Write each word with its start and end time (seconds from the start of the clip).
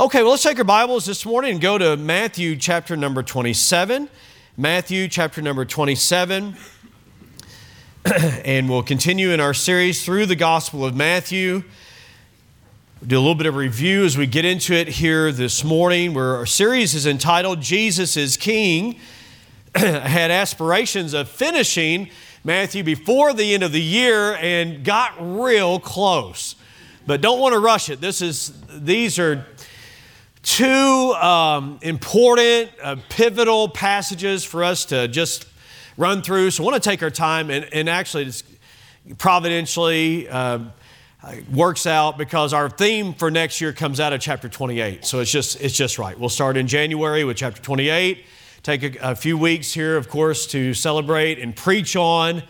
Okay, 0.00 0.22
well, 0.22 0.30
let's 0.30 0.44
take 0.44 0.58
our 0.58 0.64
Bibles 0.64 1.06
this 1.06 1.26
morning 1.26 1.50
and 1.50 1.60
go 1.60 1.76
to 1.76 1.96
Matthew 1.96 2.54
chapter 2.54 2.96
number 2.96 3.20
27. 3.20 4.08
Matthew 4.56 5.08
chapter 5.08 5.42
number 5.42 5.64
27. 5.64 6.54
and 8.44 8.70
we'll 8.70 8.84
continue 8.84 9.30
in 9.30 9.40
our 9.40 9.52
series 9.52 10.04
through 10.04 10.26
the 10.26 10.36
Gospel 10.36 10.84
of 10.84 10.94
Matthew. 10.94 11.64
We'll 13.00 13.08
do 13.08 13.16
a 13.16 13.18
little 13.18 13.34
bit 13.34 13.46
of 13.48 13.56
review 13.56 14.04
as 14.04 14.16
we 14.16 14.28
get 14.28 14.44
into 14.44 14.72
it 14.72 14.86
here 14.86 15.32
this 15.32 15.64
morning, 15.64 16.14
where 16.14 16.36
our 16.36 16.46
series 16.46 16.94
is 16.94 17.04
entitled 17.04 17.60
Jesus 17.60 18.16
is 18.16 18.36
King. 18.36 19.00
I 19.74 19.80
had 19.80 20.30
aspirations 20.30 21.12
of 21.12 21.28
finishing 21.28 22.08
Matthew 22.44 22.84
before 22.84 23.32
the 23.32 23.52
end 23.52 23.64
of 23.64 23.72
the 23.72 23.82
year 23.82 24.36
and 24.36 24.84
got 24.84 25.14
real 25.18 25.80
close. 25.80 26.54
But 27.04 27.20
don't 27.20 27.40
want 27.40 27.54
to 27.54 27.58
rush 27.58 27.88
it. 27.88 28.00
This 28.00 28.22
is, 28.22 28.52
these 28.68 29.18
are 29.18 29.44
two 30.48 31.14
um, 31.14 31.78
important, 31.82 32.70
uh, 32.82 32.96
pivotal 33.10 33.68
passages 33.68 34.44
for 34.44 34.64
us 34.64 34.86
to 34.86 35.06
just 35.06 35.46
run 35.98 36.22
through. 36.22 36.50
So 36.50 36.62
I 36.62 36.70
want 36.70 36.82
to 36.82 36.88
take 36.88 37.02
our 37.02 37.10
time 37.10 37.50
and, 37.50 37.68
and 37.70 37.86
actually 37.86 38.24
just 38.24 38.46
providentially 39.18 40.26
uh, 40.26 40.60
works 41.52 41.86
out 41.86 42.16
because 42.16 42.54
our 42.54 42.70
theme 42.70 43.12
for 43.12 43.30
next 43.30 43.60
year 43.60 43.74
comes 43.74 44.00
out 44.00 44.14
of 44.14 44.22
chapter 44.22 44.48
28. 44.48 45.04
So 45.04 45.20
it's 45.20 45.30
just 45.30 45.60
it's 45.60 45.76
just 45.76 45.98
right. 45.98 46.18
We'll 46.18 46.30
start 46.30 46.56
in 46.56 46.66
January 46.66 47.24
with 47.24 47.36
chapter 47.36 47.60
28. 47.60 48.24
Take 48.62 48.96
a, 48.96 49.10
a 49.10 49.14
few 49.14 49.36
weeks 49.36 49.74
here, 49.74 49.98
of 49.98 50.08
course, 50.08 50.46
to 50.48 50.72
celebrate 50.72 51.38
and 51.38 51.54
preach 51.54 51.94
on 51.94 52.42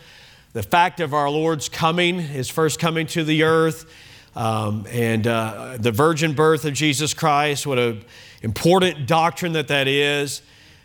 the 0.53 0.63
fact 0.63 1.01
of 1.01 1.13
our 1.13 1.29
Lord's 1.29 1.69
coming, 1.69 2.21
His 2.21 2.49
first 2.49 2.79
coming 2.79 3.09
to 3.09 3.25
the 3.25 3.43
earth 3.43 3.93
um, 4.39 4.87
and 4.93 5.27
uh, 5.27 5.79
the 5.81 5.91
virgin 5.91 6.33
birth 6.33 6.65
of 6.65 6.73
Jesus 6.73 7.13
Christ, 7.13 7.67
what 7.67 7.77
an 7.77 8.05
important 8.41 9.09
doctrine 9.09 9.53
that 9.55 9.67
that 9.67 9.89
is. 9.89 10.43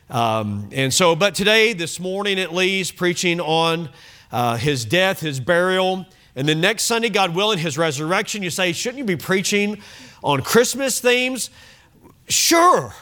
Um, 0.09 0.69
and 0.71 0.91
so, 0.91 1.15
but 1.15 1.35
today, 1.35 1.73
this 1.73 1.99
morning 1.99 2.39
at 2.39 2.51
least, 2.51 2.95
preaching 2.95 3.39
on 3.39 3.89
uh, 4.31 4.57
his 4.57 4.85
death, 4.85 5.19
his 5.19 5.39
burial, 5.39 6.07
and 6.35 6.49
then 6.49 6.61
next 6.61 6.85
Sunday, 6.85 7.09
God 7.09 7.35
willing, 7.35 7.59
his 7.59 7.77
resurrection. 7.77 8.41
You 8.41 8.49
say, 8.49 8.73
shouldn't 8.73 8.97
you 8.97 9.05
be 9.05 9.15
preaching 9.15 9.79
on 10.23 10.41
Christmas 10.41 10.99
themes? 10.99 11.51
Sure, 12.27 12.95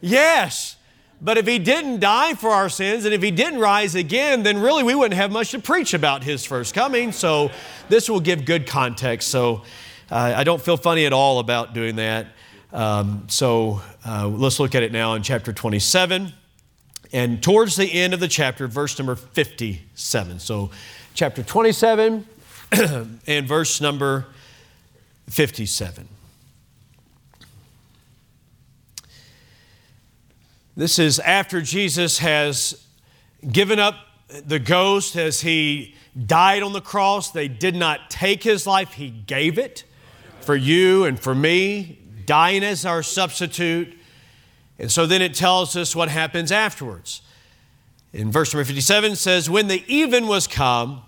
yes. 0.00 0.76
But 1.20 1.36
if 1.36 1.46
he 1.46 1.58
didn't 1.58 2.00
die 2.00 2.34
for 2.34 2.50
our 2.50 2.68
sins 2.68 3.04
and 3.04 3.14
if 3.14 3.22
he 3.22 3.30
didn't 3.30 3.60
rise 3.60 3.94
again, 3.94 4.42
then 4.42 4.58
really 4.58 4.82
we 4.82 4.94
wouldn't 4.94 5.14
have 5.14 5.30
much 5.30 5.50
to 5.50 5.60
preach 5.60 5.94
about 5.94 6.24
his 6.24 6.44
first 6.44 6.74
coming. 6.74 7.12
So 7.12 7.50
this 7.88 8.08
will 8.10 8.18
give 8.18 8.44
good 8.44 8.66
context. 8.66 9.28
So 9.28 9.62
uh, 10.12 10.34
I 10.36 10.44
don't 10.44 10.60
feel 10.60 10.76
funny 10.76 11.06
at 11.06 11.14
all 11.14 11.38
about 11.38 11.72
doing 11.72 11.96
that. 11.96 12.26
Um, 12.70 13.24
so 13.30 13.80
uh, 14.06 14.28
let's 14.28 14.60
look 14.60 14.74
at 14.74 14.82
it 14.82 14.92
now 14.92 15.14
in 15.14 15.22
chapter 15.22 15.54
27. 15.54 16.34
And 17.14 17.42
towards 17.42 17.76
the 17.76 17.90
end 17.90 18.12
of 18.12 18.20
the 18.20 18.28
chapter, 18.28 18.68
verse 18.68 18.98
number 18.98 19.16
57. 19.16 20.38
So, 20.38 20.70
chapter 21.14 21.42
27 21.42 22.26
and 23.26 23.48
verse 23.48 23.80
number 23.80 24.26
57. 25.30 26.06
This 30.76 30.98
is 30.98 31.18
after 31.20 31.62
Jesus 31.62 32.18
has 32.18 32.86
given 33.50 33.78
up 33.78 33.94
the 34.28 34.58
ghost 34.58 35.16
as 35.16 35.40
he 35.40 35.94
died 36.26 36.62
on 36.62 36.74
the 36.74 36.82
cross. 36.82 37.30
They 37.30 37.48
did 37.48 37.74
not 37.74 38.10
take 38.10 38.42
his 38.42 38.66
life, 38.66 38.92
he 38.92 39.08
gave 39.08 39.58
it 39.58 39.84
for 40.44 40.56
you 40.56 41.04
and 41.04 41.18
for 41.18 41.34
me, 41.34 41.98
dying 42.26 42.62
as 42.62 42.84
our 42.84 43.02
substitute. 43.02 43.96
And 44.78 44.90
so 44.90 45.06
then 45.06 45.22
it 45.22 45.34
tells 45.34 45.76
us 45.76 45.94
what 45.94 46.08
happens 46.08 46.52
afterwards. 46.52 47.22
In 48.12 48.30
verse 48.30 48.52
number 48.52 48.64
57 48.64 49.16
says, 49.16 49.48
When 49.48 49.68
the 49.68 49.84
even 49.86 50.26
was 50.26 50.46
come, 50.46 51.02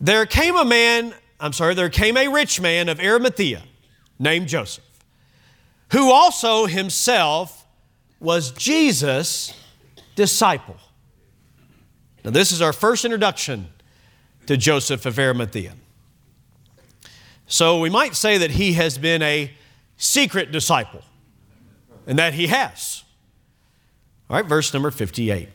there 0.00 0.26
came 0.26 0.56
a 0.56 0.64
man, 0.64 1.14
I'm 1.40 1.52
sorry, 1.52 1.74
there 1.74 1.88
came 1.88 2.16
a 2.16 2.28
rich 2.28 2.60
man 2.60 2.88
of 2.88 3.00
Arimathea 3.00 3.62
named 4.18 4.48
Joseph, 4.48 4.84
who 5.92 6.12
also 6.12 6.66
himself 6.66 7.66
was 8.20 8.50
Jesus' 8.52 9.54
disciple. 10.16 10.76
Now, 12.24 12.30
this 12.30 12.50
is 12.50 12.60
our 12.60 12.72
first 12.72 13.04
introduction 13.04 13.68
to 14.46 14.56
Joseph 14.56 15.06
of 15.06 15.18
Arimathea. 15.18 15.74
So, 17.50 17.80
we 17.80 17.88
might 17.88 18.14
say 18.14 18.36
that 18.38 18.52
he 18.52 18.74
has 18.74 18.98
been 18.98 19.22
a 19.22 19.50
secret 19.96 20.52
disciple, 20.52 21.02
and 22.06 22.18
that 22.18 22.34
he 22.34 22.48
has. 22.48 23.04
All 24.28 24.36
right, 24.36 24.46
verse 24.46 24.72
number 24.72 24.90
58. 24.90 25.48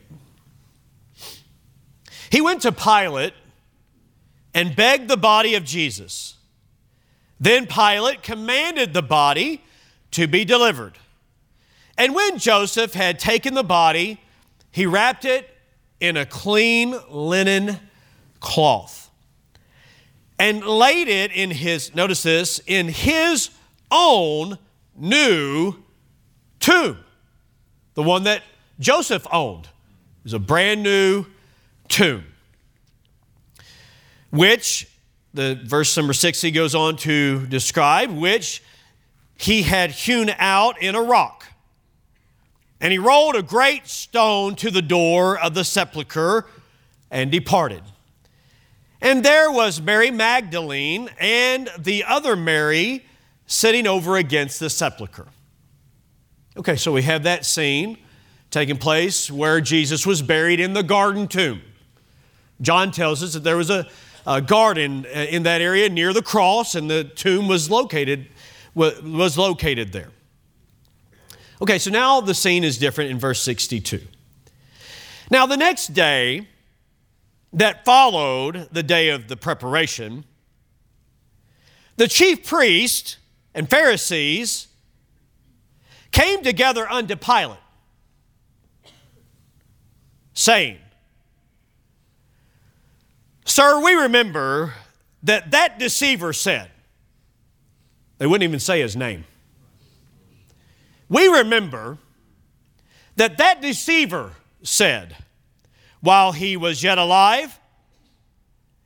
He 2.30 2.40
went 2.40 2.62
to 2.62 2.72
Pilate 2.72 3.32
and 4.52 4.74
begged 4.74 5.08
the 5.08 5.16
body 5.16 5.54
of 5.54 5.64
Jesus. 5.64 6.34
Then 7.38 7.66
Pilate 7.66 8.24
commanded 8.24 8.92
the 8.92 9.02
body 9.02 9.62
to 10.10 10.26
be 10.26 10.44
delivered. 10.44 10.98
And 11.96 12.12
when 12.12 12.38
Joseph 12.38 12.94
had 12.94 13.20
taken 13.20 13.54
the 13.54 13.62
body, 13.62 14.20
he 14.72 14.84
wrapped 14.84 15.24
it 15.24 15.48
in 16.00 16.16
a 16.16 16.26
clean 16.26 16.96
linen 17.08 17.78
cloth 18.40 19.03
and 20.44 20.62
laid 20.62 21.08
it 21.08 21.32
in 21.32 21.50
his, 21.50 21.94
notice 21.94 22.22
this, 22.22 22.60
in 22.66 22.86
his 22.86 23.48
own 23.90 24.58
new 24.94 25.74
tomb, 26.60 26.98
the 27.94 28.02
one 28.02 28.24
that 28.24 28.42
Joseph 28.78 29.26
owned. 29.32 29.64
It 29.64 30.24
was 30.24 30.34
a 30.34 30.38
brand 30.38 30.82
new 30.82 31.24
tomb, 31.88 32.26
which 34.30 34.86
the 35.32 35.58
verse 35.64 35.96
number 35.96 36.12
six 36.12 36.42
he 36.42 36.50
goes 36.50 36.74
on 36.74 36.96
to 36.98 37.46
describe, 37.46 38.10
which 38.10 38.62
he 39.38 39.62
had 39.62 39.92
hewn 39.92 40.28
out 40.38 40.82
in 40.82 40.94
a 40.94 41.02
rock. 41.02 41.46
And 42.82 42.92
he 42.92 42.98
rolled 42.98 43.34
a 43.34 43.42
great 43.42 43.86
stone 43.86 44.56
to 44.56 44.70
the 44.70 44.82
door 44.82 45.38
of 45.38 45.54
the 45.54 45.64
sepulchre 45.64 46.44
and 47.10 47.32
departed. 47.32 47.82
And 49.04 49.22
there 49.22 49.50
was 49.50 49.82
Mary 49.82 50.10
Magdalene 50.10 51.10
and 51.18 51.68
the 51.78 52.04
other 52.04 52.34
Mary 52.34 53.04
sitting 53.46 53.86
over 53.86 54.16
against 54.16 54.58
the 54.60 54.70
sepulchre. 54.70 55.26
Okay, 56.56 56.76
so 56.76 56.90
we 56.90 57.02
have 57.02 57.24
that 57.24 57.44
scene 57.44 57.98
taking 58.50 58.78
place 58.78 59.30
where 59.30 59.60
Jesus 59.60 60.06
was 60.06 60.22
buried 60.22 60.58
in 60.58 60.72
the 60.72 60.82
garden 60.82 61.28
tomb. 61.28 61.60
John 62.62 62.90
tells 62.92 63.22
us 63.22 63.34
that 63.34 63.44
there 63.44 63.58
was 63.58 63.68
a, 63.68 63.86
a 64.26 64.40
garden 64.40 65.04
uh, 65.14 65.26
in 65.28 65.42
that 65.42 65.60
area 65.60 65.90
near 65.90 66.14
the 66.14 66.22
cross, 66.22 66.74
and 66.74 66.88
the 66.88 67.04
tomb 67.04 67.46
was 67.46 67.70
located, 67.70 68.28
was 68.74 69.36
located 69.36 69.92
there. 69.92 70.12
Okay, 71.60 71.78
so 71.78 71.90
now 71.90 72.22
the 72.22 72.34
scene 72.34 72.64
is 72.64 72.78
different 72.78 73.10
in 73.10 73.18
verse 73.18 73.42
62. 73.42 74.00
Now, 75.30 75.44
the 75.44 75.58
next 75.58 75.88
day 75.92 76.48
that 77.54 77.84
followed 77.84 78.68
the 78.72 78.82
day 78.82 79.08
of 79.08 79.28
the 79.28 79.36
preparation, 79.36 80.24
the 81.96 82.08
chief 82.08 82.46
priests 82.46 83.16
and 83.54 83.68
Pharisees 83.70 84.68
came 86.10 86.42
together 86.42 86.88
unto 86.88 87.16
Pilate, 87.16 87.58
saying, 90.32 90.78
Sir, 93.46 93.82
we 93.82 93.94
remember 93.94 94.74
that 95.22 95.50
that 95.52 95.78
deceiver 95.78 96.32
said, 96.32 96.70
they 98.18 98.26
wouldn't 98.26 98.48
even 98.48 98.60
say 98.60 98.80
his 98.80 98.96
name 98.96 99.24
we 101.08 101.28
remember 101.28 101.98
that 103.16 103.38
that 103.38 103.60
deceiver 103.60 104.32
said, 104.62 105.16
while 106.04 106.32
he 106.32 106.54
was 106.54 106.82
yet 106.82 106.98
alive, 106.98 107.58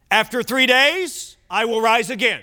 after 0.09 0.41
three 0.41 0.67
days, 0.67 1.37
I 1.51 1.65
will 1.65 1.81
rise 1.81 2.11
again. 2.11 2.43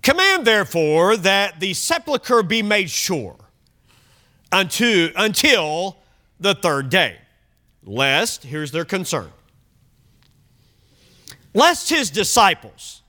Command, 0.00 0.46
therefore, 0.46 1.16
that 1.16 1.58
the 1.58 1.74
sepulchre 1.74 2.44
be 2.44 2.62
made 2.62 2.90
sure 2.90 3.36
unto, 4.52 5.10
until 5.16 5.96
the 6.38 6.54
third 6.54 6.90
day, 6.90 7.16
lest, 7.82 8.44
here's 8.44 8.70
their 8.70 8.84
concern, 8.84 9.32
lest 11.52 11.90
his 11.90 12.08
disciples 12.08 13.02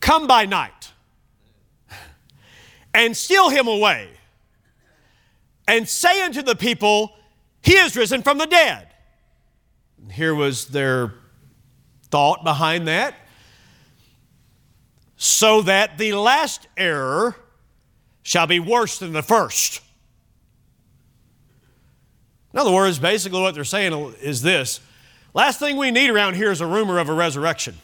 come 0.00 0.26
by 0.26 0.44
night 0.44 0.92
and 2.92 3.16
steal 3.16 3.48
him 3.48 3.66
away 3.68 4.10
and 5.66 5.88
say 5.88 6.22
unto 6.22 6.42
the 6.42 6.54
people, 6.54 7.16
He 7.64 7.72
is 7.72 7.96
risen 7.96 8.22
from 8.22 8.36
the 8.38 8.46
dead. 8.46 8.88
Here 10.10 10.34
was 10.34 10.66
their 10.66 11.14
thought 12.10 12.44
behind 12.44 12.86
that. 12.88 13.14
so 15.16 15.62
that 15.62 15.96
the 15.96 16.12
last 16.12 16.66
error 16.76 17.34
shall 18.22 18.46
be 18.46 18.60
worse 18.60 18.98
than 18.98 19.12
the 19.12 19.22
first. 19.22 19.80
In 22.52 22.58
other 22.58 22.72
words, 22.72 22.98
basically 22.98 23.40
what 23.40 23.54
they're 23.54 23.64
saying 23.64 23.92
is 24.20 24.42
this 24.42 24.80
last 25.32 25.58
thing 25.58 25.76
we 25.76 25.90
need 25.90 26.10
around 26.10 26.34
here 26.34 26.50
is 26.50 26.60
a 26.60 26.66
rumor 26.66 26.98
of 26.98 27.08
a 27.08 27.14
resurrection. 27.14 27.76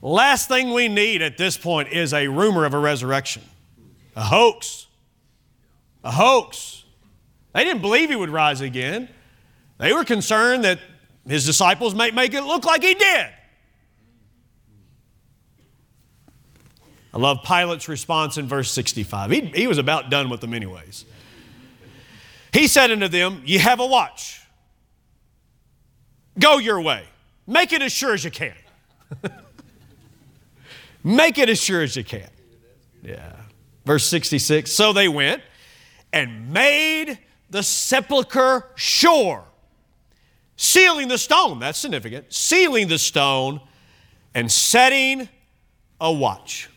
last 0.00 0.48
thing 0.48 0.72
we 0.72 0.86
need 0.86 1.22
at 1.22 1.36
this 1.36 1.58
point 1.58 1.88
is 1.88 2.14
a 2.14 2.28
rumor 2.28 2.64
of 2.64 2.74
a 2.74 2.78
resurrection, 2.78 3.42
a 4.14 4.22
hoax. 4.22 4.86
A 6.02 6.12
hoax. 6.12 6.79
They 7.52 7.64
didn't 7.64 7.82
believe 7.82 8.10
he 8.10 8.16
would 8.16 8.30
rise 8.30 8.60
again. 8.60 9.08
They 9.78 9.92
were 9.92 10.04
concerned 10.04 10.64
that 10.64 10.78
his 11.26 11.44
disciples 11.46 11.94
might 11.94 12.14
make 12.14 12.34
it 12.34 12.42
look 12.42 12.64
like 12.64 12.82
he 12.82 12.94
did. 12.94 13.26
I 17.12 17.18
love 17.18 17.42
Pilate's 17.42 17.88
response 17.88 18.38
in 18.38 18.46
verse 18.46 18.70
65. 18.70 19.30
He, 19.30 19.40
he 19.40 19.66
was 19.66 19.78
about 19.78 20.10
done 20.10 20.30
with 20.30 20.40
them, 20.40 20.54
anyways. 20.54 21.04
He 22.52 22.66
said 22.68 22.90
unto 22.90 23.08
them, 23.08 23.42
Ye 23.44 23.58
have 23.58 23.80
a 23.80 23.86
watch. 23.86 24.40
Go 26.38 26.58
your 26.58 26.80
way. 26.80 27.04
Make 27.46 27.72
it 27.72 27.82
as 27.82 27.92
sure 27.92 28.14
as 28.14 28.24
you 28.24 28.30
can. 28.30 28.54
Make 31.04 31.38
it 31.38 31.48
as 31.48 31.60
sure 31.60 31.82
as 31.82 31.96
you 31.96 32.04
can. 32.04 32.28
Yeah. 33.02 33.32
Verse 33.84 34.06
66 34.06 34.70
So 34.70 34.92
they 34.92 35.08
went 35.08 35.42
and 36.12 36.52
made 36.52 37.18
the 37.50 37.62
sepulchre 37.62 38.66
sure, 38.76 39.44
sealing 40.56 41.08
the 41.08 41.18
stone. 41.18 41.58
That's 41.58 41.78
significant. 41.78 42.32
Sealing 42.32 42.88
the 42.88 42.98
stone 42.98 43.60
and 44.34 44.50
setting 44.50 45.28
a 46.00 46.12
watch. 46.12 46.70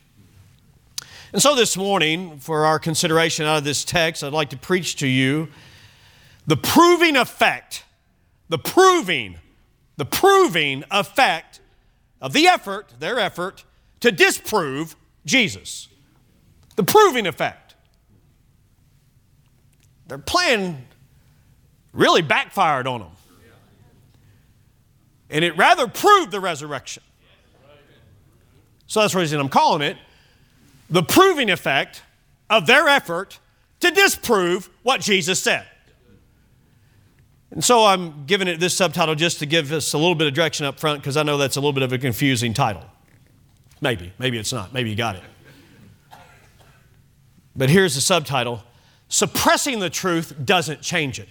And 1.31 1.42
so 1.42 1.56
this 1.56 1.78
morning, 1.78 2.38
for 2.38 2.66
our 2.66 2.78
consideration 2.78 3.46
out 3.46 3.58
of 3.58 3.64
this 3.64 3.84
text, 3.84 4.24
I'd 4.24 4.34
like 4.34 4.50
to 4.52 4.58
preach 4.58 4.98
to 4.98 5.08
you 5.08 5.48
the 6.46 6.58
proving 6.58 7.16
effect, 7.16 7.86
the 8.50 8.60
proving, 8.60 9.38
the 9.98 10.06
proving 10.06 10.84
effect 10.92 11.60
of 12.22 12.34
the 12.34 12.48
effort, 12.48 12.94
their 13.00 13.19
effort, 13.19 13.64
to 14.02 14.12
disprove 14.12 14.96
Jesus. 15.26 15.88
The 16.76 16.84
proving 16.84 17.26
effect. 17.26 17.62
Their 20.08 20.18
plan 20.18 20.86
really 21.94 22.22
backfired 22.22 22.88
on 22.88 23.02
them. 23.02 23.12
And 25.30 25.44
it 25.44 25.58
rather 25.58 25.88
proved 25.88 26.32
the 26.32 26.40
resurrection. 26.40 27.04
So 28.88 29.02
that's 29.02 29.14
the 29.14 29.20
reason 29.20 29.40
I'm 29.40 29.50
calling 29.50 29.82
it 29.82 29.98
the 30.90 31.02
proving 31.02 31.50
effect 31.50 32.04
of 32.50 32.68
their 32.68 32.88
effort 32.88 33.40
to 33.80 33.90
disprove 33.90 34.70
what 34.84 35.02
Jesus 35.02 35.42
said. 35.42 35.66
And 37.50 37.64
so 37.64 37.86
I'm 37.86 38.26
giving 38.26 38.48
it 38.48 38.60
this 38.60 38.76
subtitle 38.76 39.16
just 39.16 39.40
to 39.40 39.46
give 39.46 39.72
us 39.72 39.94
a 39.94 39.98
little 39.98 40.16
bit 40.16 40.28
of 40.28 40.34
direction 40.34 40.66
up 40.66 40.80
front 40.80 41.02
because 41.02 41.18
I 41.18 41.24
know 41.24 41.38
that's 41.38 41.56
a 41.56 41.60
little 41.60 41.74
bit 41.74 41.84
of 41.84 41.94
a 41.94 41.98
confusing 41.98 42.54
title. 42.54 42.84
Maybe, 43.82 44.14
maybe 44.20 44.38
it's 44.38 44.54
not. 44.54 44.74
Maybe 44.74 44.90
you 44.90 44.96
got 44.96 45.16
it. 45.16 45.24
But 47.56 47.70
here's 47.70 47.96
the 47.96 48.02
subtitle 48.02 48.64
Suppressing 49.13 49.77
the 49.77 49.92
truth 49.92 50.33
doesn't 50.44 50.81
change 50.81 51.19
it. 51.19 51.30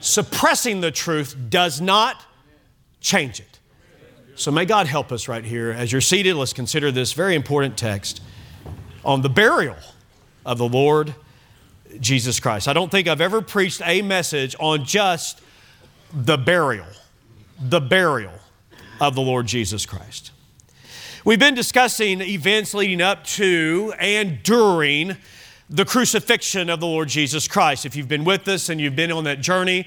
Suppressing 0.00 0.80
the 0.80 0.90
truth 0.90 1.36
does 1.48 1.80
not 1.80 2.26
change 3.00 3.38
it. 3.38 3.60
So 4.34 4.50
may 4.50 4.64
God 4.64 4.88
help 4.88 5.12
us 5.12 5.28
right 5.28 5.44
here. 5.44 5.70
As 5.70 5.92
you're 5.92 6.00
seated, 6.00 6.34
let's 6.34 6.52
consider 6.52 6.90
this 6.90 7.12
very 7.12 7.36
important 7.36 7.78
text 7.78 8.20
on 9.04 9.22
the 9.22 9.28
burial 9.28 9.76
of 10.44 10.58
the 10.58 10.68
Lord 10.68 11.14
Jesus 12.00 12.40
Christ. 12.40 12.66
I 12.66 12.72
don't 12.72 12.90
think 12.90 13.06
I've 13.06 13.20
ever 13.20 13.40
preached 13.40 13.80
a 13.84 14.02
message 14.02 14.56
on 14.58 14.84
just 14.84 15.40
the 16.12 16.36
burial, 16.36 16.88
the 17.56 17.80
burial 17.80 18.40
of 19.00 19.14
the 19.14 19.22
Lord 19.22 19.46
Jesus 19.46 19.86
Christ. 19.86 20.32
We've 21.24 21.38
been 21.38 21.54
discussing 21.54 22.20
events 22.20 22.74
leading 22.74 23.00
up 23.00 23.22
to 23.26 23.94
and 24.00 24.42
during 24.42 25.16
the 25.70 25.84
crucifixion 25.84 26.68
of 26.68 26.80
the 26.80 26.86
Lord 26.86 27.08
Jesus 27.08 27.48
Christ. 27.48 27.86
If 27.86 27.96
you've 27.96 28.08
been 28.08 28.24
with 28.24 28.46
us 28.48 28.68
and 28.68 28.80
you've 28.80 28.96
been 28.96 29.10
on 29.10 29.24
that 29.24 29.40
journey, 29.40 29.86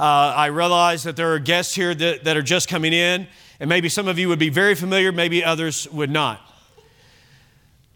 uh, 0.00 0.34
I 0.36 0.46
realize 0.46 1.04
that 1.04 1.16
there 1.16 1.32
are 1.32 1.38
guests 1.38 1.74
here 1.74 1.94
that, 1.94 2.24
that 2.24 2.36
are 2.36 2.42
just 2.42 2.68
coming 2.68 2.92
in, 2.92 3.28
and 3.60 3.68
maybe 3.68 3.88
some 3.88 4.08
of 4.08 4.18
you 4.18 4.28
would 4.28 4.38
be 4.38 4.48
very 4.48 4.74
familiar, 4.74 5.12
maybe 5.12 5.44
others 5.44 5.88
would 5.92 6.10
not. 6.10 6.40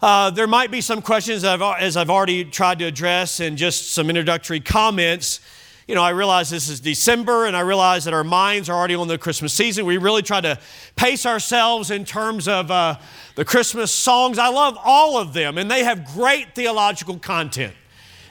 Uh, 0.01 0.31
there 0.31 0.47
might 0.47 0.71
be 0.71 0.81
some 0.81 1.03
questions 1.03 1.43
I've, 1.43 1.63
as 1.63 1.97
I've 1.97 2.11
already 2.11 2.45
tried 2.45 2.79
to 2.81 2.85
address 2.85 3.41
and 3.41 3.57
just 3.57 3.93
some 3.93 4.09
introductory 4.09 4.61
comments. 4.61 5.41
You 5.87 5.95
know, 5.95 6.03
I 6.03 6.11
realize 6.11 6.51
this 6.51 6.69
is 6.69 6.81
December 6.81 7.47
and 7.47 7.57
I 7.57 7.61
realize 7.61 8.07
that 8.07 8.15
our 8.15 8.25
minds 8.25 8.69
are 8.69 8.77
already 8.77 8.97
on 8.97 9.07
the 9.07 9.19
Christmas 9.19 9.55
season. 9.55 9.87
We 9.87 9.99
really 9.99 10.23
try 10.23 10.41
to 10.41 10.59
pace 10.97 11.25
ourselves 11.25 11.93
in 11.93 12.05
terms 12.05 12.49
of 12.49 12.73
uh, 12.73 12.97
the 13.37 13.45
Christmas 13.45 13.93
songs. 13.93 14.37
I 14.37 14.49
love 14.49 14.77
all 14.85 15.17
of 15.17 15.33
them 15.33 15.59
and 15.59 15.71
they 15.71 15.85
have 15.85 16.05
great 16.07 16.57
theological 16.57 17.21
content. 17.21 17.73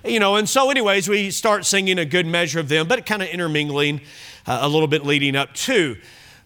You 0.04 0.20
know, 0.20 0.36
and 0.36 0.50
so, 0.50 0.70
anyways, 0.70 1.08
we 1.08 1.32
start 1.32 1.64
singing 1.64 1.98
a 1.98 2.04
good 2.04 2.26
measure 2.26 2.60
of 2.60 2.68
them, 2.68 2.90
but 2.90 3.06
kind 3.06 3.24
of 3.24 3.30
intermingling 3.30 4.02
uh, 4.46 4.60
a 4.62 4.68
little 4.68 4.90
bit 4.90 5.06
leading 5.06 5.38
up 5.38 5.54
to. 5.54 5.96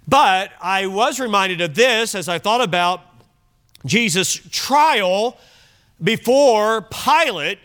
But 0.08 0.52
I 0.62 0.86
was 0.86 1.20
reminded 1.20 1.60
of 1.60 1.74
this 1.74 2.14
as 2.14 2.30
I 2.30 2.38
thought 2.38 2.62
about 2.62 3.02
Jesus' 3.84 4.36
trial 4.52 5.40
before 6.02 6.84
Pilate. 6.84 7.58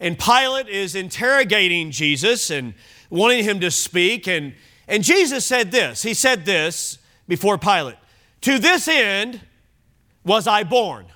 And 0.00 0.18
Pilate 0.18 0.68
is 0.68 0.94
interrogating 0.94 1.90
Jesus 1.90 2.50
and 2.50 2.74
wanting 3.10 3.44
him 3.44 3.60
to 3.60 3.70
speak. 3.70 4.28
And, 4.28 4.54
and 4.86 5.02
Jesus 5.02 5.44
said 5.44 5.70
this 5.70 6.02
He 6.02 6.14
said 6.14 6.44
this 6.44 6.98
before 7.26 7.58
Pilate 7.58 7.96
To 8.42 8.58
this 8.58 8.88
end 8.88 9.40
was 10.24 10.46
I 10.46 10.64
born. 10.64 11.06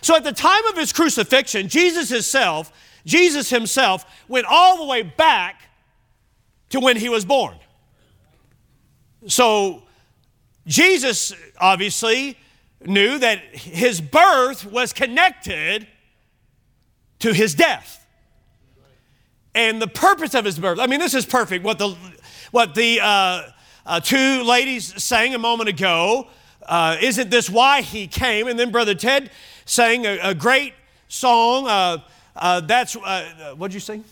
So 0.00 0.14
at 0.14 0.24
the 0.24 0.32
time 0.32 0.64
of 0.66 0.76
his 0.76 0.92
crucifixion, 0.92 1.68
Jesus 1.68 2.08
himself, 2.08 2.72
Jesus 3.04 3.50
himself 3.50 4.04
went 4.28 4.46
all 4.48 4.78
the 4.78 4.84
way 4.84 5.02
back 5.02 5.62
to 6.70 6.80
when 6.80 6.96
he 6.96 7.08
was 7.08 7.24
born. 7.24 7.56
So 9.26 9.82
Jesus 10.66 11.32
obviously 11.58 12.36
knew 12.84 13.18
that 13.18 13.38
his 13.54 14.00
birth 14.00 14.64
was 14.64 14.92
connected 14.92 15.86
to 17.20 17.32
his 17.32 17.54
death. 17.54 18.06
And 19.54 19.80
the 19.80 19.88
purpose 19.88 20.34
of 20.34 20.44
his 20.44 20.58
birth, 20.58 20.78
I 20.78 20.86
mean, 20.86 21.00
this 21.00 21.14
is 21.14 21.24
perfect. 21.24 21.64
What 21.64 21.78
the, 21.78 21.96
what 22.50 22.74
the 22.74 23.00
uh, 23.02 23.42
uh, 23.86 24.00
two 24.00 24.42
ladies 24.42 25.02
sang 25.02 25.34
a 25.34 25.38
moment 25.38 25.68
ago, 25.68 26.28
uh, 26.66 26.96
isn't 27.00 27.30
this 27.30 27.48
why 27.48 27.80
he 27.80 28.06
came? 28.06 28.48
And 28.48 28.58
then 28.58 28.70
Brother 28.70 28.94
Ted 28.94 29.30
sang 29.64 30.04
a, 30.04 30.18
a 30.22 30.34
great 30.34 30.74
song. 31.08 31.66
Uh, 31.66 31.98
uh, 32.34 32.60
that's, 32.60 32.96
uh, 32.96 33.54
what'd 33.56 33.72
you 33.72 33.80
sing? 33.80 34.04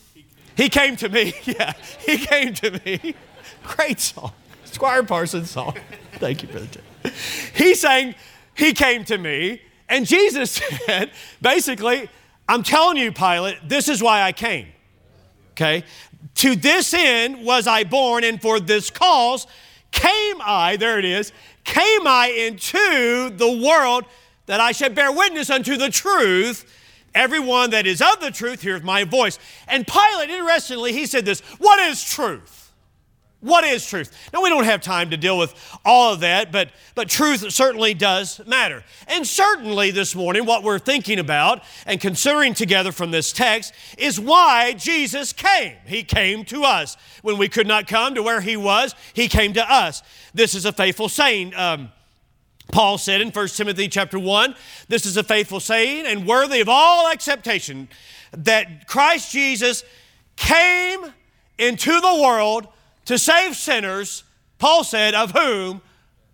He 0.57 0.69
came 0.69 0.97
to 0.97 1.09
me. 1.09 1.35
yeah, 1.45 1.73
he 2.01 2.19
came 2.19 2.55
to 2.55 2.71
me. 2.85 3.15
Great 3.65 4.01
song. 4.01 4.33
Squire 4.65 5.03
Parsons 5.03 5.51
song. 5.51 5.77
Thank 6.15 6.43
you, 6.43 6.49
Brother 6.49 6.67
Ted. 6.67 7.13
He 7.55 7.75
sang, 7.75 8.15
he 8.55 8.73
came 8.73 9.05
to 9.07 9.19
me, 9.19 9.63
and 9.89 10.07
Jesus 10.07 10.53
said, 10.87 11.11
basically, 11.43 12.09
I'm 12.49 12.63
telling 12.63 12.97
you, 12.97 13.13
Pilate, 13.13 13.69
this 13.69 13.89
is 13.89 14.03
why 14.03 14.23
I 14.23 14.33
came. 14.33 14.69
Okay? 15.53 15.85
To 16.37 16.57
this 16.57 16.93
end 16.93 17.45
was 17.45 17.67
I 17.67 17.85
born, 17.85 18.25
and 18.25 18.41
for 18.41 18.61
this 18.61 18.91
cause 18.91 19.47
came 19.93 20.37
I, 20.41 20.77
there 20.77 20.99
it 20.99 21.05
is, 21.05 21.33
came 21.63 22.07
I 22.07 22.29
into 22.29 23.31
the 23.31 23.63
world 23.65 24.05
that 24.47 24.61
I 24.61 24.73
should 24.73 24.95
bear 24.95 25.13
witness 25.13 25.49
unto 25.51 25.77
the 25.77 25.89
truth. 25.89 26.71
Everyone 27.15 27.71
that 27.71 27.87
is 27.87 28.03
of 28.03 28.21
the 28.21 28.33
truth 28.33 28.61
hears 28.61 28.83
my 28.83 29.05
voice. 29.05 29.39
And 29.69 29.87
Pilate, 29.87 30.31
interestingly, 30.31 30.93
he 30.93 31.07
said 31.07 31.25
this 31.25 31.41
What 31.59 31.79
is 31.79 32.05
truth? 32.05 32.64
What 33.45 33.63
is 33.63 33.87
truth? 33.87 34.31
Now, 34.33 34.43
we 34.43 34.49
don't 34.49 34.65
have 34.65 34.81
time 34.81 35.11
to 35.11 35.19
deal 35.19 35.37
with 35.37 35.55
all 35.85 36.15
of 36.15 36.21
that, 36.21 36.51
but, 36.51 36.71
but 36.95 37.11
truth 37.11 37.53
certainly 37.53 37.93
does 37.93 38.41
matter. 38.47 38.83
And 39.07 39.27
certainly 39.27 39.91
this 39.91 40.15
morning, 40.15 40.47
what 40.47 40.63
we're 40.63 40.79
thinking 40.79 41.19
about 41.19 41.63
and 41.85 42.01
considering 42.01 42.55
together 42.55 42.91
from 42.91 43.11
this 43.11 43.35
text 43.35 43.75
is 43.99 44.19
why 44.19 44.73
Jesus 44.73 45.35
came. 45.35 45.77
He 45.85 46.05
came 46.05 46.47
to 46.47 46.63
us. 46.65 46.97
When 47.21 47.37
we 47.37 47.51
could 47.51 47.67
not 47.67 47.87
come 47.87 48.15
to 48.15 48.23
where 48.23 48.41
He 48.41 48.57
was, 48.57 48.95
He 49.13 49.29
came 49.29 49.53
to 49.53 49.71
us. 49.71 50.03
This 50.33 50.55
is 50.55 50.65
a 50.65 50.73
faithful 50.73 51.11
saying. 51.11 51.55
Um, 51.55 51.93
Paul 52.73 52.97
said 52.97 53.21
in 53.21 53.29
1 53.29 53.49
Timothy 53.49 53.89
chapter 53.89 54.19
1, 54.19 54.55
this 54.89 55.05
is 55.05 55.19
a 55.19 55.23
faithful 55.23 55.61
saying 55.61 56.07
and 56.07 56.27
worthy 56.27 56.61
of 56.61 56.71
all 56.71 57.11
acceptation 57.11 57.91
that 58.33 58.87
Christ 58.87 59.33
Jesus 59.33 59.85
came 60.37 61.13
into 61.59 62.01
the 62.01 62.21
world 62.23 62.69
to 63.07 63.19
save 63.19 63.57
sinners, 63.57 64.25
Paul 64.59 64.85
said, 64.85 65.15
of 65.15 65.33
whom 65.33 65.83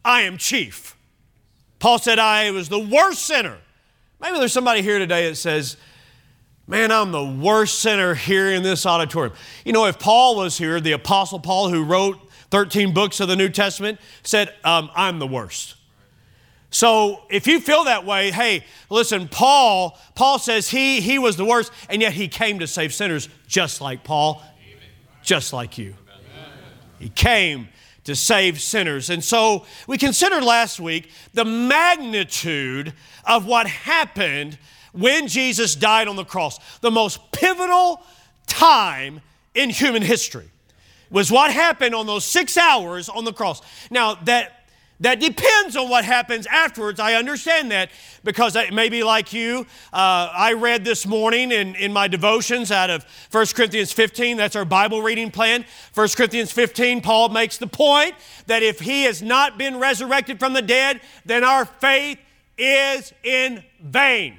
I 0.04 0.22
am 0.22 0.36
chief. 0.38 0.96
Paul 1.78 1.98
said, 1.98 2.18
I 2.18 2.50
was 2.50 2.68
the 2.68 2.78
worst 2.78 3.24
sinner. 3.24 3.58
Maybe 4.20 4.38
there's 4.38 4.52
somebody 4.52 4.82
here 4.82 4.98
today 4.98 5.28
that 5.28 5.36
says, 5.36 5.76
Man, 6.70 6.92
I'm 6.92 7.10
the 7.10 7.24
worst 7.24 7.80
sinner 7.80 8.14
here 8.14 8.48
in 8.48 8.62
this 8.62 8.86
auditorium. 8.86 9.34
You 9.64 9.72
know, 9.72 9.86
if 9.86 9.98
Paul 9.98 10.36
was 10.36 10.56
here, 10.56 10.78
the 10.78 10.92
Apostle 10.92 11.40
Paul, 11.40 11.68
who 11.68 11.82
wrote 11.82 12.16
13 12.52 12.94
books 12.94 13.18
of 13.18 13.26
the 13.26 13.34
New 13.34 13.48
Testament, 13.48 13.98
said, 14.22 14.54
um, 14.62 14.88
I'm 14.94 15.18
the 15.18 15.26
worst. 15.26 15.74
So 16.70 17.24
if 17.28 17.48
you 17.48 17.58
feel 17.58 17.84
that 17.84 18.06
way, 18.06 18.30
hey, 18.30 18.64
listen, 18.88 19.26
Paul, 19.26 19.98
Paul 20.14 20.38
says 20.38 20.68
he, 20.68 21.00
he 21.00 21.18
was 21.18 21.36
the 21.36 21.44
worst, 21.44 21.72
and 21.88 22.00
yet 22.00 22.12
he 22.12 22.28
came 22.28 22.60
to 22.60 22.68
save 22.68 22.94
sinners 22.94 23.28
just 23.48 23.80
like 23.80 24.04
Paul, 24.04 24.40
just 25.24 25.52
like 25.52 25.76
you. 25.76 25.96
He 27.00 27.08
came 27.08 27.68
to 28.04 28.14
save 28.14 28.60
sinners. 28.60 29.10
And 29.10 29.24
so 29.24 29.66
we 29.88 29.98
considered 29.98 30.44
last 30.44 30.78
week 30.78 31.10
the 31.34 31.44
magnitude 31.44 32.92
of 33.24 33.46
what 33.46 33.66
happened 33.66 34.58
when 34.92 35.26
Jesus 35.26 35.74
died 35.74 36.08
on 36.08 36.16
the 36.16 36.24
cross. 36.24 36.58
The 36.80 36.90
most 36.90 37.32
pivotal 37.32 38.02
time 38.46 39.20
in 39.54 39.70
human 39.70 40.02
history 40.02 40.50
was 41.10 41.30
what 41.30 41.52
happened 41.52 41.94
on 41.94 42.06
those 42.06 42.24
six 42.24 42.56
hours 42.56 43.08
on 43.08 43.24
the 43.24 43.32
cross. 43.32 43.60
Now, 43.90 44.14
that 44.14 44.59
that 45.00 45.18
depends 45.18 45.76
on 45.76 45.88
what 45.88 46.04
happens 46.04 46.46
afterwards. 46.46 47.00
I 47.00 47.14
understand 47.14 47.70
that 47.70 47.90
because 48.22 48.56
maybe 48.72 49.02
like 49.02 49.32
you, 49.32 49.66
uh, 49.92 50.30
I 50.32 50.52
read 50.52 50.84
this 50.84 51.06
morning 51.06 51.52
in, 51.52 51.74
in 51.74 51.92
my 51.92 52.06
devotions 52.06 52.70
out 52.70 52.90
of 52.90 53.04
1 53.30 53.46
Corinthians 53.54 53.92
15. 53.92 54.36
That's 54.36 54.56
our 54.56 54.66
Bible 54.66 55.00
reading 55.00 55.30
plan. 55.30 55.64
1 55.94 56.08
Corinthians 56.16 56.52
15, 56.52 57.00
Paul 57.00 57.30
makes 57.30 57.56
the 57.56 57.66
point 57.66 58.14
that 58.46 58.62
if 58.62 58.80
he 58.80 59.04
has 59.04 59.22
not 59.22 59.56
been 59.56 59.78
resurrected 59.78 60.38
from 60.38 60.52
the 60.52 60.62
dead, 60.62 61.00
then 61.24 61.44
our 61.44 61.64
faith 61.64 62.18
is 62.58 63.14
in 63.24 63.64
vain. 63.82 64.36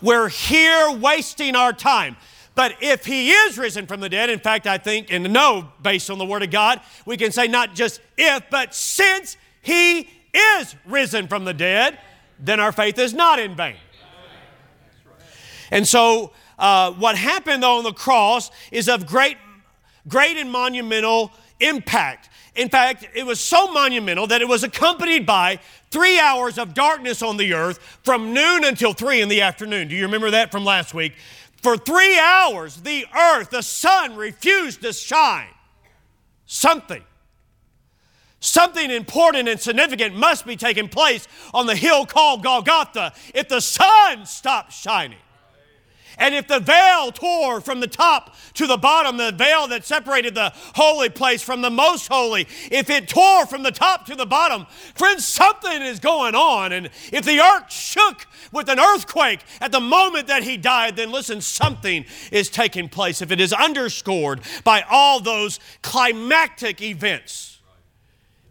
We're 0.00 0.28
here 0.28 0.92
wasting 0.92 1.56
our 1.56 1.72
time. 1.72 2.16
But 2.54 2.76
if 2.80 3.06
he 3.06 3.30
is 3.30 3.56
risen 3.56 3.86
from 3.86 4.00
the 4.00 4.08
dead, 4.08 4.28
in 4.28 4.38
fact, 4.38 4.66
I 4.66 4.78
think 4.78 5.12
and 5.12 5.32
know 5.32 5.68
based 5.82 6.10
on 6.10 6.18
the 6.18 6.26
Word 6.26 6.42
of 6.42 6.50
God, 6.50 6.80
we 7.06 7.16
can 7.16 7.32
say 7.32 7.46
not 7.46 7.74
just 7.74 8.00
if, 8.18 8.44
but 8.50 8.74
since 8.74 9.36
he 9.62 10.08
is 10.34 10.76
risen 10.86 11.28
from 11.28 11.44
the 11.44 11.54
dead, 11.54 11.98
then 12.38 12.60
our 12.60 12.72
faith 12.72 12.98
is 12.98 13.14
not 13.14 13.38
in 13.38 13.54
vain. 13.54 13.76
And 15.70 15.88
so, 15.88 16.32
uh, 16.58 16.92
what 16.92 17.16
happened 17.16 17.62
though 17.62 17.78
on 17.78 17.84
the 17.84 17.92
cross 17.92 18.50
is 18.70 18.88
of 18.88 19.06
great, 19.06 19.38
great 20.06 20.36
and 20.36 20.50
monumental 20.50 21.32
impact. 21.60 22.28
In 22.54 22.68
fact, 22.68 23.08
it 23.14 23.24
was 23.24 23.40
so 23.40 23.72
monumental 23.72 24.26
that 24.26 24.42
it 24.42 24.48
was 24.48 24.62
accompanied 24.62 25.24
by 25.24 25.58
three 25.90 26.18
hours 26.18 26.58
of 26.58 26.74
darkness 26.74 27.22
on 27.22 27.38
the 27.38 27.54
earth 27.54 27.78
from 28.02 28.34
noon 28.34 28.64
until 28.64 28.92
three 28.92 29.22
in 29.22 29.30
the 29.30 29.40
afternoon. 29.40 29.88
Do 29.88 29.96
you 29.96 30.04
remember 30.04 30.30
that 30.32 30.52
from 30.52 30.64
last 30.64 30.92
week? 30.92 31.14
For 31.62 31.76
three 31.76 32.18
hours, 32.18 32.76
the 32.76 33.06
earth, 33.16 33.50
the 33.50 33.62
sun 33.62 34.16
refused 34.16 34.82
to 34.82 34.92
shine. 34.92 35.46
Something, 36.44 37.02
something 38.40 38.90
important 38.90 39.48
and 39.48 39.60
significant 39.60 40.14
must 40.16 40.44
be 40.44 40.56
taking 40.56 40.88
place 40.88 41.26
on 41.54 41.66
the 41.66 41.76
hill 41.76 42.04
called 42.04 42.42
Golgotha 42.42 43.12
if 43.32 43.48
the 43.48 43.60
sun 43.60 44.26
stopped 44.26 44.72
shining. 44.72 45.18
And 46.18 46.34
if 46.34 46.48
the 46.48 46.60
veil 46.60 47.12
tore 47.12 47.60
from 47.60 47.80
the 47.80 47.86
top 47.86 48.34
to 48.54 48.66
the 48.66 48.76
bottom, 48.76 49.16
the 49.16 49.32
veil 49.32 49.66
that 49.68 49.84
separated 49.84 50.34
the 50.34 50.52
holy 50.74 51.08
place 51.08 51.42
from 51.42 51.62
the 51.62 51.70
most 51.70 52.08
holy, 52.08 52.46
if 52.70 52.90
it 52.90 53.08
tore 53.08 53.46
from 53.46 53.62
the 53.62 53.70
top 53.70 54.06
to 54.06 54.14
the 54.14 54.26
bottom, 54.26 54.66
friends, 54.94 55.26
something 55.26 55.82
is 55.82 56.00
going 56.00 56.34
on. 56.34 56.72
And 56.72 56.90
if 57.12 57.24
the 57.24 57.40
earth 57.40 57.72
shook 57.72 58.26
with 58.52 58.68
an 58.68 58.78
earthquake 58.78 59.40
at 59.60 59.72
the 59.72 59.80
moment 59.80 60.26
that 60.26 60.42
he 60.42 60.56
died, 60.56 60.96
then 60.96 61.10
listen, 61.10 61.40
something 61.40 62.04
is 62.30 62.48
taking 62.48 62.88
place. 62.88 63.22
If 63.22 63.30
it 63.30 63.40
is 63.40 63.52
underscored 63.52 64.40
by 64.64 64.82
all 64.90 65.20
those 65.20 65.60
climactic 65.82 66.80
events. 66.80 67.51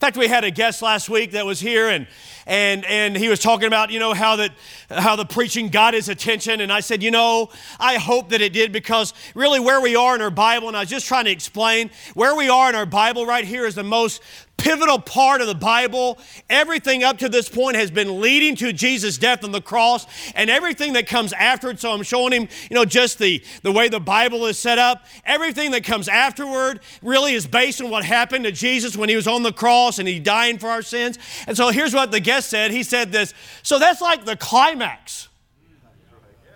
In 0.01 0.07
fact, 0.07 0.17
we 0.17 0.27
had 0.27 0.43
a 0.43 0.49
guest 0.49 0.81
last 0.81 1.09
week 1.09 1.33
that 1.33 1.45
was 1.45 1.59
here 1.59 1.87
and, 1.87 2.07
and, 2.47 2.83
and 2.85 3.15
he 3.15 3.29
was 3.29 3.39
talking 3.39 3.67
about, 3.67 3.91
you 3.91 3.99
know, 3.99 4.15
how, 4.15 4.37
that, 4.37 4.51
how 4.89 5.15
the 5.15 5.25
preaching 5.25 5.69
got 5.69 5.93
his 5.93 6.09
attention. 6.09 6.59
And 6.59 6.73
I 6.73 6.79
said, 6.79 7.03
you 7.03 7.11
know, 7.11 7.51
I 7.79 7.97
hope 7.97 8.29
that 8.29 8.41
it 8.41 8.51
did 8.51 8.71
because 8.71 9.13
really 9.35 9.59
where 9.59 9.79
we 9.79 9.95
are 9.95 10.15
in 10.15 10.21
our 10.21 10.31
Bible, 10.31 10.69
and 10.69 10.75
I 10.75 10.79
was 10.79 10.89
just 10.89 11.05
trying 11.05 11.25
to 11.25 11.31
explain, 11.31 11.91
where 12.15 12.35
we 12.35 12.49
are 12.49 12.67
in 12.67 12.75
our 12.75 12.87
Bible 12.87 13.27
right 13.27 13.45
here 13.45 13.67
is 13.67 13.75
the 13.75 13.83
most 13.83 14.23
pivotal 14.61 14.99
part 14.99 15.41
of 15.41 15.47
the 15.47 15.55
Bible. 15.55 16.19
Everything 16.49 17.03
up 17.03 17.17
to 17.17 17.29
this 17.29 17.49
point 17.49 17.75
has 17.75 17.89
been 17.89 18.21
leading 18.21 18.55
to 18.57 18.71
Jesus' 18.71 19.17
death 19.17 19.43
on 19.43 19.51
the 19.51 19.61
cross 19.61 20.05
and 20.35 20.49
everything 20.49 20.93
that 20.93 21.07
comes 21.07 21.33
after 21.33 21.71
it. 21.71 21.79
So 21.79 21.91
I'm 21.91 22.03
showing 22.03 22.31
him, 22.31 22.47
you 22.69 22.75
know, 22.75 22.85
just 22.85 23.17
the, 23.17 23.43
the 23.63 23.71
way 23.71 23.89
the 23.89 23.99
Bible 23.99 24.45
is 24.45 24.59
set 24.59 24.77
up. 24.77 25.05
Everything 25.25 25.71
that 25.71 25.83
comes 25.83 26.07
afterward 26.07 26.81
really 27.01 27.33
is 27.33 27.47
based 27.47 27.81
on 27.81 27.89
what 27.89 28.05
happened 28.05 28.45
to 28.45 28.51
Jesus 28.51 28.95
when 28.95 29.09
he 29.09 29.15
was 29.15 29.27
on 29.27 29.41
the 29.41 29.51
cross 29.51 29.97
and 29.97 30.07
he 30.07 30.19
dying 30.19 30.59
for 30.59 30.67
our 30.67 30.83
sins. 30.83 31.17
And 31.47 31.57
so 31.57 31.69
here's 31.69 31.93
what 31.93 32.11
the 32.11 32.19
guest 32.19 32.49
said. 32.49 32.71
He 32.71 32.83
said 32.83 33.11
this. 33.11 33.33
So 33.63 33.79
that's 33.79 34.01
like 34.01 34.25
the 34.25 34.37
climax 34.37 35.27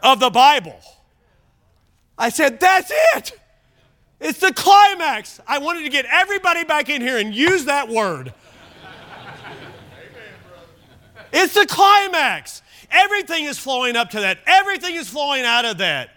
of 0.04 0.20
the 0.20 0.30
Bible. 0.30 0.80
I 2.18 2.30
said, 2.30 2.60
that's 2.60 2.92
it. 3.16 3.40
It's 4.20 4.40
the 4.40 4.54
climax. 4.54 5.40
I 5.48 5.60
wanted 5.60 5.84
to 5.84 5.90
get 5.90 6.06
everybody 6.06 6.64
back 6.64 6.90
in 6.90 7.02
here 7.02 7.18
and 7.18 7.34
use 7.34 7.66
that 7.66 7.90
word. 7.90 8.34
It's 11.34 11.54
the 11.54 11.66
climax. 11.66 12.62
Everything 12.90 13.44
is 13.44 13.58
flowing 13.60 13.96
up 13.96 14.12
to 14.12 14.22
that, 14.22 14.40
everything 14.46 14.96
is 14.96 15.10
flowing 15.10 15.44
out 15.44 15.66
of 15.66 15.80
that 15.80 16.15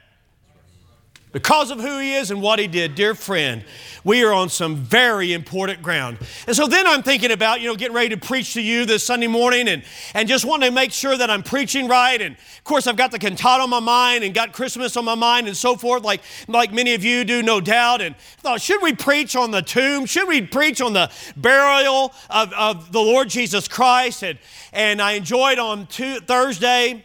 because 1.38 1.70
of 1.70 1.78
who 1.78 2.00
he 2.00 2.14
is 2.14 2.32
and 2.32 2.42
what 2.42 2.58
he 2.58 2.66
did. 2.66 2.96
Dear 2.96 3.14
friend, 3.14 3.62
we 4.02 4.24
are 4.24 4.32
on 4.32 4.48
some 4.48 4.74
very 4.74 5.32
important 5.32 5.80
ground. 5.82 6.18
And 6.48 6.56
so 6.56 6.66
then 6.66 6.84
I'm 6.84 7.04
thinking 7.04 7.30
about, 7.30 7.60
you 7.60 7.68
know, 7.68 7.76
getting 7.76 7.94
ready 7.94 8.08
to 8.08 8.16
preach 8.16 8.54
to 8.54 8.60
you 8.60 8.84
this 8.84 9.04
Sunday 9.04 9.28
morning 9.28 9.68
and, 9.68 9.84
and 10.14 10.28
just 10.28 10.44
want 10.44 10.64
to 10.64 10.72
make 10.72 10.90
sure 10.90 11.16
that 11.16 11.30
I'm 11.30 11.44
preaching 11.44 11.86
right. 11.86 12.20
And 12.20 12.34
of 12.34 12.64
course, 12.64 12.88
I've 12.88 12.96
got 12.96 13.12
the 13.12 13.20
cantata 13.20 13.62
on 13.62 13.70
my 13.70 13.78
mind 13.78 14.24
and 14.24 14.34
got 14.34 14.52
Christmas 14.52 14.96
on 14.96 15.04
my 15.04 15.14
mind 15.14 15.46
and 15.46 15.56
so 15.56 15.76
forth, 15.76 16.02
like, 16.02 16.22
like 16.48 16.72
many 16.72 16.94
of 16.94 17.04
you 17.04 17.22
do, 17.22 17.40
no 17.40 17.60
doubt. 17.60 18.02
And 18.02 18.16
I 18.16 18.40
thought, 18.40 18.60
should 18.60 18.82
we 18.82 18.92
preach 18.92 19.36
on 19.36 19.52
the 19.52 19.62
tomb? 19.62 20.06
Should 20.06 20.26
we 20.26 20.42
preach 20.42 20.80
on 20.80 20.92
the 20.92 21.08
burial 21.36 22.12
of, 22.30 22.52
of 22.54 22.90
the 22.90 23.00
Lord 23.00 23.28
Jesus 23.28 23.68
Christ? 23.68 24.24
And, 24.24 24.40
and 24.72 25.00
I 25.00 25.12
enjoyed 25.12 25.60
on 25.60 25.86
two, 25.86 26.18
Thursday 26.18 27.04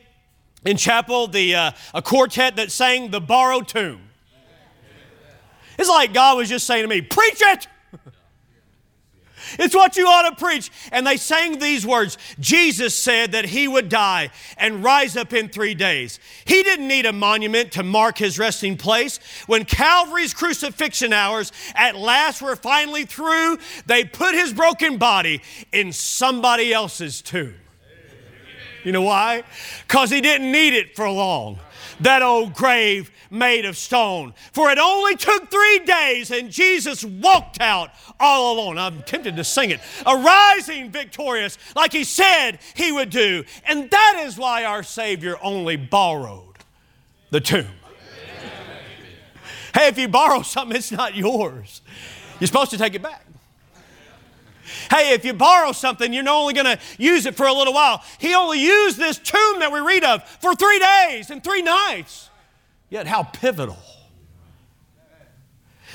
in 0.65 0.77
chapel 0.77 1.27
the, 1.27 1.53
uh, 1.53 1.71
a 1.93 2.01
quartet 2.01 2.55
that 2.55 2.71
sang 2.71 3.11
the 3.11 3.21
borrowed 3.21 3.67
tomb. 3.67 4.09
It's 5.77 5.89
like 5.89 6.13
God 6.13 6.37
was 6.37 6.49
just 6.49 6.67
saying 6.67 6.83
to 6.83 6.87
me, 6.87 7.01
Preach 7.01 7.41
it! 7.41 7.67
It's 9.59 9.75
what 9.75 9.97
you 9.97 10.07
ought 10.07 10.29
to 10.29 10.35
preach. 10.35 10.71
And 10.91 11.05
they 11.05 11.17
sang 11.17 11.59
these 11.59 11.85
words 11.85 12.17
Jesus 12.39 12.95
said 12.95 13.33
that 13.33 13.45
he 13.45 13.67
would 13.67 13.89
die 13.89 14.29
and 14.57 14.83
rise 14.83 15.17
up 15.17 15.33
in 15.33 15.49
three 15.49 15.75
days. 15.75 16.19
He 16.45 16.63
didn't 16.63 16.87
need 16.87 17.05
a 17.05 17.13
monument 17.13 17.73
to 17.73 17.83
mark 17.83 18.17
his 18.17 18.39
resting 18.39 18.77
place. 18.77 19.19
When 19.47 19.65
Calvary's 19.65 20.33
crucifixion 20.33 21.13
hours 21.13 21.51
at 21.75 21.95
last 21.95 22.41
were 22.41 22.55
finally 22.55 23.05
through, 23.05 23.57
they 23.85 24.05
put 24.05 24.33
his 24.33 24.53
broken 24.53 24.97
body 24.97 25.41
in 25.71 25.91
somebody 25.91 26.73
else's 26.73 27.21
tomb. 27.21 27.55
You 28.83 28.91
know 28.91 29.03
why? 29.03 29.43
Because 29.87 30.09
he 30.09 30.19
didn't 30.19 30.51
need 30.51 30.73
it 30.73 30.95
for 30.95 31.09
long. 31.09 31.59
That 31.99 32.21
old 32.21 32.53
grave 32.53 33.11
made 33.29 33.65
of 33.65 33.77
stone. 33.77 34.33
For 34.51 34.69
it 34.71 34.77
only 34.77 35.15
took 35.15 35.49
three 35.49 35.79
days, 35.79 36.31
and 36.31 36.49
Jesus 36.49 37.03
walked 37.03 37.59
out 37.61 37.91
all 38.19 38.55
alone. 38.55 38.77
I'm 38.77 39.01
tempted 39.03 39.35
to 39.35 39.43
sing 39.43 39.71
it. 39.71 39.79
Arising 40.05 40.91
victorious, 40.91 41.57
like 41.75 41.91
he 41.91 42.03
said 42.03 42.59
he 42.75 42.91
would 42.91 43.09
do. 43.09 43.43
And 43.65 43.89
that 43.89 44.23
is 44.25 44.37
why 44.37 44.63
our 44.63 44.83
Savior 44.83 45.37
only 45.41 45.75
borrowed 45.75 46.57
the 47.31 47.41
tomb. 47.41 47.67
hey, 49.73 49.87
if 49.87 49.97
you 49.97 50.07
borrow 50.07 50.41
something, 50.41 50.77
it's 50.77 50.91
not 50.91 51.15
yours. 51.15 51.81
You're 52.39 52.47
supposed 52.47 52.71
to 52.71 52.77
take 52.77 52.95
it 52.95 53.01
back. 53.01 53.25
Hey, 54.89 55.13
if 55.13 55.25
you 55.25 55.33
borrow 55.33 55.71
something, 55.71 56.13
you're 56.13 56.27
only 56.27 56.53
going 56.53 56.65
to 56.65 56.79
use 56.97 57.25
it 57.25 57.35
for 57.35 57.45
a 57.45 57.53
little 57.53 57.73
while. 57.73 58.03
He 58.19 58.33
only 58.33 58.59
used 58.59 58.97
this 58.97 59.17
tomb 59.17 59.59
that 59.59 59.71
we 59.71 59.79
read 59.79 60.03
of 60.03 60.23
for 60.41 60.55
three 60.55 60.79
days 60.79 61.29
and 61.29 61.43
three 61.43 61.61
nights. 61.61 62.29
Yet, 62.89 63.07
how 63.07 63.23
pivotal. 63.23 63.77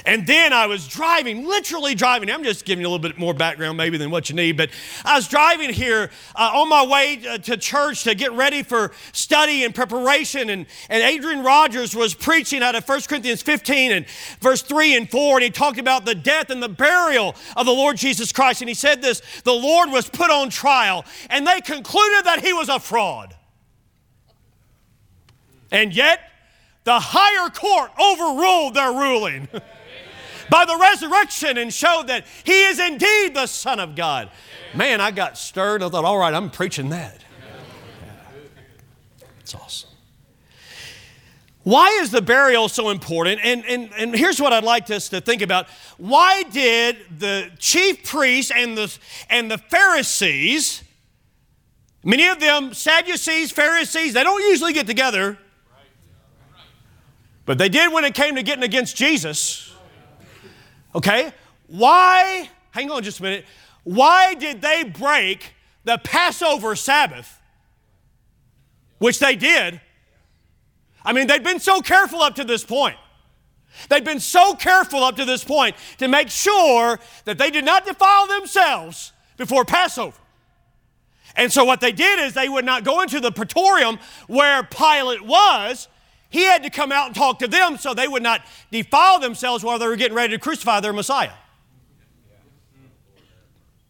And 0.04 0.26
then 0.26 0.52
I 0.52 0.66
was 0.66 0.86
driving, 0.86 1.46
literally 1.46 1.94
driving. 1.94 2.30
I'm 2.30 2.44
just 2.44 2.64
giving 2.64 2.82
you 2.82 2.88
a 2.88 2.90
little 2.90 3.02
bit 3.02 3.18
more 3.18 3.34
background, 3.34 3.76
maybe, 3.76 3.98
than 3.98 4.10
what 4.10 4.28
you 4.28 4.34
need. 4.34 4.56
But 4.56 4.70
I 5.04 5.16
was 5.16 5.28
driving 5.28 5.72
here 5.72 6.10
uh, 6.34 6.50
on 6.54 6.68
my 6.68 6.86
way 6.86 7.20
uh, 7.28 7.38
to 7.38 7.56
church 7.56 8.04
to 8.04 8.14
get 8.14 8.32
ready 8.32 8.62
for 8.62 8.92
study 9.12 9.64
and 9.64 9.74
preparation. 9.74 10.50
And, 10.50 10.66
and 10.88 11.02
Adrian 11.02 11.42
Rogers 11.42 11.94
was 11.94 12.14
preaching 12.14 12.62
out 12.62 12.74
of 12.74 12.88
1 12.88 13.00
Corinthians 13.02 13.42
15 13.42 13.92
and 13.92 14.06
verse 14.40 14.62
3 14.62 14.96
and 14.96 15.10
4. 15.10 15.36
And 15.38 15.44
he 15.44 15.50
talked 15.50 15.78
about 15.78 16.04
the 16.04 16.14
death 16.14 16.50
and 16.50 16.62
the 16.62 16.68
burial 16.68 17.34
of 17.56 17.66
the 17.66 17.72
Lord 17.72 17.96
Jesus 17.96 18.32
Christ. 18.32 18.62
And 18.62 18.68
he 18.68 18.74
said 18.74 19.02
this 19.02 19.22
the 19.44 19.52
Lord 19.52 19.90
was 19.90 20.08
put 20.08 20.30
on 20.30 20.50
trial, 20.50 21.04
and 21.30 21.46
they 21.46 21.60
concluded 21.60 22.24
that 22.24 22.40
he 22.42 22.52
was 22.52 22.68
a 22.68 22.78
fraud. 22.78 23.34
And 25.70 25.94
yet, 25.94 26.20
the 26.84 26.98
higher 26.98 27.50
court 27.50 27.90
overruled 28.00 28.74
their 28.74 28.92
ruling. 28.92 29.48
by 30.50 30.64
the 30.64 30.76
resurrection 30.76 31.58
and 31.58 31.72
showed 31.72 32.08
that 32.08 32.26
he 32.44 32.64
is 32.64 32.78
indeed 32.78 33.34
the 33.34 33.46
Son 33.46 33.80
of 33.80 33.94
God. 33.94 34.30
Man, 34.74 35.00
I 35.00 35.10
got 35.10 35.38
stirred. 35.38 35.82
I 35.82 35.88
thought, 35.88 36.04
all 36.04 36.18
right, 36.18 36.34
I'm 36.34 36.50
preaching 36.50 36.90
that. 36.90 37.20
It's 39.40 39.54
awesome. 39.54 39.88
Why 41.64 41.88
is 42.00 42.10
the 42.10 42.22
burial 42.22 42.68
so 42.68 42.88
important? 42.88 43.40
And, 43.42 43.64
and, 43.66 43.90
and 43.96 44.14
here's 44.14 44.40
what 44.40 44.52
I'd 44.52 44.64
like 44.64 44.90
us 44.90 45.10
to 45.10 45.20
think 45.20 45.42
about. 45.42 45.68
Why 45.98 46.42
did 46.44 46.96
the 47.18 47.50
chief 47.58 48.08
priests 48.08 48.50
and 48.54 48.76
the, 48.76 48.96
and 49.28 49.50
the 49.50 49.58
Pharisees, 49.58 50.82
many 52.02 52.26
of 52.26 52.40
them 52.40 52.72
Sadducees, 52.72 53.50
Pharisees, 53.50 54.14
they 54.14 54.22
don't 54.22 54.40
usually 54.42 54.72
get 54.72 54.86
together, 54.86 55.36
but 57.44 57.58
they 57.58 57.68
did 57.68 57.92
when 57.92 58.04
it 58.04 58.14
came 58.14 58.36
to 58.36 58.42
getting 58.42 58.64
against 58.64 58.96
Jesus. 58.96 59.67
Okay? 60.94 61.32
Why, 61.66 62.48
hang 62.70 62.90
on 62.90 63.02
just 63.02 63.20
a 63.20 63.22
minute, 63.22 63.44
why 63.84 64.34
did 64.34 64.60
they 64.60 64.84
break 64.84 65.54
the 65.84 65.98
Passover 65.98 66.76
Sabbath? 66.76 67.40
Which 68.98 69.18
they 69.18 69.36
did. 69.36 69.80
I 71.04 71.12
mean, 71.12 71.26
they'd 71.26 71.44
been 71.44 71.60
so 71.60 71.80
careful 71.80 72.20
up 72.20 72.34
to 72.34 72.44
this 72.44 72.64
point. 72.64 72.96
They'd 73.88 74.04
been 74.04 74.20
so 74.20 74.54
careful 74.54 75.04
up 75.04 75.16
to 75.16 75.24
this 75.24 75.44
point 75.44 75.76
to 75.98 76.08
make 76.08 76.30
sure 76.30 76.98
that 77.24 77.38
they 77.38 77.50
did 77.50 77.64
not 77.64 77.86
defile 77.86 78.26
themselves 78.26 79.12
before 79.36 79.64
Passover. 79.64 80.18
And 81.36 81.52
so, 81.52 81.64
what 81.64 81.80
they 81.80 81.92
did 81.92 82.18
is 82.18 82.34
they 82.34 82.48
would 82.48 82.64
not 82.64 82.82
go 82.82 83.00
into 83.00 83.20
the 83.20 83.30
praetorium 83.30 83.98
where 84.26 84.64
Pilate 84.64 85.22
was 85.22 85.86
he 86.30 86.44
had 86.44 86.62
to 86.62 86.70
come 86.70 86.92
out 86.92 87.06
and 87.06 87.14
talk 87.14 87.38
to 87.38 87.48
them 87.48 87.78
so 87.78 87.94
they 87.94 88.08
would 88.08 88.22
not 88.22 88.42
defile 88.70 89.18
themselves 89.18 89.64
while 89.64 89.78
they 89.78 89.86
were 89.86 89.96
getting 89.96 90.16
ready 90.16 90.34
to 90.34 90.38
crucify 90.38 90.80
their 90.80 90.92
Messiah. 90.92 91.32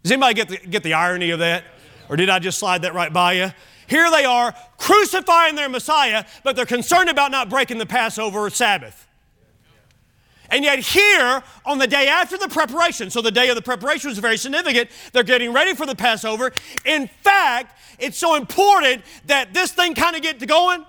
Does 0.02 0.12
anybody 0.12 0.35
get 0.35 0.49
the, 0.49 0.59
get 0.59 0.83
the 0.83 0.95
irony 0.95 1.30
of 1.30 1.40
that? 1.40 1.64
Or 2.09 2.16
did 2.16 2.30
I 2.30 2.38
just 2.38 2.59
slide 2.59 2.83
that 2.83 2.95
right 2.95 3.12
by 3.12 3.33
you? 3.35 3.52
Here 3.88 4.11
they 4.11 4.25
are 4.25 4.54
crucifying 4.76 5.54
their 5.54 5.68
Messiah, 5.68 6.25
but 6.45 6.57
they're 6.57 6.66
concerned 6.66 7.11
about 7.11 7.30
not 7.30 7.50
breaking 7.50 7.78
the 7.78 7.87
Passover 7.87 8.38
or 8.38 8.50
Sabbath. 8.50 9.07
And 10.50 10.64
yet, 10.64 10.78
here 10.78 11.42
on 11.66 11.78
the 11.78 11.87
day 11.87 12.09
after 12.09 12.38
the 12.38 12.49
preparation, 12.49 13.11
so 13.11 13.21
the 13.21 13.30
day 13.30 13.50
of 13.50 13.57
the 13.57 13.62
preparation 13.62 14.09
was 14.09 14.18
very 14.18 14.38
significant, 14.38 14.88
they're 15.12 15.23
getting 15.23 15.52
ready 15.52 15.75
for 15.75 15.85
the 15.85 15.95
Passover. 15.95 16.52
In 16.87 17.07
fact, 17.07 17.78
it's 17.99 18.16
so 18.16 18.35
important 18.35 19.02
that 19.26 19.52
this 19.52 19.73
thing 19.73 19.95
kind 19.95 20.16
of 20.16 20.23
get 20.23 20.40
to 20.40 20.47
going 20.47 20.87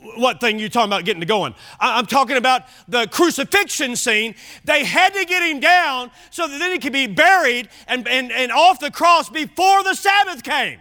what 0.00 0.40
thing 0.40 0.58
you 0.58 0.68
talking 0.68 0.88
about 0.88 1.04
getting 1.04 1.20
to 1.20 1.26
going? 1.26 1.54
I'm 1.80 2.06
talking 2.06 2.36
about 2.36 2.62
the 2.86 3.06
crucifixion 3.08 3.96
scene. 3.96 4.34
They 4.64 4.84
had 4.84 5.12
to 5.14 5.24
get 5.24 5.42
him 5.42 5.60
down 5.60 6.10
so 6.30 6.46
that 6.46 6.58
then 6.58 6.72
he 6.72 6.78
could 6.78 6.92
be 6.92 7.06
buried 7.06 7.68
and, 7.86 8.06
and, 8.06 8.30
and 8.30 8.52
off 8.52 8.80
the 8.80 8.90
cross 8.90 9.28
before 9.28 9.82
the 9.82 9.94
Sabbath 9.94 10.42
came. 10.42 10.78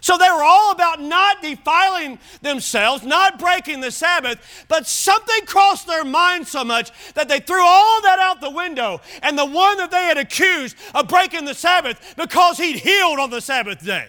So 0.00 0.16
they 0.16 0.30
were 0.30 0.44
all 0.44 0.70
about 0.70 1.00
not 1.00 1.42
defiling 1.42 2.20
themselves, 2.40 3.04
not 3.04 3.38
breaking 3.38 3.80
the 3.80 3.90
Sabbath, 3.90 4.64
but 4.68 4.86
something 4.86 5.44
crossed 5.44 5.86
their 5.86 6.04
mind 6.04 6.46
so 6.46 6.64
much 6.64 6.92
that 7.14 7.28
they 7.28 7.40
threw 7.40 7.62
all 7.62 8.00
that 8.02 8.20
out 8.20 8.40
the 8.40 8.50
window. 8.50 9.00
And 9.22 9.36
the 9.36 9.44
one 9.44 9.76
that 9.78 9.90
they 9.90 10.04
had 10.04 10.16
accused 10.16 10.76
of 10.94 11.08
breaking 11.08 11.44
the 11.44 11.54
Sabbath 11.54 12.14
because 12.16 12.58
he'd 12.58 12.76
healed 12.76 13.18
on 13.18 13.30
the 13.30 13.40
Sabbath 13.40 13.84
day. 13.84 14.08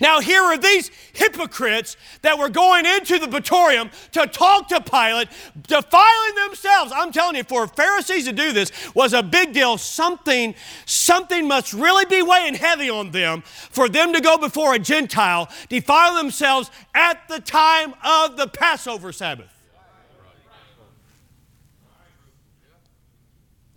Now, 0.00 0.20
here 0.20 0.42
are 0.42 0.58
these 0.58 0.90
hypocrites 1.12 1.96
that 2.22 2.38
were 2.38 2.48
going 2.48 2.86
into 2.86 3.18
the 3.18 3.28
praetorium 3.28 3.90
to 4.12 4.26
talk 4.26 4.68
to 4.68 4.80
Pilate, 4.80 5.28
defiling 5.66 6.34
themselves. 6.46 6.92
I'm 6.94 7.12
telling 7.12 7.36
you, 7.36 7.44
for 7.44 7.66
Pharisees 7.66 8.24
to 8.26 8.32
do 8.32 8.52
this 8.52 8.72
was 8.94 9.12
a 9.12 9.22
big 9.22 9.52
deal. 9.52 9.78
Something, 9.78 10.54
something 10.86 11.48
must 11.48 11.72
really 11.72 12.04
be 12.04 12.22
weighing 12.22 12.54
heavy 12.54 12.90
on 12.90 13.10
them 13.10 13.42
for 13.42 13.88
them 13.88 14.12
to 14.12 14.20
go 14.20 14.38
before 14.38 14.74
a 14.74 14.78
Gentile, 14.78 15.48
defile 15.68 16.16
themselves 16.16 16.70
at 16.94 17.26
the 17.28 17.40
time 17.40 17.94
of 18.04 18.36
the 18.36 18.46
Passover 18.46 19.12
Sabbath. 19.12 19.50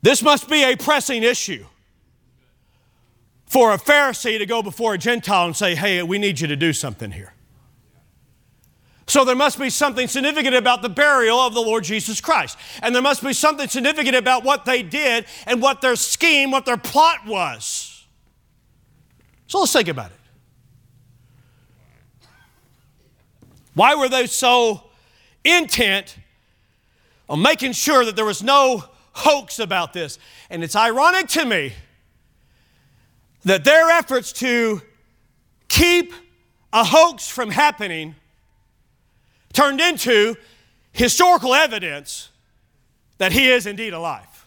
This 0.01 0.21
must 0.21 0.49
be 0.49 0.63
a 0.63 0.75
pressing 0.77 1.23
issue 1.23 1.65
for 3.47 3.73
a 3.73 3.77
Pharisee 3.77 4.37
to 4.37 4.45
go 4.45 4.61
before 4.61 4.93
a 4.93 4.97
Gentile 4.97 5.45
and 5.45 5.55
say, 5.55 5.73
hey, 5.73 6.03
we 6.03 6.19
need 6.19 6.39
you 6.39 6.47
to 6.47 6.55
do 6.55 6.73
something 6.73 7.11
here. 7.11 7.33
So 9.07 9.23
there 9.23 9.37
must 9.37 9.57
be 9.57 9.69
something 9.69 10.09
significant 10.09 10.53
about 10.53 10.81
the 10.81 10.89
burial 10.89 11.39
of 11.39 11.53
the 11.53 11.61
Lord 11.61 11.85
Jesus 11.85 12.19
Christ. 12.19 12.57
And 12.83 12.93
there 12.93 13.01
must 13.01 13.23
be 13.23 13.31
something 13.31 13.69
significant 13.69 14.17
about 14.17 14.43
what 14.43 14.65
they 14.65 14.83
did 14.83 15.25
and 15.45 15.61
what 15.61 15.79
their 15.79 15.95
scheme, 15.95 16.51
what 16.51 16.65
their 16.65 16.77
plot 16.77 17.25
was. 17.25 18.05
So 19.47 19.59
let's 19.59 19.71
think 19.71 19.87
about 19.87 20.11
it. 20.11 20.17
Why 23.73 23.95
were 23.95 24.09
they 24.09 24.27
so 24.27 24.89
intent 25.45 26.17
on 27.29 27.41
making 27.41 27.71
sure 27.71 28.03
that 28.03 28.17
there 28.17 28.25
was 28.25 28.43
no 28.43 28.83
hoax 29.13 29.59
about 29.59 29.93
this? 29.93 30.19
And 30.49 30.65
it's 30.65 30.75
ironic 30.75 31.29
to 31.29 31.45
me 31.45 31.73
that 33.49 33.63
their 33.63 33.89
efforts 33.89 34.31
to 34.33 34.81
keep 35.67 36.13
a 36.73 36.83
hoax 36.83 37.27
from 37.27 37.49
happening 37.49 38.15
turned 39.53 39.79
into 39.79 40.35
historical 40.91 41.53
evidence 41.53 42.29
that 43.17 43.31
he 43.31 43.49
is 43.49 43.65
indeed 43.65 43.93
alive. 43.93 44.45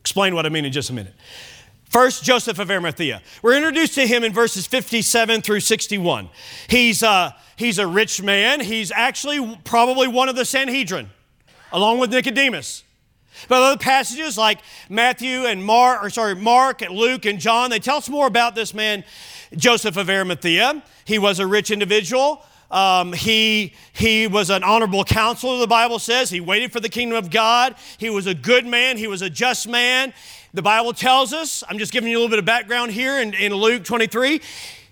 Explain 0.00 0.34
what 0.34 0.46
I 0.46 0.48
mean 0.48 0.64
in 0.64 0.72
just 0.72 0.90
a 0.90 0.92
minute. 0.92 1.14
First, 1.90 2.24
Joseph 2.24 2.58
of 2.58 2.70
Arimathea. 2.70 3.22
We're 3.42 3.56
introduced 3.56 3.94
to 3.94 4.06
him 4.06 4.24
in 4.24 4.32
verses 4.32 4.66
57 4.66 5.42
through 5.42 5.60
61. 5.60 6.28
He's, 6.68 7.02
uh, 7.02 7.32
he's 7.56 7.78
a 7.78 7.86
rich 7.86 8.22
man. 8.22 8.60
He's 8.60 8.90
actually 8.90 9.58
probably 9.64 10.06
one 10.06 10.28
of 10.28 10.36
the 10.36 10.44
Sanhedrin, 10.44 11.10
along 11.72 11.98
with 11.98 12.10
Nicodemus. 12.10 12.84
But 13.48 13.62
other 13.62 13.78
passages 13.78 14.36
like 14.36 14.60
Matthew 14.88 15.44
and 15.44 15.64
Mark, 15.64 16.02
or 16.02 16.10
sorry, 16.10 16.34
Mark 16.34 16.82
and 16.82 16.94
Luke 16.94 17.24
and 17.26 17.38
John, 17.38 17.70
they 17.70 17.78
tell 17.78 17.98
us 17.98 18.08
more 18.08 18.26
about 18.26 18.54
this 18.54 18.74
man, 18.74 19.04
Joseph 19.56 19.96
of 19.96 20.10
Arimathea. 20.10 20.82
He 21.04 21.18
was 21.18 21.38
a 21.38 21.46
rich 21.46 21.70
individual. 21.70 22.44
Um, 22.70 23.12
he, 23.12 23.72
he 23.92 24.26
was 24.26 24.50
an 24.50 24.62
honorable 24.62 25.04
counselor, 25.04 25.58
the 25.58 25.66
Bible 25.66 25.98
says. 25.98 26.30
He 26.30 26.40
waited 26.40 26.72
for 26.72 26.80
the 26.80 26.88
kingdom 26.88 27.16
of 27.16 27.30
God. 27.30 27.76
He 27.96 28.10
was 28.10 28.26
a 28.26 28.34
good 28.34 28.66
man. 28.66 28.98
He 28.98 29.06
was 29.06 29.22
a 29.22 29.30
just 29.30 29.68
man. 29.68 30.12
The 30.52 30.62
Bible 30.62 30.92
tells 30.92 31.32
us, 31.32 31.62
I'm 31.68 31.78
just 31.78 31.92
giving 31.92 32.10
you 32.10 32.16
a 32.16 32.20
little 32.20 32.30
bit 32.30 32.38
of 32.38 32.44
background 32.44 32.92
here 32.92 33.20
in, 33.20 33.34
in 33.34 33.54
Luke 33.54 33.84
23, 33.84 34.40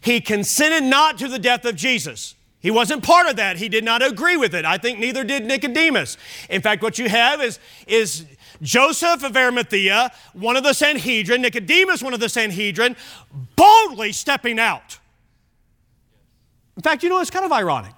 he 0.00 0.20
consented 0.20 0.85
not 0.85 1.18
to 1.18 1.28
the 1.28 1.38
death 1.38 1.64
of 1.64 1.74
Jesus. 1.74 2.36
He 2.66 2.72
wasn't 2.72 3.05
part 3.05 3.29
of 3.29 3.37
that. 3.37 3.59
He 3.59 3.68
did 3.68 3.85
not 3.85 4.02
agree 4.02 4.37
with 4.37 4.52
it. 4.52 4.64
I 4.64 4.76
think 4.76 4.98
neither 4.98 5.22
did 5.22 5.46
Nicodemus. 5.46 6.16
In 6.50 6.61
fact, 6.61 6.83
what 6.83 6.98
you 6.98 7.09
have 7.09 7.40
is, 7.40 7.61
is 7.87 8.26
Joseph 8.61 9.22
of 9.22 9.37
Arimathea, 9.37 10.11
one 10.33 10.57
of 10.57 10.64
the 10.64 10.72
Sanhedrin, 10.72 11.42
Nicodemus, 11.42 12.02
one 12.02 12.12
of 12.12 12.18
the 12.18 12.29
Sanhedrin, 12.29 12.96
boldly 13.55 14.11
stepping 14.11 14.59
out. 14.59 14.98
In 16.76 16.83
fact, 16.83 17.05
you 17.05 17.09
know, 17.09 17.20
it's 17.20 17.31
kind 17.31 17.44
of 17.44 17.52
ironic 17.52 17.94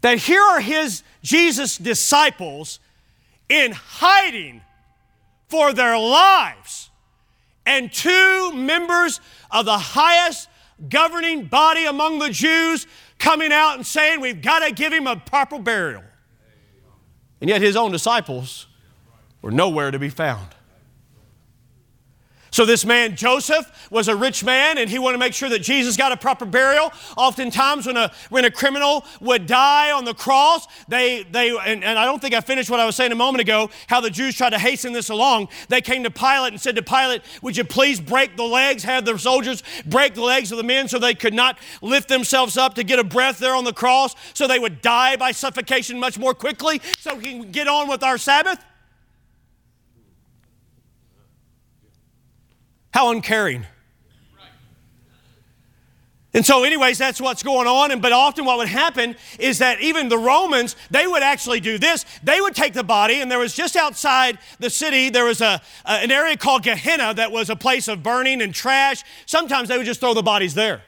that 0.00 0.18
here 0.18 0.42
are 0.42 0.58
his 0.58 1.04
Jesus 1.22 1.78
disciples 1.78 2.80
in 3.48 3.70
hiding 3.70 4.62
for 5.46 5.72
their 5.72 5.96
lives, 5.96 6.90
and 7.64 7.92
two 7.92 8.52
members 8.52 9.20
of 9.52 9.64
the 9.64 9.78
highest 9.78 10.48
governing 10.88 11.44
body 11.44 11.84
among 11.84 12.18
the 12.18 12.30
Jews 12.30 12.88
coming 13.24 13.52
out 13.52 13.76
and 13.76 13.86
saying, 13.86 14.20
We've 14.20 14.40
got 14.40 14.60
to 14.60 14.72
give 14.72 14.92
him 14.92 15.06
a 15.06 15.16
proper 15.16 15.58
burial. 15.58 16.04
And 17.40 17.48
yet 17.50 17.60
his 17.60 17.74
own 17.74 17.90
disciples 17.90 18.66
were 19.42 19.50
nowhere 19.50 19.90
to 19.90 19.98
be 19.98 20.10
found. 20.10 20.53
So, 22.54 22.64
this 22.64 22.84
man 22.84 23.16
Joseph 23.16 23.88
was 23.90 24.06
a 24.06 24.14
rich 24.14 24.44
man 24.44 24.78
and 24.78 24.88
he 24.88 25.00
wanted 25.00 25.14
to 25.14 25.18
make 25.18 25.34
sure 25.34 25.48
that 25.48 25.58
Jesus 25.58 25.96
got 25.96 26.12
a 26.12 26.16
proper 26.16 26.44
burial. 26.44 26.92
Oftentimes, 27.16 27.84
when 27.84 27.96
a, 27.96 28.12
when 28.28 28.44
a 28.44 28.50
criminal 28.50 29.04
would 29.20 29.46
die 29.46 29.90
on 29.90 30.04
the 30.04 30.14
cross, 30.14 30.68
they, 30.86 31.24
they 31.24 31.50
and, 31.50 31.82
and 31.82 31.98
I 31.98 32.04
don't 32.04 32.22
think 32.22 32.32
I 32.32 32.40
finished 32.40 32.70
what 32.70 32.78
I 32.78 32.86
was 32.86 32.94
saying 32.94 33.10
a 33.10 33.16
moment 33.16 33.40
ago, 33.40 33.70
how 33.88 34.00
the 34.00 34.08
Jews 34.08 34.36
tried 34.36 34.50
to 34.50 34.60
hasten 34.60 34.92
this 34.92 35.08
along. 35.08 35.48
They 35.68 35.80
came 35.80 36.04
to 36.04 36.12
Pilate 36.12 36.52
and 36.52 36.60
said 36.60 36.76
to 36.76 36.82
Pilate, 36.82 37.22
Would 37.42 37.56
you 37.56 37.64
please 37.64 37.98
break 37.98 38.36
the 38.36 38.44
legs, 38.44 38.84
have 38.84 39.04
the 39.04 39.18
soldiers 39.18 39.64
break 39.84 40.14
the 40.14 40.22
legs 40.22 40.52
of 40.52 40.58
the 40.58 40.62
men 40.62 40.86
so 40.86 41.00
they 41.00 41.16
could 41.16 41.34
not 41.34 41.58
lift 41.82 42.08
themselves 42.08 42.56
up 42.56 42.74
to 42.74 42.84
get 42.84 43.00
a 43.00 43.04
breath 43.04 43.40
there 43.40 43.56
on 43.56 43.64
the 43.64 43.72
cross, 43.72 44.14
so 44.32 44.46
they 44.46 44.60
would 44.60 44.80
die 44.80 45.16
by 45.16 45.32
suffocation 45.32 45.98
much 45.98 46.20
more 46.20 46.34
quickly, 46.34 46.80
so 47.00 47.16
we 47.16 47.24
can 47.24 47.50
get 47.50 47.66
on 47.66 47.88
with 47.88 48.04
our 48.04 48.16
Sabbath? 48.16 48.64
How 52.94 53.10
uncaring. 53.10 53.66
And 56.32 56.46
so, 56.46 56.62
anyways, 56.62 56.96
that's 56.96 57.20
what's 57.20 57.42
going 57.42 57.66
on. 57.66 57.90
And 57.90 58.00
but 58.00 58.12
often 58.12 58.44
what 58.44 58.56
would 58.58 58.68
happen 58.68 59.16
is 59.40 59.58
that 59.58 59.80
even 59.80 60.08
the 60.08 60.16
Romans, 60.16 60.76
they 60.92 61.04
would 61.04 61.24
actually 61.24 61.58
do 61.58 61.76
this. 61.76 62.06
They 62.22 62.40
would 62.40 62.54
take 62.54 62.72
the 62.72 62.84
body, 62.84 63.20
and 63.20 63.28
there 63.28 63.40
was 63.40 63.52
just 63.52 63.74
outside 63.74 64.38
the 64.60 64.70
city, 64.70 65.10
there 65.10 65.24
was 65.24 65.40
a, 65.40 65.60
a 65.84 65.90
an 65.90 66.12
area 66.12 66.36
called 66.36 66.62
Gehenna 66.62 67.14
that 67.14 67.32
was 67.32 67.50
a 67.50 67.56
place 67.56 67.88
of 67.88 68.04
burning 68.04 68.40
and 68.40 68.54
trash. 68.54 69.02
Sometimes 69.26 69.68
they 69.68 69.76
would 69.76 69.86
just 69.86 69.98
throw 69.98 70.14
the 70.14 70.22
bodies 70.22 70.54
there. 70.54 70.82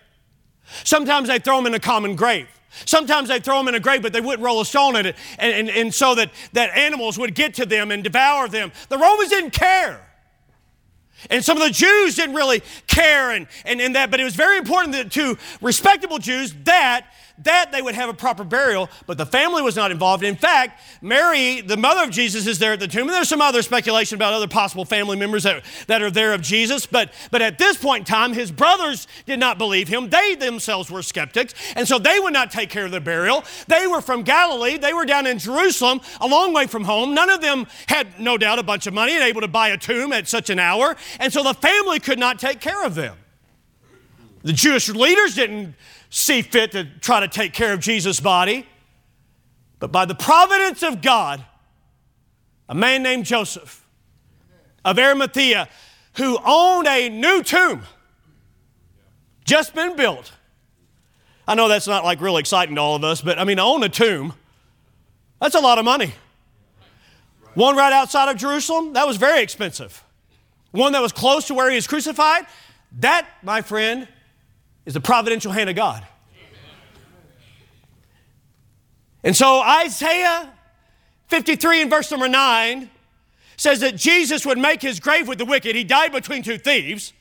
Sometimes 0.84 1.26
they'd 1.26 1.42
throw 1.42 1.56
them 1.56 1.66
in 1.66 1.74
a 1.74 1.80
common 1.80 2.14
grave. 2.14 2.46
Sometimes 2.84 3.30
they'd 3.30 3.42
throw 3.42 3.58
them 3.58 3.66
in 3.66 3.74
a 3.74 3.80
grave, 3.80 4.02
but 4.02 4.12
they 4.12 4.20
wouldn't 4.20 4.44
roll 4.44 4.60
a 4.60 4.64
stone 4.64 4.94
in 4.94 5.06
it, 5.06 5.16
and, 5.40 5.52
and, 5.52 5.70
and 5.70 5.92
so 5.92 6.14
that, 6.14 6.30
that 6.52 6.70
animals 6.76 7.18
would 7.18 7.34
get 7.34 7.54
to 7.54 7.66
them 7.66 7.90
and 7.90 8.04
devour 8.04 8.46
them. 8.46 8.70
The 8.90 8.98
Romans 8.98 9.30
didn't 9.30 9.50
care. 9.50 10.05
And 11.30 11.44
some 11.44 11.56
of 11.56 11.62
the 11.62 11.70
Jews 11.70 12.16
didn't 12.16 12.34
really 12.34 12.62
care 12.86 13.30
and, 13.30 13.46
and, 13.64 13.80
and 13.80 13.94
that, 13.94 14.10
but 14.10 14.20
it 14.20 14.24
was 14.24 14.36
very 14.36 14.58
important 14.58 14.92
that 14.92 15.10
to 15.12 15.38
respectable 15.60 16.18
Jews 16.18 16.54
that 16.64 17.06
that 17.38 17.72
they 17.72 17.82
would 17.82 17.94
have 17.94 18.08
a 18.08 18.14
proper 18.14 18.44
burial, 18.44 18.88
but 19.06 19.18
the 19.18 19.26
family 19.26 19.62
was 19.62 19.76
not 19.76 19.90
involved. 19.90 20.24
In 20.24 20.36
fact, 20.36 20.80
Mary, 21.02 21.60
the 21.60 21.76
mother 21.76 22.04
of 22.04 22.10
Jesus, 22.10 22.46
is 22.46 22.58
there 22.58 22.72
at 22.72 22.80
the 22.80 22.88
tomb. 22.88 23.02
And 23.02 23.10
there's 23.10 23.28
some 23.28 23.42
other 23.42 23.62
speculation 23.62 24.16
about 24.16 24.32
other 24.32 24.48
possible 24.48 24.84
family 24.84 25.16
members 25.16 25.42
that, 25.42 25.64
that 25.86 26.02
are 26.02 26.10
there 26.10 26.32
of 26.32 26.42
Jesus. 26.42 26.86
But, 26.86 27.12
but 27.30 27.42
at 27.42 27.58
this 27.58 27.76
point 27.76 28.00
in 28.00 28.04
time, 28.06 28.32
his 28.32 28.50
brothers 28.50 29.06
did 29.26 29.38
not 29.38 29.58
believe 29.58 29.88
him. 29.88 30.08
They 30.08 30.34
themselves 30.34 30.90
were 30.90 31.02
skeptics. 31.02 31.54
And 31.74 31.86
so 31.86 31.98
they 31.98 32.18
would 32.18 32.32
not 32.32 32.50
take 32.50 32.70
care 32.70 32.86
of 32.86 32.90
the 32.90 33.00
burial. 33.00 33.44
They 33.68 33.86
were 33.86 34.00
from 34.00 34.22
Galilee. 34.22 34.78
They 34.78 34.94
were 34.94 35.04
down 35.04 35.26
in 35.26 35.38
Jerusalem, 35.38 36.00
a 36.20 36.26
long 36.26 36.52
way 36.52 36.66
from 36.66 36.84
home. 36.84 37.14
None 37.14 37.30
of 37.30 37.40
them 37.40 37.66
had, 37.86 38.18
no 38.18 38.38
doubt, 38.38 38.58
a 38.58 38.62
bunch 38.62 38.86
of 38.86 38.94
money 38.94 39.14
and 39.14 39.22
able 39.22 39.42
to 39.42 39.48
buy 39.48 39.68
a 39.68 39.78
tomb 39.78 40.12
at 40.12 40.28
such 40.28 40.50
an 40.50 40.58
hour. 40.58 40.96
And 41.20 41.32
so 41.32 41.42
the 41.42 41.54
family 41.54 42.00
could 42.00 42.18
not 42.18 42.38
take 42.38 42.60
care 42.60 42.84
of 42.84 42.94
them. 42.94 43.16
The 44.42 44.52
Jewish 44.52 44.88
leaders 44.88 45.34
didn't 45.34 45.74
see 46.16 46.40
fit 46.40 46.72
to 46.72 46.84
try 47.00 47.20
to 47.20 47.28
take 47.28 47.52
care 47.52 47.74
of 47.74 47.80
Jesus' 47.80 48.20
body. 48.20 48.66
But 49.78 49.92
by 49.92 50.06
the 50.06 50.14
providence 50.14 50.82
of 50.82 51.02
God, 51.02 51.44
a 52.70 52.74
man 52.74 53.02
named 53.02 53.26
Joseph 53.26 53.86
of 54.82 54.98
Arimathea, 54.98 55.68
who 56.14 56.38
owned 56.42 56.86
a 56.86 57.10
new 57.10 57.42
tomb, 57.42 57.82
just 59.44 59.74
been 59.74 59.94
built. 59.94 60.32
I 61.46 61.54
know 61.54 61.68
that's 61.68 61.86
not 61.86 62.02
like 62.02 62.22
really 62.22 62.40
exciting 62.40 62.76
to 62.76 62.80
all 62.80 62.96
of 62.96 63.04
us, 63.04 63.20
but 63.20 63.38
I 63.38 63.44
mean, 63.44 63.58
own 63.58 63.82
a 63.82 63.88
tomb, 63.90 64.32
that's 65.38 65.54
a 65.54 65.60
lot 65.60 65.78
of 65.78 65.84
money. 65.84 66.14
One 67.52 67.76
right 67.76 67.92
outside 67.92 68.30
of 68.30 68.38
Jerusalem, 68.38 68.94
that 68.94 69.06
was 69.06 69.18
very 69.18 69.42
expensive. 69.42 70.02
One 70.70 70.92
that 70.92 71.02
was 71.02 71.12
close 71.12 71.46
to 71.48 71.54
where 71.54 71.68
he 71.68 71.76
was 71.76 71.86
crucified, 71.86 72.46
that, 73.00 73.26
my 73.42 73.60
friend, 73.60 74.08
is 74.86 74.94
the 74.94 75.00
providential 75.00 75.52
hand 75.52 75.68
of 75.68 75.76
God. 75.76 76.06
And 79.22 79.36
so 79.36 79.60
Isaiah 79.60 80.52
53 81.28 81.82
and 81.82 81.90
verse 81.90 82.10
number 82.10 82.28
9 82.28 82.88
says 83.56 83.80
that 83.80 83.96
Jesus 83.96 84.46
would 84.46 84.58
make 84.58 84.80
his 84.80 85.00
grave 85.00 85.26
with 85.26 85.38
the 85.38 85.44
wicked. 85.44 85.74
He 85.74 85.84
died 85.84 86.12
between 86.12 86.42
two 86.42 86.58
thieves. 86.58 87.12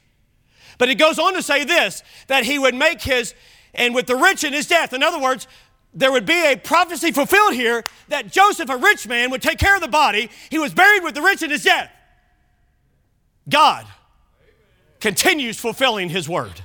But 0.78 0.90
it 0.90 0.96
goes 0.96 1.18
on 1.18 1.34
to 1.34 1.42
say 1.42 1.64
this 1.64 2.04
that 2.28 2.44
he 2.44 2.60
would 2.60 2.76
make 2.76 3.02
his, 3.02 3.34
and 3.74 3.96
with 3.96 4.06
the 4.06 4.16
rich 4.16 4.44
in 4.44 4.54
his 4.54 4.68
death. 4.68 4.94
In 4.94 5.02
other 5.02 5.20
words, 5.20 5.48
there 5.94 6.12
would 6.12 6.26
be 6.26 6.52
a 6.52 6.58
prophecy 6.58 7.12
fulfilled 7.12 7.54
here 7.54 7.86
that 8.10 8.32
Joseph, 8.32 8.70
a 8.70 8.78
rich 8.78 9.08
man, 9.08 9.32
would 9.32 9.42
take 9.42 9.58
care 9.58 9.76
of 9.76 9.82
the 9.82 9.88
body. 9.88 10.30
He 10.50 10.60
was 10.60 10.74
buried 10.74 11.04
with 11.04 11.16
the 11.16 11.22
rich 11.22 11.42
in 11.42 11.50
his 11.50 11.64
death. 11.64 11.90
God 13.48 13.88
continues 15.00 15.58
fulfilling 15.58 16.10
his 16.10 16.28
word. 16.28 16.62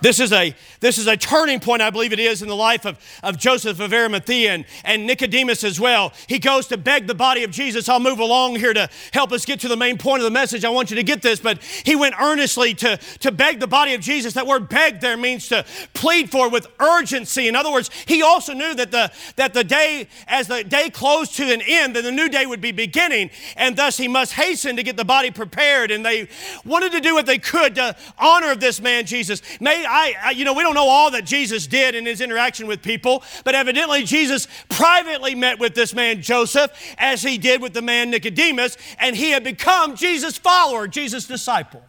This 0.00 0.20
is 0.20 0.32
a, 0.32 0.54
this 0.80 0.98
is 0.98 1.06
a 1.06 1.16
turning 1.16 1.58
point, 1.58 1.82
I 1.82 1.90
believe 1.90 2.12
it 2.12 2.20
is, 2.20 2.42
in 2.42 2.48
the 2.48 2.56
life 2.56 2.84
of, 2.84 2.98
of 3.22 3.36
Joseph 3.36 3.80
of 3.80 3.92
Arimathea 3.92 4.52
and, 4.52 4.64
and 4.84 5.06
Nicodemus 5.06 5.64
as 5.64 5.80
well. 5.80 6.12
He 6.28 6.38
goes 6.38 6.68
to 6.68 6.76
beg 6.76 7.06
the 7.06 7.14
body 7.14 7.42
of 7.42 7.50
Jesus. 7.50 7.88
I'll 7.88 7.98
move 7.98 8.20
along 8.20 8.56
here 8.56 8.72
to 8.72 8.88
help 9.12 9.32
us 9.32 9.44
get 9.44 9.60
to 9.60 9.68
the 9.68 9.76
main 9.76 9.98
point 9.98 10.20
of 10.20 10.24
the 10.24 10.30
message. 10.30 10.64
I 10.64 10.68
want 10.68 10.90
you 10.90 10.96
to 10.96 11.02
get 11.02 11.22
this, 11.22 11.40
but 11.40 11.60
he 11.62 11.96
went 11.96 12.14
earnestly 12.20 12.74
to, 12.74 12.96
to 12.96 13.32
beg 13.32 13.58
the 13.58 13.66
body 13.66 13.94
of 13.94 14.00
Jesus. 14.00 14.34
That 14.34 14.46
word 14.46 14.68
beg 14.68 15.00
there 15.00 15.16
means 15.16 15.48
to 15.48 15.64
plead 15.94 16.30
for 16.30 16.48
with 16.48 16.68
urgency. 16.78 17.48
In 17.48 17.56
other 17.56 17.72
words, 17.72 17.90
he 18.06 18.22
also 18.22 18.52
knew 18.52 18.74
that 18.74 18.92
the, 18.92 19.10
that 19.36 19.52
the 19.54 19.64
day, 19.64 20.08
as 20.28 20.46
the 20.46 20.62
day 20.62 20.90
closed 20.90 21.34
to 21.36 21.52
an 21.52 21.62
end, 21.66 21.96
that 21.96 22.02
the 22.02 22.12
new 22.12 22.28
day 22.28 22.46
would 22.46 22.60
be 22.60 22.72
beginning, 22.72 23.30
and 23.56 23.76
thus 23.76 23.96
he 23.96 24.06
must 24.06 24.34
hasten 24.34 24.76
to 24.76 24.82
get 24.84 24.96
the 24.96 25.04
body 25.04 25.32
prepared. 25.32 25.90
And 25.90 26.06
they 26.06 26.28
wanted 26.64 26.92
to 26.92 27.00
do 27.00 27.14
what 27.14 27.26
they 27.26 27.38
could 27.38 27.74
to 27.74 27.96
honor 28.18 28.54
this 28.54 28.80
man, 28.80 29.04
Jesus. 29.04 29.42
May 29.60 29.87
I, 29.88 30.14
I, 30.22 30.30
you 30.30 30.44
know, 30.44 30.52
we 30.52 30.62
don't 30.62 30.74
know 30.74 30.88
all 30.88 31.10
that 31.12 31.24
Jesus 31.24 31.66
did 31.66 31.94
in 31.94 32.06
his 32.06 32.20
interaction 32.20 32.66
with 32.66 32.82
people, 32.82 33.22
but 33.44 33.54
evidently 33.54 34.04
Jesus 34.04 34.46
privately 34.68 35.34
met 35.34 35.58
with 35.58 35.74
this 35.74 35.94
man 35.94 36.22
Joseph 36.22 36.70
as 36.98 37.22
he 37.22 37.38
did 37.38 37.60
with 37.62 37.72
the 37.72 37.82
man 37.82 38.10
Nicodemus, 38.10 38.76
and 38.98 39.16
he 39.16 39.30
had 39.30 39.44
become 39.44 39.96
Jesus' 39.96 40.38
follower, 40.38 40.86
Jesus' 40.86 41.26
disciple. 41.26 41.82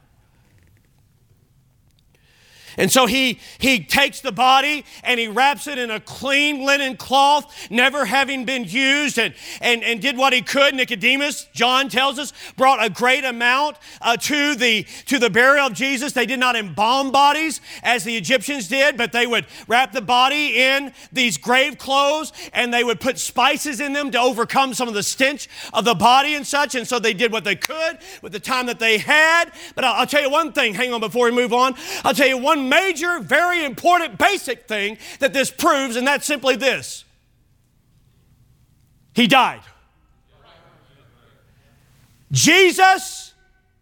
And 2.80 2.90
so 2.90 3.08
he, 3.08 3.40
he 3.58 3.84
takes 3.84 4.22
the 4.22 4.32
body 4.32 4.86
and 5.04 5.20
he 5.20 5.28
wraps 5.28 5.68
it 5.68 5.78
in 5.78 5.92
a 5.92 6.00
clean 6.00 6.66
linen 6.66 6.96
cloth, 6.96 7.70
never 7.70 8.06
having 8.06 8.46
been 8.46 8.64
used, 8.64 9.20
and, 9.20 9.34
and, 9.60 9.84
and 9.84 10.02
did 10.02 10.18
what 10.18 10.32
he 10.32 10.42
could. 10.42 10.74
Nicodemus, 10.74 11.50
John 11.52 11.90
tells 11.90 12.18
us, 12.18 12.32
brought 12.56 12.82
a 12.82 12.90
great 12.90 13.26
amount 13.26 13.76
uh, 14.02 14.16
to, 14.16 14.56
the, 14.56 14.84
to 15.08 15.20
the 15.20 15.30
burial 15.30 15.68
of 15.68 15.74
Jesus. 15.74 16.14
They 16.14 16.26
did 16.26 16.40
not 16.40 16.56
embalm 16.56 17.12
bodies 17.12 17.60
as 17.84 18.06
the 18.06 18.16
Egyptians 18.16 18.70
did, 18.70 18.96
but 18.96 19.12
they 19.12 19.28
would 19.28 19.46
wrap 19.68 19.92
the 19.92 20.02
body 20.02 20.56
in 20.62 20.94
these 21.12 21.38
grave 21.38 21.78
clothes 21.78 22.32
and 22.54 22.74
they 22.74 22.86
would 22.86 23.02
put 23.02 23.20
spices 23.20 23.82
in 23.82 23.92
them 23.92 24.10
to 24.12 24.20
overcome 24.20 24.74
some 24.74 24.88
of 24.88 24.94
the 24.94 25.04
stench 25.04 25.50
of 25.74 25.84
the 25.84 25.96
body 25.96 26.34
and 26.34 26.48
such. 26.48 26.76
And 26.76 26.88
so 26.88 26.98
they 26.98 27.14
did 27.14 27.34
what 27.34 27.44
they 27.44 27.58
could 27.58 27.98
with 28.22 28.32
the 28.32 28.40
time 28.40 28.68
that 28.68 28.80
they 28.80 29.00
had. 29.00 29.52
But 29.76 29.84
I'll, 29.84 29.96
I'll 29.96 30.08
tell 30.08 30.22
you 30.22 30.30
one 30.30 30.54
thing, 30.54 30.74
hang 30.76 30.94
on 30.94 31.02
before 31.02 31.26
we 31.26 31.32
move 31.32 31.52
on. 31.52 31.76
I'll 32.06 32.14
tell 32.14 32.28
you 32.28 32.38
one 32.38 32.69
major, 32.70 33.20
very 33.20 33.66
important, 33.66 34.18
basic 34.18 34.68
thing 34.68 34.98
that 35.20 35.34
this 35.34 35.52
proves, 35.52 35.96
and 35.96 36.08
that's 36.08 36.26
simply 36.26 36.56
this 36.56 37.04
He 39.14 39.28
died. 39.28 39.62
Jesus 42.32 43.34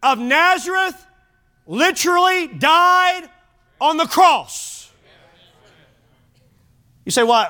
of 0.02 0.20
Nazareth 0.20 1.06
literally 1.66 2.48
died 2.48 3.30
on 3.80 3.98
the 3.98 4.06
cross. 4.06 4.92
You 7.06 7.12
say, 7.12 7.24
why, 7.24 7.50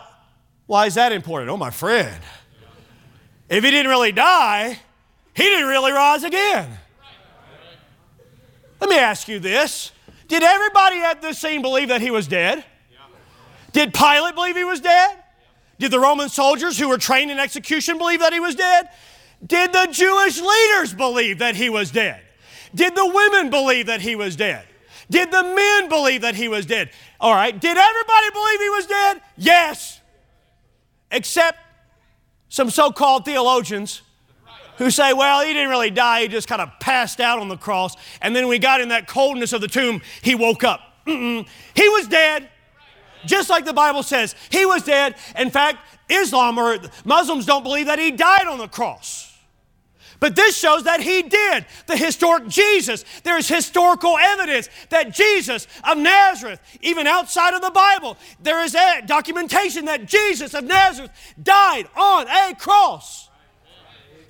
why 0.65 0.85
is 0.85 0.95
that 0.95 1.11
important? 1.11 1.49
Oh, 1.49 1.57
my 1.57 1.71
friend. 1.71 2.21
If 3.49 3.63
he 3.63 3.71
didn't 3.71 3.89
really 3.89 4.11
die, 4.11 4.79
he 5.33 5.43
didn't 5.43 5.67
really 5.67 5.91
rise 5.91 6.23
again. 6.23 6.77
Let 8.79 8.89
me 8.89 8.97
ask 8.97 9.27
you 9.27 9.39
this 9.39 9.91
did 10.27 10.43
everybody 10.43 10.99
at 10.99 11.21
this 11.21 11.39
scene 11.39 11.61
believe 11.61 11.89
that 11.89 12.01
he 12.01 12.11
was 12.11 12.27
dead? 12.27 12.63
Did 13.71 13.93
Pilate 13.93 14.35
believe 14.35 14.55
he 14.55 14.63
was 14.63 14.79
dead? 14.79 15.23
Did 15.79 15.91
the 15.91 15.99
Roman 15.99 16.29
soldiers 16.29 16.77
who 16.77 16.89
were 16.89 16.97
trained 16.97 17.31
in 17.31 17.39
execution 17.39 17.97
believe 17.97 18.19
that 18.21 18.33
he 18.33 18.39
was 18.39 18.55
dead? 18.55 18.89
Did 19.45 19.71
the 19.71 19.87
Jewish 19.91 20.41
leaders 20.41 20.93
believe 20.93 21.39
that 21.39 21.55
he 21.55 21.69
was 21.69 21.91
dead? 21.91 22.21
Did 22.73 22.95
the 22.95 23.05
women 23.05 23.49
believe 23.49 23.85
that 23.85 24.01
he 24.01 24.15
was 24.15 24.35
dead? 24.35 24.65
Did 25.09 25.31
the 25.31 25.43
men 25.43 25.89
believe 25.89 26.21
that 26.21 26.35
he 26.35 26.47
was 26.47 26.65
dead? 26.65 26.89
All 27.19 27.33
right. 27.33 27.57
Did 27.57 27.77
everybody 27.77 28.29
believe 28.31 28.59
he 28.59 28.69
was 28.69 28.85
dead? 28.87 29.21
Yes. 29.37 30.01
Except 31.11 31.57
some 32.49 32.69
so 32.69 32.91
called 32.91 33.25
theologians 33.25 34.01
who 34.77 34.91
say, 34.91 35.13
well, 35.13 35.45
he 35.45 35.53
didn't 35.53 35.69
really 35.69 35.91
die, 35.91 36.21
he 36.21 36.27
just 36.27 36.47
kind 36.47 36.61
of 36.61 36.69
passed 36.79 37.19
out 37.19 37.39
on 37.39 37.47
the 37.47 37.57
cross. 37.57 37.95
And 38.21 38.35
then 38.35 38.49
he 38.51 38.59
got 38.59 38.81
in 38.81 38.89
that 38.89 39.07
coldness 39.07 39.53
of 39.53 39.61
the 39.61 39.67
tomb, 39.67 40.01
he 40.21 40.35
woke 40.35 40.63
up. 40.63 40.81
Mm-mm. 41.05 41.47
He 41.75 41.89
was 41.89 42.07
dead, 42.07 42.49
just 43.25 43.49
like 43.49 43.65
the 43.65 43.73
Bible 43.73 44.03
says. 44.03 44.35
He 44.49 44.65
was 44.65 44.83
dead. 44.83 45.15
In 45.37 45.49
fact, 45.49 45.79
Islam 46.09 46.57
or 46.57 46.77
Muslims 47.05 47.45
don't 47.45 47.63
believe 47.63 47.87
that 47.87 47.99
he 47.99 48.11
died 48.11 48.47
on 48.47 48.57
the 48.57 48.67
cross. 48.67 49.25
But 50.19 50.35
this 50.35 50.57
shows 50.57 50.83
that 50.85 50.99
he 50.99 51.21
did. 51.21 51.65
The 51.85 51.95
historic 51.95 52.47
Jesus. 52.47 53.05
There 53.23 53.37
is 53.37 53.47
historical 53.47 54.17
evidence 54.17 54.67
that 54.89 55.13
Jesus 55.13 55.67
of 55.83 55.97
Nazareth, 55.97 56.59
even 56.81 57.05
outside 57.05 57.53
of 57.53 57.61
the 57.61 57.69
Bible, 57.69 58.17
there 58.41 58.63
is 58.63 58.75
documentation 59.05 59.85
that 59.85 60.07
Jesus 60.07 60.55
of 60.55 60.63
Nazareth 60.63 61.11
died 61.41 61.87
on 61.95 62.27
a 62.27 62.55
cross. 62.55 63.26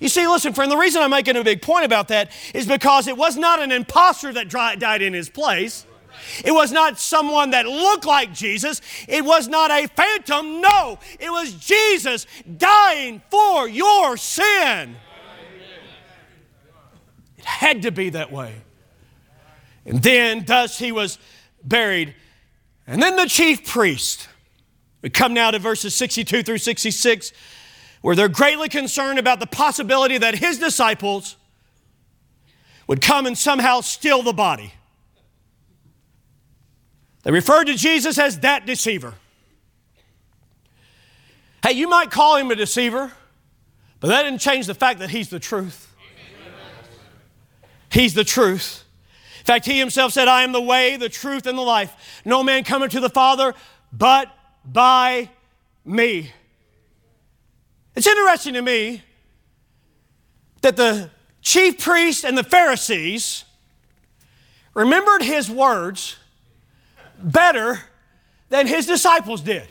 You 0.00 0.08
see, 0.08 0.26
listen, 0.26 0.52
friend, 0.52 0.70
the 0.70 0.76
reason 0.76 1.02
I'm 1.02 1.10
making 1.10 1.36
a 1.36 1.44
big 1.44 1.60
point 1.60 1.84
about 1.84 2.08
that 2.08 2.30
is 2.54 2.66
because 2.66 3.08
it 3.08 3.16
was 3.16 3.36
not 3.36 3.60
an 3.60 3.72
impostor 3.72 4.32
that 4.32 4.48
died 4.48 5.02
in 5.02 5.12
his 5.12 5.28
place. 5.28 5.86
It 6.44 6.52
was 6.52 6.72
not 6.72 6.98
someone 6.98 7.50
that 7.50 7.66
looked 7.66 8.04
like 8.04 8.32
Jesus. 8.32 8.80
It 9.08 9.24
was 9.24 9.48
not 9.48 9.70
a 9.70 9.86
phantom. 9.88 10.60
No, 10.60 10.98
it 11.18 11.30
was 11.30 11.52
Jesus 11.54 12.26
dying 12.56 13.22
for 13.30 13.68
your 13.68 14.16
sin 14.16 14.96
It 17.36 17.44
had 17.44 17.82
to 17.82 17.90
be 17.90 18.10
that 18.10 18.30
way. 18.30 18.54
And 19.84 20.02
then, 20.02 20.44
thus, 20.44 20.78
he 20.78 20.92
was 20.92 21.18
buried. 21.64 22.14
And 22.86 23.02
then 23.02 23.16
the 23.16 23.26
chief 23.26 23.66
priest, 23.66 24.28
we 25.02 25.10
come 25.10 25.34
now 25.34 25.50
to 25.50 25.58
verses 25.58 25.94
62 25.94 26.42
through 26.42 26.58
66, 26.58 27.32
where 28.00 28.14
they're 28.14 28.28
greatly 28.28 28.68
concerned 28.68 29.18
about 29.18 29.40
the 29.40 29.46
possibility 29.46 30.18
that 30.18 30.36
his 30.36 30.58
disciples 30.58 31.36
would 32.86 33.00
come 33.00 33.26
and 33.26 33.36
somehow 33.36 33.80
steal 33.80 34.22
the 34.22 34.32
body. 34.32 34.72
They 37.22 37.32
referred 37.32 37.64
to 37.64 37.74
Jesus 37.74 38.18
as 38.18 38.40
that 38.40 38.64
deceiver. 38.64 39.14
Hey, 41.62 41.72
you 41.72 41.88
might 41.88 42.10
call 42.10 42.36
him 42.36 42.50
a 42.50 42.54
deceiver, 42.54 43.12
but 44.00 44.08
that 44.08 44.22
didn't 44.22 44.40
change 44.40 44.66
the 44.66 44.74
fact 44.74 45.00
that 45.00 45.10
he's 45.10 45.28
the 45.28 45.40
truth. 45.40 45.92
He's 47.90 48.14
the 48.14 48.24
truth. 48.24 48.84
In 49.40 49.44
fact, 49.44 49.66
he 49.66 49.78
himself 49.78 50.12
said, 50.12 50.28
I 50.28 50.42
am 50.42 50.52
the 50.52 50.60
way, 50.60 50.96
the 50.96 51.08
truth, 51.08 51.46
and 51.46 51.58
the 51.58 51.62
life. 51.62 52.22
No 52.24 52.42
man 52.42 52.64
cometh 52.64 52.92
to 52.92 53.00
the 53.00 53.10
Father 53.10 53.54
but 53.92 54.32
by 54.64 55.30
me. 55.84 56.32
It's 57.98 58.06
interesting 58.06 58.54
to 58.54 58.62
me 58.62 59.02
that 60.60 60.76
the 60.76 61.10
chief 61.42 61.80
priests 61.80 62.24
and 62.24 62.38
the 62.38 62.44
Pharisees 62.44 63.44
remembered 64.72 65.22
his 65.22 65.50
words 65.50 66.14
better 67.20 67.80
than 68.50 68.68
his 68.68 68.86
disciples 68.86 69.40
did. 69.40 69.66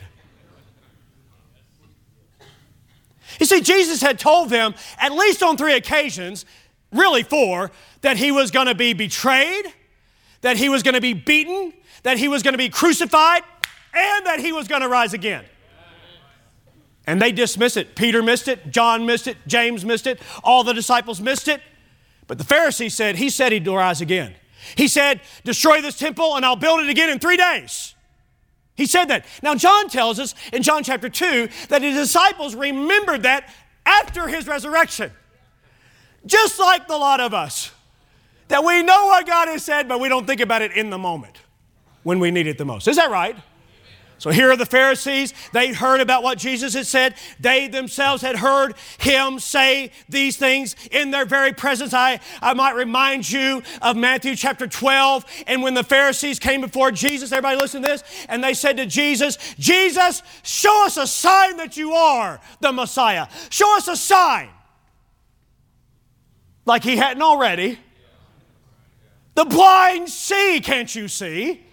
You 3.40 3.46
see, 3.46 3.62
Jesus 3.62 4.02
had 4.02 4.18
told 4.18 4.50
them, 4.50 4.74
at 4.98 5.12
least 5.12 5.42
on 5.42 5.56
three 5.56 5.72
occasions, 5.72 6.44
really 6.92 7.22
four, 7.22 7.70
that 8.02 8.18
he 8.18 8.30
was 8.30 8.50
going 8.50 8.66
to 8.66 8.74
be 8.74 8.92
betrayed, 8.92 9.72
that 10.42 10.58
he 10.58 10.68
was 10.68 10.82
going 10.82 10.96
to 10.96 11.00
be 11.00 11.14
beaten, 11.14 11.72
that 12.02 12.18
he 12.18 12.28
was 12.28 12.42
going 12.42 12.52
to 12.52 12.58
be 12.58 12.68
crucified, 12.68 13.42
and 13.94 14.26
that 14.26 14.38
he 14.38 14.52
was 14.52 14.68
going 14.68 14.82
to 14.82 14.88
rise 14.88 15.14
again. 15.14 15.46
And 17.08 17.22
they 17.22 17.32
dismiss 17.32 17.78
it. 17.78 17.96
Peter 17.96 18.22
missed 18.22 18.48
it, 18.48 18.70
John 18.70 19.06
missed 19.06 19.26
it, 19.28 19.38
James 19.46 19.82
missed 19.82 20.06
it, 20.06 20.20
all 20.44 20.62
the 20.62 20.74
disciples 20.74 21.22
missed 21.22 21.48
it. 21.48 21.62
But 22.26 22.36
the 22.36 22.44
Pharisees 22.44 22.92
said, 22.92 23.16
He 23.16 23.30
said 23.30 23.50
he'd 23.50 23.66
rise 23.66 24.02
again. 24.02 24.34
He 24.76 24.88
said, 24.88 25.22
Destroy 25.42 25.80
this 25.80 25.98
temple 25.98 26.36
and 26.36 26.44
I'll 26.44 26.54
build 26.54 26.80
it 26.80 26.90
again 26.90 27.08
in 27.08 27.18
three 27.18 27.38
days. 27.38 27.94
He 28.74 28.84
said 28.84 29.06
that. 29.06 29.24
Now, 29.42 29.54
John 29.54 29.88
tells 29.88 30.20
us 30.20 30.34
in 30.52 30.62
John 30.62 30.84
chapter 30.84 31.08
2 31.08 31.48
that 31.70 31.80
his 31.80 31.96
disciples 31.96 32.54
remembered 32.54 33.22
that 33.22 33.48
after 33.86 34.28
his 34.28 34.46
resurrection. 34.46 35.10
Just 36.26 36.60
like 36.60 36.88
the 36.88 36.98
lot 36.98 37.20
of 37.20 37.32
us 37.32 37.70
that 38.48 38.62
we 38.62 38.82
know 38.82 39.06
what 39.06 39.26
God 39.26 39.48
has 39.48 39.64
said, 39.64 39.88
but 39.88 39.98
we 39.98 40.10
don't 40.10 40.26
think 40.26 40.42
about 40.42 40.60
it 40.60 40.72
in 40.72 40.90
the 40.90 40.98
moment 40.98 41.38
when 42.02 42.18
we 42.18 42.30
need 42.30 42.46
it 42.46 42.58
the 42.58 42.66
most. 42.66 42.86
Is 42.86 42.96
that 42.96 43.10
right? 43.10 43.34
So 44.18 44.30
here 44.30 44.50
are 44.50 44.56
the 44.56 44.66
Pharisees. 44.66 45.32
They 45.52 45.72
heard 45.72 46.00
about 46.00 46.24
what 46.24 46.38
Jesus 46.38 46.74
had 46.74 46.86
said. 46.86 47.14
They 47.38 47.68
themselves 47.68 48.20
had 48.20 48.36
heard 48.36 48.74
him 48.98 49.38
say 49.38 49.92
these 50.08 50.36
things 50.36 50.74
in 50.90 51.12
their 51.12 51.24
very 51.24 51.52
presence. 51.52 51.94
I, 51.94 52.18
I 52.42 52.52
might 52.54 52.74
remind 52.74 53.30
you 53.30 53.62
of 53.80 53.96
Matthew 53.96 54.34
chapter 54.34 54.66
12. 54.66 55.24
And 55.46 55.62
when 55.62 55.74
the 55.74 55.84
Pharisees 55.84 56.40
came 56.40 56.60
before 56.60 56.90
Jesus, 56.90 57.30
everybody 57.30 57.60
listen 57.60 57.80
to 57.82 57.88
this, 57.88 58.02
and 58.28 58.42
they 58.42 58.54
said 58.54 58.76
to 58.78 58.86
Jesus, 58.86 59.38
Jesus, 59.56 60.22
show 60.42 60.84
us 60.84 60.96
a 60.96 61.06
sign 61.06 61.56
that 61.58 61.76
you 61.76 61.92
are 61.92 62.40
the 62.60 62.72
Messiah. 62.72 63.28
Show 63.50 63.76
us 63.76 63.86
a 63.86 63.96
sign. 63.96 64.48
Like 66.66 66.82
he 66.82 66.96
hadn't 66.96 67.22
already. 67.22 67.78
The 69.36 69.44
blind 69.44 70.08
see, 70.08 70.60
can't 70.60 70.92
you 70.92 71.06
see? 71.06 71.67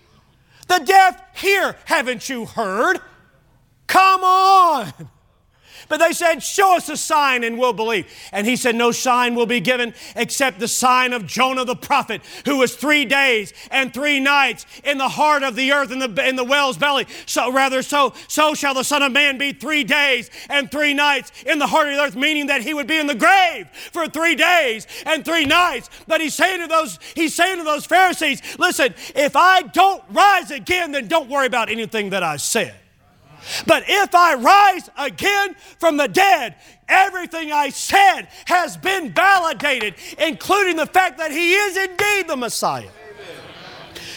The 0.68 0.80
deaf 0.80 1.22
hear, 1.36 1.76
haven't 1.86 2.30
you 2.30 2.46
heard? 2.46 3.00
Come 3.88 4.24
on. 4.24 4.94
But 5.88 5.98
they 5.98 6.12
said, 6.12 6.42
Show 6.42 6.76
us 6.76 6.90
a 6.90 6.98
sign 6.98 7.44
and 7.44 7.58
we'll 7.58 7.74
believe. 7.74 8.08
And 8.32 8.48
he 8.48 8.56
said, 8.56 8.76
No 8.76 8.92
sign 8.92 9.36
will 9.36 9.46
be 9.46 9.60
given 9.60 9.94
except 10.16 10.60
the 10.60 10.68
sign 10.68 11.14
of 11.14 11.26
Jonah 11.26 11.66
the 11.66 11.76
prophet, 11.76 12.22
who 12.46 12.58
was 12.58 12.76
three 12.76 13.06
days 13.06 13.54
and 13.72 13.94
three 13.94 14.20
nights 14.20 14.66
in 14.84 14.98
the 14.98 15.10
heart 15.10 15.44
of 15.44 15.56
the 15.56 15.72
earth, 15.72 15.92
in 15.92 16.00
the, 16.00 16.28
in 16.28 16.36
the 16.36 16.44
whale's 16.44 16.78
belly. 16.78 17.06
So, 17.26 17.52
rather, 17.52 17.82
so, 17.82 18.14
so 18.28 18.54
shall 18.54 18.74
the 18.74 18.84
Son 18.84 19.02
of 19.02 19.12
Man 19.12 19.38
be 19.38 19.54
three 19.54 19.84
days 19.84 20.30
and 20.50 20.72
three 20.72 20.94
nights 20.94 21.32
in 21.46 21.60
the 21.60 21.68
heart 21.68 21.88
of 21.88 21.96
the 21.96 22.02
earth, 22.02 22.16
meaning 22.16 22.48
that 22.48 22.62
he 22.62 22.74
would 22.74 22.88
be 22.88 22.98
in 22.98 23.08
the 23.08 23.16
grave 23.16 23.68
for 23.92 24.08
three 24.08 24.36
days 24.36 24.88
and 25.06 25.24
three 25.24 25.46
nights. 25.46 25.90
But 26.08 26.22
he's 26.22 26.36
saying 26.36 26.62
to 26.62 26.68
those, 26.68 27.00
he's 27.16 27.36
saying 27.36 27.58
to 27.58 27.64
those 27.64 27.86
Pharisees, 27.86 28.42
Listen, 28.58 28.94
if 29.16 29.36
I 29.36 29.62
don't 29.62 30.04
rise 30.10 30.52
again, 30.52 30.92
then 30.92 31.08
don't 31.08 31.30
worry 31.30 31.48
about 31.48 31.70
anything 31.70 32.12
that 32.12 32.24
I 32.24 32.38
said. 32.38 32.76
But 33.68 33.84
if 33.88 34.16
I 34.16 34.36
rise 34.36 34.90
again 34.98 35.56
from 35.80 35.98
the 35.98 36.08
dead, 36.08 36.56
everything 36.88 37.52
I 37.52 37.70
said 37.70 38.28
has 38.46 38.78
been 38.78 39.12
validated, 39.12 39.96
including 40.18 40.76
the 40.76 40.86
fact 40.86 41.18
that 41.18 41.32
He 41.32 41.54
is 41.54 41.78
indeed 41.78 42.28
the 42.28 42.36
Messiah. 42.38 42.90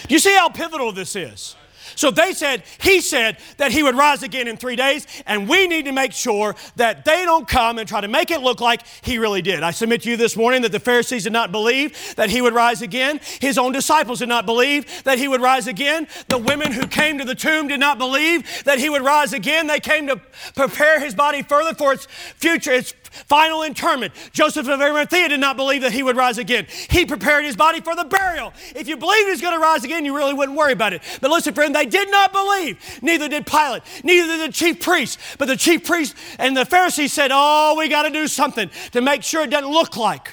Do 0.07 0.15
you 0.15 0.19
see 0.19 0.35
how 0.35 0.49
pivotal 0.49 0.93
this 0.93 1.15
is? 1.17 1.57
So 1.99 2.13
they 2.13 2.33
said, 2.33 2.63
he 2.81 3.01
said 3.01 3.39
that 3.57 3.73
he 3.73 3.83
would 3.83 3.97
rise 3.97 4.23
again 4.23 4.47
in 4.47 4.57
three 4.57 4.77
days, 4.77 5.05
and 5.27 5.49
we 5.49 5.67
need 5.67 5.87
to 5.87 5.93
make 5.93 6.13
sure 6.13 6.55
that 6.77 7.05
they 7.05 7.25
don't 7.25 7.49
come 7.49 7.77
and 7.77 7.89
try 7.89 8.01
to 8.01 8.07
make 8.07 8.31
it 8.31 8.41
look 8.41 8.61
like 8.61 8.83
he 9.03 9.19
really 9.19 9.43
did. 9.43 9.65
I 9.65 9.73
submit 9.73 10.03
to 10.03 10.11
you 10.11 10.17
this 10.17 10.37
morning 10.37 10.63
that 10.63 10.71
the 10.71 10.79
Pharisees 10.79 11.25
did 11.25 11.33
not 11.33 11.51
believe 11.51 12.15
that 12.15 12.31
he 12.31 12.41
would 12.41 12.55
rise 12.55 12.83
again. 12.83 13.19
His 13.41 13.59
own 13.59 13.73
disciples 13.73 14.21
did 14.21 14.29
not 14.29 14.47
believe 14.47 15.03
that 15.03 15.19
he 15.19 15.27
would 15.27 15.41
rise 15.41 15.67
again. 15.67 16.07
The 16.29 16.39
women 16.39 16.71
who 16.71 16.87
came 16.87 17.19
to 17.19 17.25
the 17.25 17.35
tomb 17.35 17.67
did 17.67 17.81
not 17.81 17.99
believe 17.99 18.63
that 18.63 18.79
he 18.79 18.89
would 18.89 19.03
rise 19.03 19.33
again. 19.33 19.67
They 19.67 19.81
came 19.81 20.07
to 20.07 20.21
prepare 20.55 21.01
his 21.01 21.17
body 21.17 21.43
further 21.43 21.75
for 21.75 21.93
its 21.93 22.07
future, 22.37 22.71
its 22.71 22.95
final 23.11 23.63
interment. 23.63 24.13
Joseph 24.33 24.69
of 24.69 24.81
Arimathea 24.81 25.29
did 25.29 25.41
not 25.41 25.57
believe 25.57 25.83
that 25.83 25.93
he 25.93 26.03
would 26.03 26.17
rise 26.17 26.39
again. 26.39 26.67
He 26.91 27.05
prepared 27.05 27.45
his 27.45 27.57
body 27.57 27.81
for 27.81 27.95
the 27.95 28.05
burial. 28.05 28.53
If 28.75 28.89
you 28.89 28.97
believe 28.97 29.27
he's 29.27 29.41
going 29.41 29.55
to 29.55 29.61
rise 29.61 29.85
again, 29.85 30.05
you 30.05 30.17
really 30.17 30.35
wouldn't 30.35 30.57
worry 30.57 30.73
about 30.73 30.93
it. 30.93 31.03
But 31.21 31.31
listen, 31.31 31.55
friend, 31.55 31.75
they 31.75 31.87
did 31.87 32.11
not 32.11 32.33
believe. 32.33 32.79
Neither 33.03 33.29
did 33.29 33.47
Pilate. 33.47 33.83
Neither 34.05 34.27
did 34.27 34.49
the 34.49 34.53
chief 34.53 34.81
priests. 34.81 35.19
But 35.39 35.47
the 35.47 35.57
chief 35.57 35.85
priests 35.85 36.15
and 36.39 36.57
the 36.57 36.65
Pharisees 36.65 37.13
said, 37.13 37.31
Oh, 37.33 37.75
we 37.79 37.89
got 37.89 38.03
to 38.03 38.11
do 38.11 38.27
something 38.27 38.71
to 38.93 39.01
make 39.01 39.23
sure 39.23 39.43
it 39.43 39.51
doesn't 39.51 39.71
look 39.71 39.97
like 39.97 40.33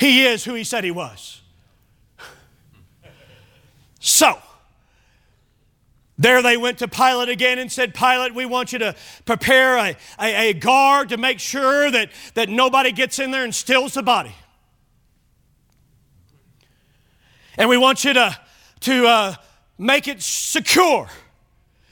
he 0.00 0.24
is 0.24 0.44
who 0.44 0.54
he 0.54 0.64
said 0.64 0.82
he 0.82 0.90
was. 0.90 1.42
So, 4.00 4.38
there 6.20 6.42
they 6.42 6.58
went 6.58 6.78
to 6.78 6.86
Pilate 6.86 7.30
again 7.30 7.58
and 7.58 7.72
said, 7.72 7.94
Pilate, 7.94 8.34
we 8.34 8.44
want 8.44 8.74
you 8.74 8.78
to 8.80 8.94
prepare 9.24 9.78
a, 9.78 9.96
a, 10.20 10.50
a, 10.50 10.52
guard 10.52 11.08
to 11.08 11.16
make 11.16 11.40
sure 11.40 11.90
that, 11.90 12.10
that 12.34 12.50
nobody 12.50 12.92
gets 12.92 13.18
in 13.18 13.30
there 13.30 13.42
and 13.42 13.54
steals 13.54 13.94
the 13.94 14.02
body. 14.02 14.34
And 17.56 17.70
we 17.70 17.78
want 17.78 18.04
you 18.04 18.12
to, 18.12 18.38
to 18.80 19.06
uh, 19.06 19.34
make 19.78 20.08
it 20.08 20.20
secure. 20.20 21.08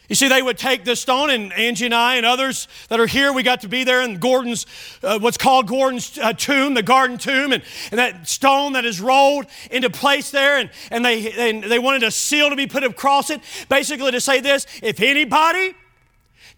You 0.09 0.15
see, 0.15 0.29
they 0.29 0.41
would 0.41 0.57
take 0.57 0.85
this 0.85 1.01
stone, 1.01 1.29
and 1.29 1.53
Angie 1.53 1.85
and 1.85 1.95
I 1.95 2.17
and 2.17 2.25
others 2.25 2.67
that 2.89 2.99
are 2.99 3.07
here, 3.07 3.31
we 3.31 3.43
got 3.43 3.61
to 3.61 3.69
be 3.69 3.85
there 3.85 4.01
in 4.01 4.17
Gordon's, 4.17 4.65
uh, 5.03 5.19
what's 5.19 5.37
called 5.37 5.67
Gordon's 5.67 6.17
uh, 6.17 6.33
tomb, 6.33 6.73
the 6.73 6.83
garden 6.83 7.19
tomb, 7.19 7.53
and, 7.53 7.63
and 7.91 7.99
that 7.99 8.27
stone 8.27 8.73
that 8.73 8.87
is 8.87 9.03
rolled 9.03 9.45
into 9.71 9.91
place 9.91 10.31
there, 10.31 10.57
and, 10.57 10.71
and 10.91 11.05
they, 11.05 11.51
and 11.51 11.63
they 11.63 11.79
wanted 11.79 12.05
a 12.05 12.11
seal 12.11 12.49
to 12.49 12.57
be 12.57 12.67
put 12.67 12.85
across 12.85 13.29
it, 13.29 13.43
basically 13.69 14.11
to 14.11 14.21
say 14.21 14.41
this 14.41 14.67
if 14.83 15.03
anybody 15.03 15.75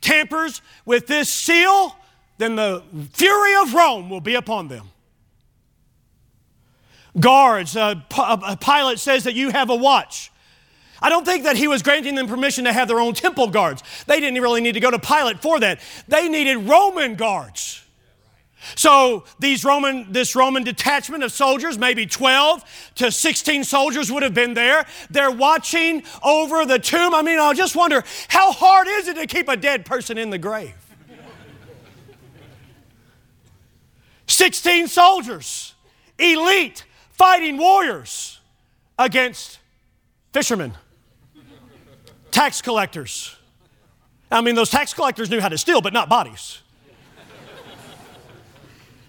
tampers 0.00 0.62
with 0.84 1.08
this 1.08 1.28
seal, 1.28 1.96
then 2.38 2.54
the 2.54 2.84
fury 3.12 3.56
of 3.56 3.74
Rome 3.74 4.08
will 4.08 4.20
be 4.20 4.36
upon 4.36 4.68
them. 4.68 4.90
Guards, 7.18 7.76
uh, 7.76 7.96
uh 8.16 8.54
Pilate 8.54 9.00
says 9.00 9.24
that 9.24 9.34
you 9.34 9.50
have 9.50 9.70
a 9.70 9.74
watch. 9.74 10.30
I 11.02 11.08
don't 11.08 11.24
think 11.24 11.44
that 11.44 11.56
he 11.56 11.68
was 11.68 11.82
granting 11.82 12.14
them 12.14 12.26
permission 12.26 12.64
to 12.64 12.72
have 12.72 12.88
their 12.88 13.00
own 13.00 13.14
temple 13.14 13.48
guards. 13.48 13.82
They 14.06 14.20
didn't 14.20 14.40
really 14.42 14.60
need 14.60 14.72
to 14.72 14.80
go 14.80 14.90
to 14.90 14.98
Pilate 14.98 15.40
for 15.40 15.58
that. 15.60 15.80
They 16.08 16.28
needed 16.28 16.58
Roman 16.58 17.14
guards. 17.14 17.82
So 18.76 19.24
these 19.38 19.64
Roman, 19.64 20.12
this 20.12 20.36
Roman 20.36 20.62
detachment 20.62 21.24
of 21.24 21.32
soldiers, 21.32 21.78
maybe 21.78 22.06
12 22.06 22.92
to 22.96 23.10
16 23.10 23.64
soldiers 23.64 24.12
would 24.12 24.22
have 24.22 24.34
been 24.34 24.54
there. 24.54 24.86
They're 25.08 25.30
watching 25.30 26.02
over 26.22 26.66
the 26.66 26.78
tomb. 26.78 27.14
I 27.14 27.22
mean, 27.22 27.38
I 27.38 27.54
just 27.54 27.74
wonder 27.74 28.04
how 28.28 28.52
hard 28.52 28.86
is 28.88 29.08
it 29.08 29.14
to 29.16 29.26
keep 29.26 29.48
a 29.48 29.56
dead 29.56 29.86
person 29.86 30.18
in 30.18 30.30
the 30.30 30.38
grave? 30.38 30.74
16 34.26 34.88
soldiers, 34.88 35.74
elite 36.18 36.84
fighting 37.10 37.56
warriors 37.56 38.40
against 38.98 39.58
fishermen, 40.32 40.74
tax 42.30 42.62
collectors. 42.62 43.36
I 44.30 44.40
mean, 44.40 44.54
those 44.54 44.70
tax 44.70 44.94
collectors 44.94 45.30
knew 45.30 45.40
how 45.40 45.48
to 45.48 45.58
steal, 45.58 45.80
but 45.80 45.92
not 45.92 46.08
bodies 46.08 46.60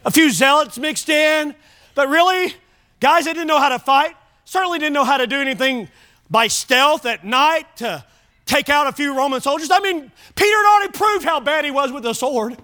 a 0.05 0.11
few 0.11 0.29
zealots 0.31 0.77
mixed 0.77 1.09
in, 1.09 1.55
but 1.95 2.07
really, 2.09 2.53
guys 2.99 3.25
that 3.25 3.33
didn't 3.33 3.47
know 3.47 3.59
how 3.59 3.69
to 3.69 3.79
fight, 3.79 4.15
certainly 4.45 4.79
didn't 4.79 4.93
know 4.93 5.03
how 5.03 5.17
to 5.17 5.27
do 5.27 5.39
anything 5.39 5.89
by 6.29 6.47
stealth 6.47 7.05
at 7.05 7.23
night 7.23 7.65
to 7.77 8.03
take 8.45 8.69
out 8.69 8.87
a 8.87 8.91
few 8.91 9.15
Roman 9.15 9.41
soldiers. 9.41 9.69
I 9.71 9.79
mean, 9.79 10.11
Peter 10.35 10.57
had 10.57 10.75
already 10.75 10.97
proved 10.97 11.25
how 11.25 11.39
bad 11.39 11.65
he 11.65 11.71
was 11.71 11.91
with 11.91 12.05
a 12.05 12.13
sword. 12.13 12.57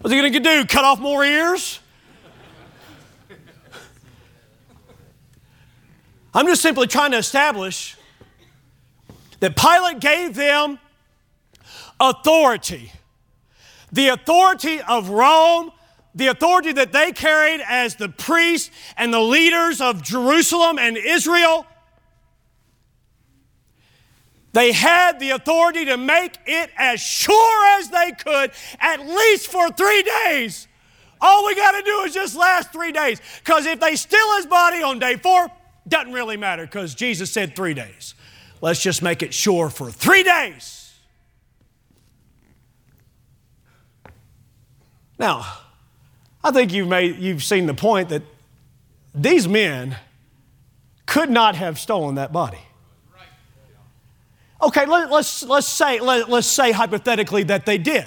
What's 0.00 0.12
he 0.12 0.20
going 0.20 0.32
to 0.32 0.40
do? 0.40 0.66
Cut 0.66 0.84
off 0.84 1.00
more 1.00 1.24
ears? 1.24 1.80
I'm 6.34 6.46
just 6.46 6.62
simply 6.62 6.86
trying 6.86 7.12
to 7.12 7.18
establish 7.18 7.96
that 9.40 9.56
Pilate 9.56 10.00
gave 10.00 10.34
them 10.34 10.78
authority 12.00 12.90
the 13.94 14.08
authority 14.08 14.80
of 14.80 15.08
Rome, 15.08 15.70
the 16.16 16.26
authority 16.26 16.72
that 16.72 16.92
they 16.92 17.12
carried 17.12 17.60
as 17.60 17.94
the 17.94 18.08
priests 18.08 18.70
and 18.96 19.14
the 19.14 19.20
leaders 19.20 19.80
of 19.80 20.02
Jerusalem 20.02 20.80
and 20.80 20.96
Israel. 20.96 21.64
They 24.52 24.72
had 24.72 25.20
the 25.20 25.30
authority 25.30 25.84
to 25.84 25.96
make 25.96 26.36
it 26.44 26.70
as 26.76 27.00
sure 27.00 27.78
as 27.78 27.88
they 27.88 28.10
could, 28.12 28.50
at 28.80 29.06
least 29.06 29.46
for 29.46 29.68
three 29.70 30.02
days. 30.24 30.66
All 31.20 31.46
we 31.46 31.54
got 31.54 31.72
to 31.72 31.82
do 31.82 32.00
is 32.00 32.14
just 32.14 32.34
last 32.34 32.72
three 32.72 32.90
days. 32.90 33.20
Because 33.44 33.64
if 33.64 33.78
they 33.78 33.94
steal 33.94 34.36
his 34.36 34.46
body 34.46 34.82
on 34.82 34.98
day 34.98 35.16
four, 35.16 35.48
doesn't 35.86 36.12
really 36.12 36.36
matter 36.36 36.64
because 36.64 36.94
Jesus 36.94 37.30
said 37.30 37.54
three 37.54 37.74
days. 37.74 38.14
Let's 38.60 38.80
just 38.82 39.02
make 39.02 39.22
it 39.22 39.34
sure 39.34 39.68
for 39.68 39.90
three 39.90 40.22
days. 40.22 40.94
Now, 45.18 45.46
I 46.42 46.50
think 46.50 46.72
you've, 46.72 46.88
made, 46.88 47.18
you've 47.18 47.42
seen 47.42 47.66
the 47.66 47.74
point 47.74 48.08
that 48.08 48.22
these 49.14 49.46
men 49.46 49.96
could 51.06 51.30
not 51.30 51.56
have 51.56 51.78
stolen 51.78 52.16
that 52.16 52.32
body. 52.32 52.58
Okay, 54.62 54.86
let, 54.86 55.04
us 55.04 55.10
let's, 55.10 55.42
let's, 55.44 55.68
say, 55.68 56.00
let, 56.00 56.30
let's 56.30 56.46
say 56.46 56.72
hypothetically 56.72 57.42
that 57.44 57.66
they 57.66 57.76
did. 57.76 58.06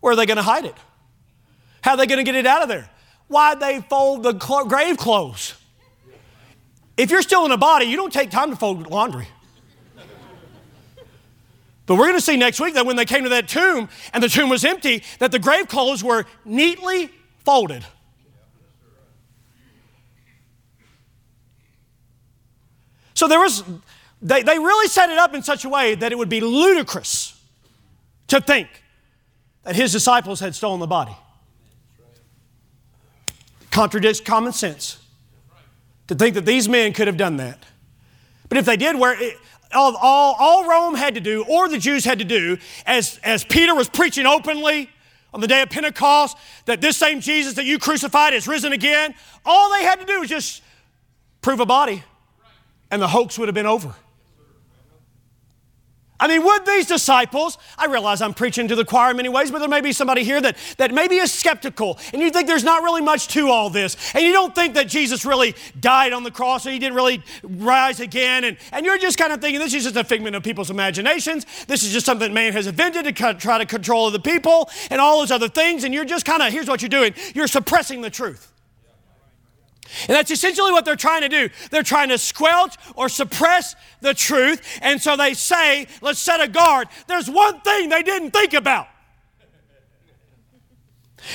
Where 0.00 0.12
are 0.12 0.16
they 0.16 0.26
going 0.26 0.36
to 0.36 0.42
hide 0.42 0.66
it? 0.66 0.74
How 1.82 1.92
are 1.92 1.96
they 1.96 2.06
going 2.06 2.18
to 2.18 2.24
get 2.24 2.36
it 2.36 2.46
out 2.46 2.62
of 2.62 2.68
there? 2.68 2.88
Why'd 3.26 3.58
they 3.58 3.80
fold 3.80 4.22
the 4.22 4.38
cl- 4.38 4.66
grave 4.66 4.96
clothes? 4.96 5.54
If 6.96 7.10
you're 7.10 7.22
still 7.22 7.44
in 7.44 7.50
a 7.50 7.56
body, 7.56 7.86
you 7.86 7.96
don't 7.96 8.12
take 8.12 8.30
time 8.30 8.50
to 8.50 8.56
fold 8.56 8.88
laundry. 8.88 9.28
But 11.86 11.96
we're 11.96 12.06
going 12.06 12.16
to 12.16 12.24
see 12.24 12.36
next 12.36 12.60
week 12.60 12.74
that 12.74 12.86
when 12.86 12.96
they 12.96 13.04
came 13.04 13.24
to 13.24 13.28
that 13.30 13.46
tomb 13.46 13.88
and 14.14 14.22
the 14.22 14.28
tomb 14.28 14.48
was 14.48 14.64
empty, 14.64 15.02
that 15.18 15.32
the 15.32 15.38
grave 15.38 15.68
clothes 15.68 16.02
were 16.02 16.24
neatly 16.44 17.10
folded. 17.44 17.84
So 23.12 23.28
there 23.28 23.38
was, 23.38 23.62
they, 24.22 24.42
they 24.42 24.58
really 24.58 24.88
set 24.88 25.10
it 25.10 25.18
up 25.18 25.34
in 25.34 25.42
such 25.42 25.64
a 25.64 25.68
way 25.68 25.94
that 25.94 26.10
it 26.10 26.16
would 26.16 26.28
be 26.28 26.40
ludicrous 26.40 27.38
to 28.28 28.40
think 28.40 28.68
that 29.62 29.76
his 29.76 29.92
disciples 29.92 30.40
had 30.40 30.54
stolen 30.54 30.80
the 30.80 30.86
body. 30.86 31.16
Contradicts 33.70 34.20
common 34.20 34.52
sense 34.52 35.03
to 36.08 36.14
think 36.14 36.34
that 36.34 36.46
these 36.46 36.68
men 36.68 36.92
could 36.92 37.06
have 37.06 37.16
done 37.16 37.36
that. 37.38 37.58
But 38.48 38.58
if 38.58 38.66
they 38.66 38.76
did, 38.76 38.96
where 38.96 39.16
all, 39.72 39.96
all, 39.96 40.36
all 40.38 40.68
Rome 40.68 40.94
had 40.94 41.14
to 41.14 41.20
do, 41.20 41.44
or 41.48 41.68
the 41.68 41.78
Jews 41.78 42.04
had 42.04 42.18
to 42.18 42.24
do, 42.24 42.58
as, 42.86 43.18
as 43.24 43.44
Peter 43.44 43.74
was 43.74 43.88
preaching 43.88 44.26
openly 44.26 44.90
on 45.32 45.40
the 45.40 45.48
day 45.48 45.62
of 45.62 45.70
Pentecost, 45.70 46.36
that 46.66 46.80
this 46.80 46.96
same 46.96 47.20
Jesus 47.20 47.54
that 47.54 47.64
you 47.64 47.78
crucified 47.78 48.32
has 48.32 48.46
risen 48.46 48.72
again, 48.72 49.14
all 49.44 49.70
they 49.72 49.82
had 49.82 49.98
to 50.00 50.06
do 50.06 50.20
was 50.20 50.28
just 50.28 50.62
prove 51.40 51.60
a 51.60 51.66
body, 51.66 52.02
and 52.90 53.02
the 53.02 53.08
hoax 53.08 53.38
would 53.38 53.48
have 53.48 53.54
been 53.54 53.66
over. 53.66 53.94
I 56.24 56.26
mean, 56.26 56.42
would 56.42 56.64
these 56.64 56.86
disciples, 56.86 57.58
I 57.76 57.84
realize 57.84 58.22
I'm 58.22 58.32
preaching 58.32 58.66
to 58.68 58.74
the 58.74 58.84
choir 58.86 59.10
in 59.10 59.18
many 59.18 59.28
ways, 59.28 59.50
but 59.50 59.58
there 59.58 59.68
may 59.68 59.82
be 59.82 59.92
somebody 59.92 60.24
here 60.24 60.40
that, 60.40 60.56
that 60.78 60.90
maybe 60.90 61.16
is 61.16 61.30
skeptical 61.30 61.98
and 62.14 62.22
you 62.22 62.30
think 62.30 62.46
there's 62.48 62.64
not 62.64 62.82
really 62.82 63.02
much 63.02 63.28
to 63.28 63.50
all 63.50 63.68
this. 63.68 63.94
And 64.14 64.24
you 64.24 64.32
don't 64.32 64.54
think 64.54 64.72
that 64.72 64.88
Jesus 64.88 65.26
really 65.26 65.54
died 65.78 66.14
on 66.14 66.22
the 66.22 66.30
cross 66.30 66.66
or 66.66 66.70
he 66.70 66.78
didn't 66.78 66.94
really 66.94 67.22
rise 67.42 68.00
again. 68.00 68.44
And, 68.44 68.56
and 68.72 68.86
you're 68.86 68.96
just 68.96 69.18
kind 69.18 69.34
of 69.34 69.42
thinking 69.42 69.60
this 69.60 69.74
is 69.74 69.84
just 69.84 69.96
a 69.96 70.02
figment 70.02 70.34
of 70.34 70.42
people's 70.42 70.70
imaginations. 70.70 71.44
This 71.66 71.82
is 71.82 71.92
just 71.92 72.06
something 72.06 72.32
man 72.32 72.54
has 72.54 72.68
invented 72.68 73.04
to 73.04 73.34
try 73.34 73.58
to 73.58 73.66
control 73.66 74.10
the 74.10 74.18
people 74.18 74.70
and 74.90 75.02
all 75.02 75.18
those 75.18 75.30
other 75.30 75.50
things. 75.50 75.84
And 75.84 75.92
you're 75.92 76.06
just 76.06 76.24
kind 76.24 76.42
of, 76.42 76.50
here's 76.50 76.68
what 76.68 76.80
you're 76.80 76.88
doing 76.88 77.12
you're 77.34 77.46
suppressing 77.46 78.00
the 78.00 78.08
truth. 78.08 78.53
And 80.08 80.16
that's 80.16 80.30
essentially 80.30 80.72
what 80.72 80.84
they're 80.84 80.96
trying 80.96 81.22
to 81.22 81.28
do. 81.28 81.48
They're 81.70 81.82
trying 81.82 82.08
to 82.08 82.18
squelch 82.18 82.74
or 82.96 83.08
suppress 83.08 83.74
the 84.00 84.14
truth. 84.14 84.80
And 84.82 85.00
so 85.00 85.16
they 85.16 85.34
say, 85.34 85.86
let's 86.00 86.18
set 86.18 86.40
a 86.40 86.48
guard. 86.48 86.88
There's 87.06 87.30
one 87.30 87.60
thing 87.60 87.88
they 87.88 88.02
didn't 88.02 88.30
think 88.30 88.54
about. 88.54 88.88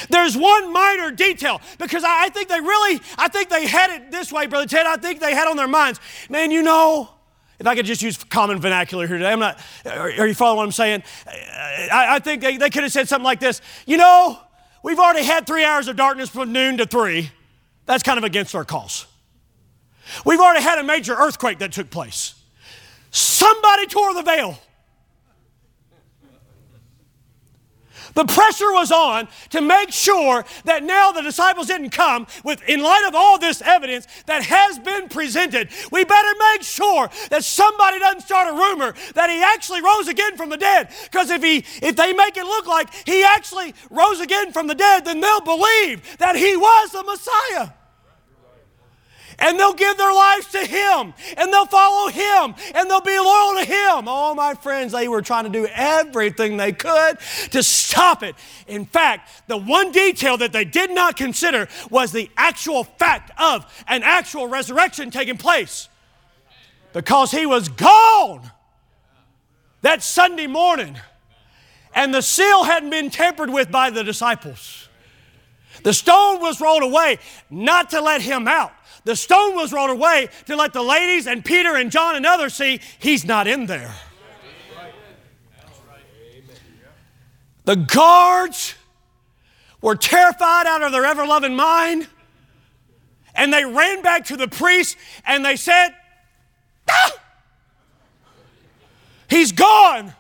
There's 0.10 0.38
one 0.38 0.72
minor 0.72 1.12
detail 1.12 1.62
because 1.78 2.04
I, 2.04 2.30
think 2.30 2.48
they 2.48 2.60
really, 2.60 3.02
I 3.18 3.28
think 3.28 3.50
they 3.50 3.66
had 3.66 3.90
it 3.90 4.12
this 4.12 4.32
way, 4.32 4.46
Brother 4.46 4.68
Ted. 4.68 4.86
I 4.86 4.98
think 4.98 5.20
they 5.20 5.34
had 5.34 5.48
on 5.48 5.58
their 5.58 5.68
minds, 5.68 6.00
man, 6.30 6.52
you 6.52 6.62
know, 6.62 7.10
if 7.58 7.68
I 7.68 7.76
could 7.76 7.86
just 7.86 8.02
use 8.02 8.24
common 8.24 8.60
vernacular 8.60 9.06
here 9.06 9.18
today, 9.18 9.32
I'm 9.32 9.40
not, 9.40 9.60
are, 9.86 10.28
you 10.28 10.34
following 10.34 10.58
what 10.58 10.64
I'm 10.64 10.72
saying? 10.72 11.04
I, 11.28 12.16
I 12.16 12.20
think 12.20 12.42
they, 12.42 12.58
they 12.58 12.70
could 12.70 12.84
have 12.84 12.92
said 12.92 13.10
something 13.10 13.26
like 13.26 13.40
this 13.40 13.62
You 13.86 13.98
know, 13.98 14.40
we've 14.84 15.00
already 15.00 15.26
had 15.26 15.46
three 15.46 15.66
hours 15.66 15.88
of 15.88 15.96
darkness 15.98 16.30
from 16.30 16.54
noon 16.54 16.78
to 16.78 16.86
three. 16.86 17.32
That's 17.90 18.04
kind 18.04 18.20
of 18.20 18.24
against 18.24 18.54
our 18.54 18.64
cause. 18.64 19.08
We've 20.24 20.40
already 20.40 20.62
had 20.62 20.78
a 20.78 20.84
major 20.84 21.16
earthquake 21.16 21.58
that 21.58 21.72
took 21.72 21.90
place. 21.90 22.36
Somebody 23.10 23.88
tore 23.88 24.14
the 24.14 24.22
veil. 24.22 24.60
The 28.14 28.26
pressure 28.26 28.72
was 28.74 28.92
on 28.92 29.28
to 29.50 29.62
make 29.62 29.92
sure 29.92 30.46
that 30.66 30.84
now 30.84 31.12
the 31.12 31.24
disciples 31.24 31.66
didn't 31.66 31.90
come 31.90 32.28
with, 32.44 32.62
in 32.70 32.84
light 32.84 33.06
of 33.08 33.16
all 33.16 33.40
this 33.40 33.60
evidence 33.64 34.06
that 34.28 34.44
has 34.44 34.78
been 34.78 35.10
presented, 35.10 35.70
we 35.92 36.04
better 36.04 36.40
make 36.54 36.62
sure 36.62 37.10
that 37.32 37.44
somebody 37.44 37.98
doesn't 37.98 38.22
start 38.22 38.50
a 38.50 38.52
rumor 38.52 38.94
that 39.16 39.32
he 39.32 39.42
actually 39.42 39.82
rose 39.82 40.08
again 40.08 40.38
from 40.38 40.50
the 40.50 40.58
dead. 40.58 40.90
Because 41.06 41.32
if 41.32 41.42
he, 41.42 41.66
if 41.82 41.96
they 41.96 42.14
make 42.14 42.38
it 42.38 42.46
look 42.46 42.68
like 42.68 42.94
he 43.08 43.24
actually 43.24 43.74
rose 43.90 44.20
again 44.20 44.52
from 44.52 44.68
the 44.68 44.76
dead, 44.76 45.06
then 45.06 45.22
they'll 45.22 45.42
believe 45.42 46.18
that 46.20 46.36
he 46.36 46.56
was 46.56 46.92
the 46.92 47.04
Messiah 47.04 47.79
and 49.40 49.60
they'll 49.60 49.74
give 49.74 49.98
their 49.98 50.14
lives 50.14 50.48
to 50.48 50.60
Him 50.60 51.14
and 51.38 51.52
they'll 51.52 51.66
follow 51.66 52.10
Him 52.10 52.56
and 52.76 52.90
they'll 52.90 53.02
be 53.02 53.18
loyal 53.18 53.56
to 53.56 53.66
Him. 53.66 54.08
Oh, 54.08 54.34
my 54.36 54.54
friends, 54.54 54.92
they 54.92 55.08
were 55.08 55.22
trying 55.22 55.46
to 55.46 55.50
do 55.50 55.68
everything 55.74 56.58
they 56.58 56.72
could 56.72 57.18
to 57.52 57.64
stop 57.64 58.24
it. 58.24 58.36
In 58.68 58.86
fact, 58.86 59.30
the 59.48 59.58
one 59.58 59.92
detail 59.92 60.38
that 60.38 60.52
they 60.52 60.66
did 60.66 60.92
not 60.92 61.18
consider 61.18 61.68
was 61.90 62.12
the 62.12 62.30
actual 62.38 62.84
fact 62.84 63.32
of 63.40 63.66
an 63.88 64.04
actual 64.04 64.48
resurrection 64.48 65.12
taking 65.12 65.38
place 65.38 65.90
because 66.94 67.32
He 67.32 67.46
was 67.46 67.70
gone 67.70 68.50
that 69.82 70.04
Sunday 70.04 70.48
morning 70.48 70.98
and 71.94 72.14
the 72.14 72.22
seal 72.22 72.64
hadn't 72.64 72.90
been 72.90 73.10
tampered 73.10 73.50
with 73.50 73.72
by 73.72 73.90
the 73.90 74.04
disciples. 74.04 74.88
The 75.84 75.94
stone 75.94 76.40
was 76.42 76.60
rolled 76.60 76.84
away 76.84 77.20
not 77.50 77.90
to 77.92 78.02
let 78.02 78.22
him 78.22 78.48
out, 78.48 78.74
the 79.06 79.16
stone 79.16 79.56
was 79.56 79.72
rolled 79.72 79.90
away 79.90 80.30
to 80.46 80.56
let 80.56 80.74
the 80.74 80.82
ladies 80.82 81.28
and 81.28 81.44
Peter 81.44 81.76
and 81.76 81.92
John 81.92 82.16
and 82.16 82.26
others 82.26 82.54
see 82.54 82.82
he's 83.00 83.26
not 83.26 83.48
in 83.48 83.66
there. 83.66 83.94
The 87.66 87.76
guards 87.76 88.76
were 89.82 89.96
terrified 89.96 90.66
out 90.66 90.82
of 90.82 90.92
their 90.92 91.06
ever 91.06 91.26
loving 91.26 91.56
mind, 91.56 92.08
and 93.36 93.54
they 93.54 93.64
ran 93.64 94.02
back 94.02 94.26
to 94.26 94.38
the 94.38 94.48
priest 94.48 94.98
and 95.26 95.46
they 95.46 95.56
said, 95.56 95.90
ah! 96.90 97.12
He's 99.30 99.52
gone. 99.52 100.14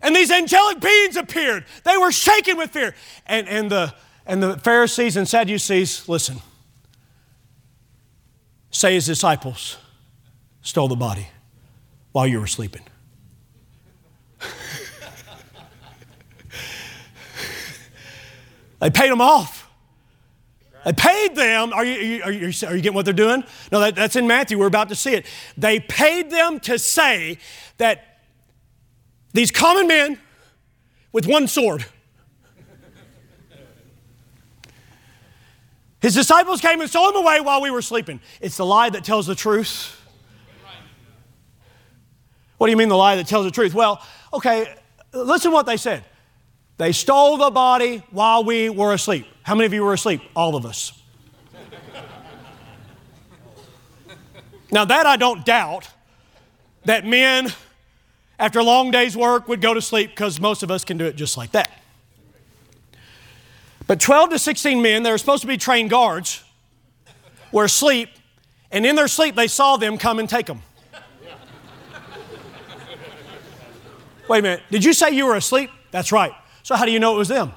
And 0.00 0.14
these 0.14 0.30
angelic 0.30 0.80
beings 0.80 1.16
appeared. 1.16 1.64
They 1.84 1.96
were 1.96 2.12
shaken 2.12 2.56
with 2.56 2.70
fear. 2.70 2.94
And, 3.26 3.48
and, 3.48 3.70
the, 3.70 3.92
and 4.24 4.40
the 4.40 4.56
Pharisees 4.58 5.16
and 5.16 5.26
Sadducees, 5.26 6.08
listen, 6.08 6.40
say 8.70 8.94
his 8.94 9.06
disciples 9.06 9.76
stole 10.62 10.88
the 10.88 10.96
body 10.96 11.28
while 12.12 12.26
you 12.26 12.40
were 12.40 12.46
sleeping. 12.46 12.82
they 18.80 18.90
paid 18.90 19.10
them 19.10 19.20
off. 19.20 19.68
They 20.84 20.92
paid 20.92 21.34
them. 21.34 21.72
Are 21.72 21.84
you, 21.84 22.22
are 22.22 22.32
you, 22.32 22.52
are 22.66 22.74
you 22.76 22.82
getting 22.82 22.94
what 22.94 23.04
they're 23.04 23.12
doing? 23.12 23.44
No, 23.72 23.80
that, 23.80 23.94
that's 23.96 24.16
in 24.16 24.26
Matthew. 24.26 24.58
We're 24.58 24.66
about 24.66 24.88
to 24.90 24.94
see 24.94 25.14
it. 25.14 25.26
They 25.56 25.80
paid 25.80 26.30
them 26.30 26.60
to 26.60 26.78
say 26.78 27.38
that 27.78 28.20
these 29.32 29.50
common 29.50 29.86
men 29.86 30.18
with 31.12 31.26
one 31.26 31.46
sword. 31.46 31.84
His 36.00 36.14
disciples 36.14 36.60
came 36.60 36.80
and 36.80 36.88
stole 36.88 37.10
him 37.10 37.16
away 37.16 37.40
while 37.40 37.60
we 37.60 37.70
were 37.70 37.82
sleeping. 37.82 38.20
It's 38.40 38.56
the 38.56 38.66
lie 38.66 38.90
that 38.90 39.04
tells 39.04 39.26
the 39.26 39.34
truth. 39.34 39.94
What 42.56 42.66
do 42.66 42.70
you 42.70 42.76
mean 42.76 42.88
the 42.88 42.96
lie 42.96 43.16
that 43.16 43.26
tells 43.26 43.44
the 43.44 43.50
truth? 43.50 43.74
Well, 43.74 44.02
okay, 44.32 44.74
listen 45.12 45.52
what 45.52 45.66
they 45.66 45.76
said. 45.76 46.04
They 46.76 46.92
stole 46.92 47.36
the 47.36 47.50
body 47.50 48.02
while 48.10 48.44
we 48.44 48.68
were 48.68 48.92
asleep. 48.92 49.26
How 49.42 49.54
many 49.54 49.66
of 49.66 49.72
you 49.72 49.82
were 49.82 49.92
asleep? 49.92 50.22
All 50.36 50.54
of 50.54 50.64
us. 50.64 50.92
now, 54.70 54.84
that 54.84 55.06
I 55.06 55.16
don't 55.16 55.44
doubt 55.44 55.88
that 56.84 57.04
men, 57.04 57.52
after 58.38 58.62
long 58.62 58.92
day's 58.92 59.16
work, 59.16 59.48
would 59.48 59.60
go 59.60 59.74
to 59.74 59.82
sleep 59.82 60.10
because 60.10 60.40
most 60.40 60.62
of 60.62 60.70
us 60.70 60.84
can 60.84 60.96
do 60.98 61.06
it 61.06 61.16
just 61.16 61.36
like 61.36 61.50
that. 61.52 61.70
But 63.88 64.00
12 64.00 64.30
to 64.30 64.38
16 64.38 64.82
men 64.82 65.02
that 65.02 65.10
are 65.10 65.18
supposed 65.18 65.40
to 65.40 65.46
be 65.46 65.56
trained 65.56 65.88
guards 65.88 66.44
were 67.50 67.64
asleep, 67.64 68.10
and 68.70 68.84
in 68.84 68.94
their 68.96 69.08
sleep, 69.08 69.34
they 69.34 69.48
saw 69.48 69.78
them 69.78 69.96
come 69.96 70.18
and 70.18 70.28
take 70.28 70.44
them. 70.44 70.62
Wait 74.28 74.40
a 74.40 74.42
minute, 74.42 74.62
did 74.70 74.84
you 74.84 74.92
say 74.92 75.10
you 75.10 75.24
were 75.24 75.36
asleep? 75.36 75.70
That's 75.90 76.12
right. 76.12 76.32
So, 76.62 76.76
how 76.76 76.84
do 76.84 76.92
you 76.92 77.00
know 77.00 77.14
it 77.14 77.18
was 77.18 77.28
them? 77.28 77.54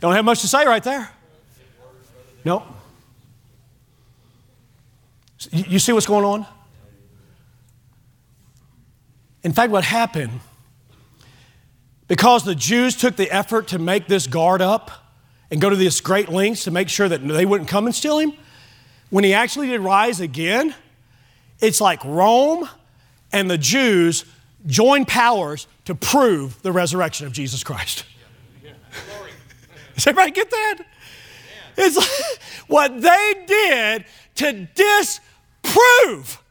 Don't 0.00 0.14
have 0.14 0.24
much 0.24 0.40
to 0.40 0.48
say 0.48 0.66
right 0.66 0.82
there. 0.82 1.10
Nope. 2.46 2.64
You 5.50 5.78
see 5.78 5.92
what's 5.92 6.06
going 6.06 6.24
on? 6.24 6.46
In 9.42 9.52
fact, 9.52 9.72
what 9.72 9.84
happened, 9.84 10.40
because 12.08 12.44
the 12.44 12.54
Jews 12.54 12.96
took 12.96 13.16
the 13.16 13.30
effort 13.30 13.68
to 13.68 13.78
make 13.78 14.06
this 14.06 14.26
guard 14.26 14.62
up 14.62 14.90
and 15.50 15.60
go 15.60 15.68
to 15.68 15.76
this 15.76 16.00
great 16.00 16.28
lengths 16.28 16.64
to 16.64 16.70
make 16.70 16.88
sure 16.88 17.08
that 17.08 17.26
they 17.26 17.44
wouldn't 17.44 17.68
come 17.68 17.86
and 17.86 17.94
steal 17.94 18.18
him, 18.18 18.32
when 19.10 19.24
he 19.24 19.34
actually 19.34 19.66
did 19.66 19.80
rise 19.80 20.20
again, 20.20 20.74
it's 21.60 21.80
like 21.80 22.04
Rome 22.04 22.68
and 23.32 23.50
the 23.50 23.58
Jews 23.58 24.24
joined 24.66 25.08
powers 25.08 25.66
to 25.84 25.94
prove 25.94 26.62
the 26.62 26.72
resurrection 26.72 27.26
of 27.26 27.32
Jesus 27.32 27.64
Christ. 27.64 28.04
Does 29.94 30.06
everybody 30.06 30.30
get 30.30 30.50
that? 30.50 30.78
It's 31.76 31.96
like 31.96 32.40
what 32.68 33.00
they 33.00 33.44
did 33.46 34.04
to 34.36 34.68
disprove 34.74 36.42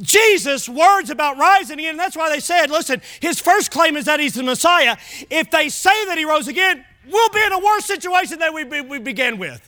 Jesus' 0.00 0.68
words 0.68 1.10
about 1.10 1.36
rising 1.36 1.78
again. 1.78 1.96
That's 1.96 2.16
why 2.16 2.30
they 2.30 2.40
said, 2.40 2.70
listen, 2.70 3.02
his 3.20 3.40
first 3.40 3.70
claim 3.70 3.96
is 3.96 4.06
that 4.06 4.20
he's 4.20 4.34
the 4.34 4.42
Messiah. 4.42 4.96
If 5.30 5.50
they 5.50 5.68
say 5.68 6.04
that 6.06 6.18
he 6.18 6.24
rose 6.24 6.48
again, 6.48 6.84
we'll 7.10 7.30
be 7.30 7.42
in 7.44 7.52
a 7.52 7.58
worse 7.58 7.84
situation 7.84 8.38
than 8.38 8.54
we, 8.54 8.64
we 8.64 8.98
began 8.98 9.38
with. 9.38 9.66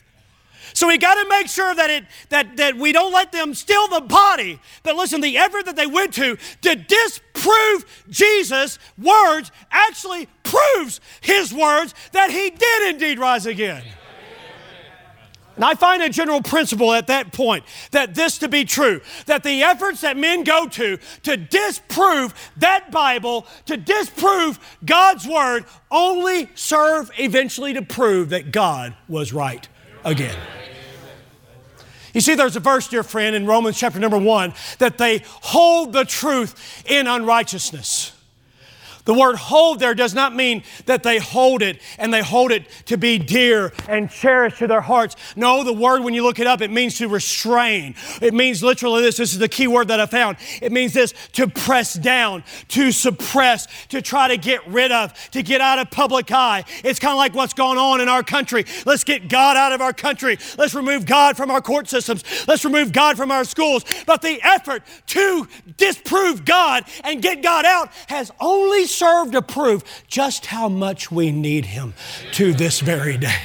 So 0.73 0.87
we 0.87 0.97
got 0.97 1.21
to 1.21 1.29
make 1.29 1.47
sure 1.47 1.73
that, 1.75 1.89
it, 1.89 2.05
that, 2.29 2.57
that 2.57 2.75
we 2.75 2.91
don't 2.91 3.13
let 3.13 3.31
them 3.31 3.53
steal 3.53 3.87
the 3.89 4.01
body. 4.01 4.59
But 4.81 4.95
listen, 4.95 5.21
the 5.21 5.37
effort 5.37 5.65
that 5.65 5.75
they 5.75 5.85
went 5.85 6.13
to 6.15 6.37
to 6.63 6.75
disprove 6.75 8.03
Jesus' 8.09 8.79
words 8.97 9.51
actually 9.71 10.27
proves 10.43 10.99
his 11.21 11.53
words 11.53 11.93
that 12.11 12.31
he 12.31 12.49
did 12.49 12.93
indeed 12.93 13.19
rise 13.19 13.45
again. 13.45 13.83
And 15.55 15.63
I 15.63 15.75
find 15.75 16.01
a 16.01 16.09
general 16.09 16.41
principle 16.41 16.93
at 16.93 17.07
that 17.07 17.31
point 17.31 17.63
that 17.91 18.15
this 18.15 18.39
to 18.39 18.47
be 18.47 18.65
true 18.65 19.01
that 19.27 19.43
the 19.43 19.61
efforts 19.63 20.01
that 20.01 20.17
men 20.17 20.43
go 20.43 20.67
to 20.67 20.97
to 21.23 21.37
disprove 21.37 22.33
that 22.57 22.91
Bible, 22.91 23.45
to 23.67 23.77
disprove 23.77 24.59
God's 24.83 25.27
Word, 25.27 25.65
only 25.91 26.49
serve 26.55 27.11
eventually 27.17 27.73
to 27.73 27.81
prove 27.81 28.29
that 28.29 28.51
God 28.51 28.95
was 29.07 29.31
right 29.31 29.67
again. 30.03 30.37
You 32.13 32.21
see, 32.21 32.35
there's 32.35 32.55
a 32.55 32.59
verse, 32.59 32.87
dear 32.87 33.03
friend, 33.03 33.35
in 33.35 33.45
Romans 33.45 33.77
chapter 33.77 33.99
number 33.99 34.19
one 34.19 34.53
that 34.77 34.97
they 34.97 35.23
hold 35.25 35.93
the 35.93 36.05
truth 36.05 36.83
in 36.85 37.07
unrighteousness. 37.07 38.11
The 39.05 39.13
word 39.13 39.35
hold 39.35 39.79
there 39.79 39.93
does 39.93 40.13
not 40.13 40.33
mean 40.33 40.63
that 40.85 41.03
they 41.03 41.19
hold 41.19 41.61
it 41.61 41.81
and 41.97 42.13
they 42.13 42.21
hold 42.21 42.51
it 42.51 42.65
to 42.85 42.97
be 42.97 43.17
dear 43.17 43.73
and 43.89 44.09
cherished 44.09 44.59
to 44.59 44.67
their 44.67 44.81
hearts. 44.81 45.15
No, 45.35 45.63
the 45.63 45.73
word, 45.73 46.03
when 46.03 46.13
you 46.13 46.23
look 46.23 46.39
it 46.39 46.47
up, 46.47 46.61
it 46.61 46.71
means 46.71 46.97
to 46.99 47.07
restrain. 47.09 47.95
It 48.21 48.33
means 48.33 48.63
literally 48.63 49.01
this. 49.01 49.17
This 49.17 49.33
is 49.33 49.39
the 49.39 49.49
key 49.49 49.67
word 49.67 49.89
that 49.89 49.99
I 49.99 50.05
found. 50.05 50.37
It 50.61 50.71
means 50.71 50.93
this 50.93 51.13
to 51.33 51.47
press 51.47 51.93
down, 51.93 52.43
to 52.69 52.91
suppress, 52.91 53.67
to 53.87 54.01
try 54.01 54.29
to 54.29 54.37
get 54.37 54.65
rid 54.67 54.91
of, 54.91 55.13
to 55.31 55.43
get 55.43 55.59
out 55.59 55.79
of 55.79 55.91
public 55.91 56.31
eye. 56.31 56.63
It's 56.83 56.99
kind 56.99 57.11
of 57.11 57.17
like 57.17 57.33
what's 57.33 57.53
going 57.53 57.77
on 57.77 57.99
in 57.99 58.07
our 58.07 58.23
country. 58.23 58.65
Let's 58.85 59.03
get 59.03 59.27
God 59.27 59.57
out 59.57 59.73
of 59.73 59.81
our 59.81 59.93
country. 59.93 60.37
Let's 60.57 60.73
remove 60.73 61.05
God 61.05 61.35
from 61.35 61.51
our 61.51 61.61
court 61.61 61.89
systems. 61.89 62.23
Let's 62.47 62.63
remove 62.63 62.93
God 62.93 63.17
from 63.17 63.31
our 63.31 63.43
schools. 63.43 63.83
But 64.05 64.21
the 64.21 64.39
effort 64.43 64.83
to 65.07 65.47
disprove 65.75 66.45
God 66.45 66.85
and 67.03 67.21
get 67.21 67.43
God 67.43 67.65
out 67.65 67.91
has 68.07 68.31
only 68.39 68.85
serve 68.97 69.31
to 69.31 69.41
prove 69.41 69.83
just 70.07 70.47
how 70.47 70.69
much 70.69 71.11
we 71.11 71.31
need 71.31 71.65
Him 71.65 71.93
to 72.33 72.53
this 72.53 72.79
very 72.79 73.17
day. 73.17 73.41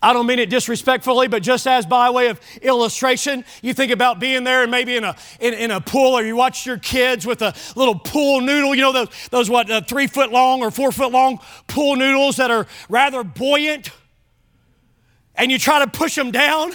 I 0.00 0.12
don't 0.12 0.26
mean 0.26 0.38
it 0.38 0.48
disrespectfully, 0.48 1.26
but 1.26 1.42
just 1.42 1.66
as 1.66 1.84
by 1.84 2.10
way 2.10 2.28
of 2.28 2.40
illustration, 2.62 3.44
you 3.62 3.74
think 3.74 3.90
about 3.90 4.20
being 4.20 4.44
there 4.44 4.62
and 4.62 4.70
maybe 4.70 4.96
in 4.96 5.02
a, 5.02 5.16
in, 5.40 5.54
in 5.54 5.70
a 5.72 5.80
pool, 5.80 6.16
or 6.16 6.22
you 6.22 6.36
watch 6.36 6.64
your 6.64 6.78
kids 6.78 7.26
with 7.26 7.42
a 7.42 7.52
little 7.74 7.98
pool 7.98 8.40
noodle, 8.40 8.76
you 8.76 8.82
know, 8.82 8.92
those, 8.92 9.08
those 9.30 9.50
what, 9.50 9.68
uh, 9.68 9.80
three 9.80 10.06
foot 10.06 10.30
long 10.30 10.62
or 10.62 10.70
four 10.70 10.92
foot 10.92 11.10
long 11.10 11.40
pool 11.66 11.96
noodles 11.96 12.36
that 12.36 12.50
are 12.50 12.68
rather 12.88 13.24
buoyant, 13.24 13.90
and 15.34 15.50
you 15.50 15.58
try 15.58 15.80
to 15.80 15.90
push 15.90 16.14
them 16.14 16.30
down. 16.30 16.72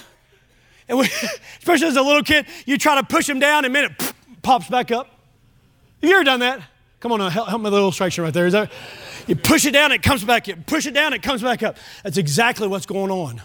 And 0.89 0.97
we, 0.97 1.05
especially 1.59 1.87
as 1.87 1.95
a 1.95 2.01
little 2.01 2.23
kid, 2.23 2.45
you 2.65 2.77
try 2.77 2.95
to 2.95 3.03
push 3.05 3.27
them 3.27 3.39
down, 3.39 3.63
and 3.63 3.75
it 3.75 4.12
pops 4.43 4.69
back 4.69 4.91
up. 4.91 5.09
You 6.01 6.13
ever 6.13 6.23
done 6.23 6.41
that? 6.41 6.61
Come 6.99 7.11
on, 7.11 7.19
now, 7.19 7.29
help, 7.29 7.49
help 7.49 7.61
me 7.61 7.65
with 7.65 7.73
the 7.73 7.79
illustration 7.79 8.23
right 8.23 8.33
there. 8.33 8.45
Is 8.45 8.53
that, 8.53 8.71
you 9.27 9.35
push 9.35 9.65
it 9.65 9.71
down, 9.71 9.91
it 9.91 10.03
comes 10.03 10.23
back. 10.23 10.47
You 10.47 10.55
push 10.55 10.85
it 10.85 10.93
down, 10.93 11.13
it 11.13 11.23
comes 11.23 11.41
back 11.41 11.63
up. 11.63 11.77
That's 12.03 12.17
exactly 12.17 12.67
what's 12.67 12.85
going 12.85 13.11
on. 13.11 13.41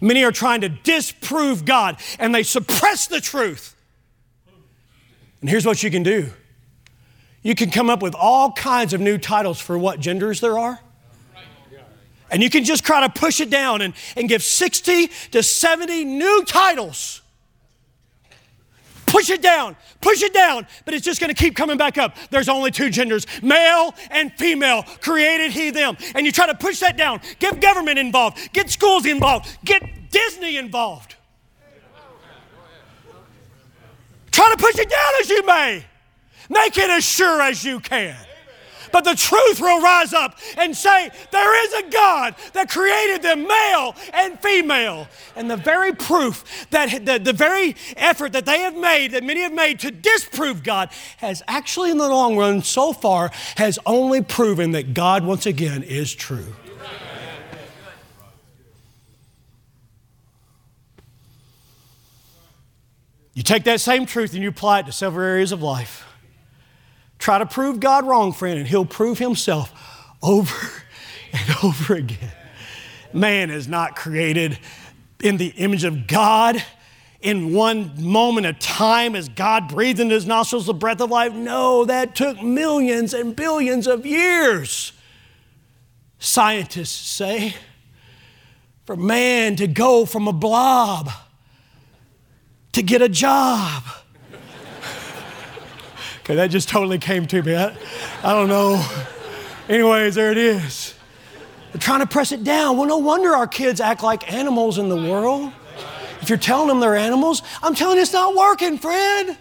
Many 0.00 0.24
are 0.24 0.32
trying 0.32 0.62
to 0.62 0.68
disprove 0.68 1.64
God 1.64 1.98
and 2.18 2.34
they 2.34 2.42
suppress 2.42 3.06
the 3.06 3.20
truth. 3.20 3.74
And 5.40 5.48
here's 5.48 5.64
what 5.64 5.82
you 5.82 5.90
can 5.90 6.02
do 6.02 6.30
you 7.42 7.54
can 7.54 7.70
come 7.70 7.90
up 7.90 8.02
with 8.02 8.14
all 8.14 8.52
kinds 8.52 8.94
of 8.94 9.00
new 9.00 9.18
titles 9.18 9.60
for 9.60 9.78
what 9.78 10.00
genders 10.00 10.40
there 10.40 10.58
are. 10.58 10.80
And 12.30 12.42
you 12.42 12.50
can 12.50 12.64
just 12.64 12.84
try 12.84 13.06
to 13.06 13.10
push 13.10 13.40
it 13.40 13.50
down 13.50 13.82
and, 13.82 13.94
and 14.16 14.28
give 14.28 14.42
60 14.42 15.08
to 15.32 15.42
70 15.42 16.04
new 16.04 16.44
titles 16.44 17.20
Push 19.14 19.30
it 19.30 19.42
down, 19.42 19.76
push 20.00 20.24
it 20.24 20.34
down, 20.34 20.66
but 20.84 20.92
it's 20.92 21.04
just 21.04 21.20
going 21.20 21.32
to 21.32 21.40
keep 21.40 21.54
coming 21.54 21.76
back 21.76 21.98
up. 21.98 22.16
There's 22.30 22.48
only 22.48 22.72
two 22.72 22.90
genders, 22.90 23.28
male 23.44 23.94
and 24.10 24.32
female, 24.32 24.82
created 25.00 25.52
he, 25.52 25.70
them. 25.70 25.96
And 26.16 26.26
you 26.26 26.32
try 26.32 26.48
to 26.48 26.54
push 26.56 26.80
that 26.80 26.96
down, 26.96 27.20
get 27.38 27.60
government 27.60 27.96
involved, 28.00 28.52
get 28.52 28.70
schools 28.70 29.06
involved, 29.06 29.56
get 29.64 30.10
Disney 30.10 30.56
involved. 30.56 31.14
Try 34.32 34.50
to 34.50 34.56
push 34.56 34.80
it 34.80 34.90
down 34.90 35.12
as 35.20 35.30
you 35.30 35.46
may. 35.46 35.84
Make 36.48 36.76
it 36.76 36.90
as 36.90 37.04
sure 37.04 37.40
as 37.40 37.62
you 37.62 37.78
can 37.78 38.16
but 38.94 39.02
the 39.02 39.16
truth 39.16 39.60
will 39.60 39.82
rise 39.82 40.12
up 40.12 40.38
and 40.56 40.76
say, 40.76 41.10
There 41.32 41.64
is 41.66 41.84
a 41.84 41.90
God 41.90 42.36
that 42.52 42.70
created 42.70 43.22
them 43.22 43.42
male 43.42 43.96
and 44.12 44.38
female. 44.38 45.08
And 45.34 45.50
the 45.50 45.56
very 45.56 45.92
proof 45.92 46.68
that 46.70 47.04
the, 47.04 47.18
the 47.18 47.32
very 47.32 47.74
effort 47.96 48.30
that 48.34 48.46
they 48.46 48.60
have 48.60 48.76
made, 48.76 49.10
that 49.10 49.24
many 49.24 49.40
have 49.40 49.52
made 49.52 49.80
to 49.80 49.90
disprove 49.90 50.62
God, 50.62 50.90
has 51.16 51.42
actually 51.48 51.90
in 51.90 51.98
the 51.98 52.08
long 52.08 52.36
run 52.36 52.62
so 52.62 52.92
far 52.92 53.32
has 53.56 53.80
only 53.84 54.22
proven 54.22 54.70
that 54.70 54.94
God 54.94 55.24
once 55.24 55.44
again 55.44 55.82
is 55.82 56.14
true. 56.14 56.54
You 63.32 63.42
take 63.42 63.64
that 63.64 63.80
same 63.80 64.06
truth 64.06 64.34
and 64.34 64.42
you 64.44 64.50
apply 64.50 64.78
it 64.78 64.86
to 64.86 64.92
several 64.92 65.26
areas 65.26 65.50
of 65.50 65.60
life. 65.60 66.13
Try 67.24 67.38
to 67.38 67.46
prove 67.46 67.80
God 67.80 68.06
wrong, 68.06 68.34
friend, 68.34 68.58
and 68.58 68.68
He'll 68.68 68.84
prove 68.84 69.18
Himself 69.18 69.72
over 70.22 70.54
and 71.32 71.56
over 71.64 71.94
again. 71.94 72.34
Man 73.14 73.48
is 73.48 73.66
not 73.66 73.96
created 73.96 74.58
in 75.22 75.38
the 75.38 75.46
image 75.46 75.84
of 75.84 76.06
God 76.06 76.62
in 77.22 77.54
one 77.54 77.94
moment 77.96 78.46
of 78.46 78.58
time 78.58 79.16
as 79.16 79.30
God 79.30 79.68
breathed 79.68 80.00
into 80.00 80.14
his 80.14 80.26
nostrils 80.26 80.66
the 80.66 80.74
breath 80.74 81.00
of 81.00 81.10
life. 81.10 81.32
No, 81.32 81.86
that 81.86 82.14
took 82.14 82.42
millions 82.42 83.14
and 83.14 83.34
billions 83.34 83.86
of 83.86 84.04
years. 84.04 84.92
Scientists 86.18 87.08
say 87.08 87.54
for 88.84 88.96
man 88.96 89.56
to 89.56 89.66
go 89.66 90.04
from 90.04 90.28
a 90.28 90.32
blob 90.34 91.08
to 92.72 92.82
get 92.82 93.00
a 93.00 93.08
job. 93.08 93.82
Okay, 96.24 96.36
that 96.36 96.48
just 96.48 96.70
totally 96.70 96.98
came 96.98 97.26
to 97.26 97.42
me. 97.42 97.54
I, 97.54 97.76
I 98.22 98.32
don't 98.32 98.48
know. 98.48 98.84
Anyways, 99.68 100.14
there 100.14 100.32
it 100.32 100.38
is. 100.38 100.94
They're 101.72 101.80
trying 101.80 102.00
to 102.00 102.06
press 102.06 102.32
it 102.32 102.44
down. 102.44 102.78
Well, 102.78 102.88
no 102.88 102.96
wonder 102.98 103.34
our 103.34 103.46
kids 103.46 103.80
act 103.80 104.02
like 104.02 104.32
animals 104.32 104.78
in 104.78 104.88
the 104.88 104.96
world. 104.96 105.52
If 106.22 106.30
you're 106.30 106.38
telling 106.38 106.68
them 106.68 106.80
they're 106.80 106.96
animals, 106.96 107.42
I'm 107.62 107.74
telling 107.74 107.96
you 107.96 108.02
it's 108.02 108.12
not 108.12 108.34
working, 108.34 108.78
friend. 108.78 109.36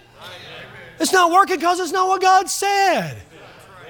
It's 0.99 1.13
not 1.13 1.31
working 1.31 1.55
because 1.55 1.79
it's 1.79 1.91
not 1.93 2.07
what 2.07 2.21
God 2.21 2.49
said. 2.49 3.21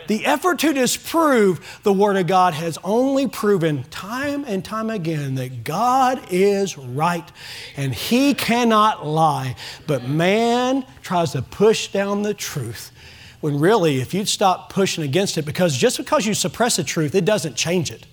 The 0.08 0.26
effort 0.26 0.60
to 0.60 0.74
disprove 0.74 1.80
the 1.84 1.94
Word 1.94 2.18
of 2.18 2.28
God 2.28 2.54
has 2.54 2.78
only 2.84 3.28
proven 3.28 3.84
time 3.86 4.44
and 4.46 4.64
time 4.64 4.90
again 4.90 5.36
that 5.36 5.64
God 5.64 6.22
is 6.30 6.78
right 6.78 7.30
and 7.78 7.94
He 7.94 8.34
cannot 8.34 9.06
lie. 9.06 9.56
But 9.88 10.04
man 10.04 10.86
tries 11.02 11.32
to 11.32 11.42
push 11.42 11.88
down 11.88 12.24
the 12.24 12.34
truth 12.34 12.92
when 13.42 13.60
really, 13.60 14.00
if 14.00 14.14
you'd 14.14 14.30
stop 14.30 14.72
pushing 14.72 15.04
against 15.04 15.38
it, 15.38 15.44
because 15.44 15.78
just 15.78 15.98
because 15.98 16.26
you 16.26 16.34
suppress 16.34 16.78
the 16.78 16.84
truth, 16.84 17.14
it 17.14 17.26
doesn't 17.26 17.58
change 17.58 17.92
it. 17.92 18.06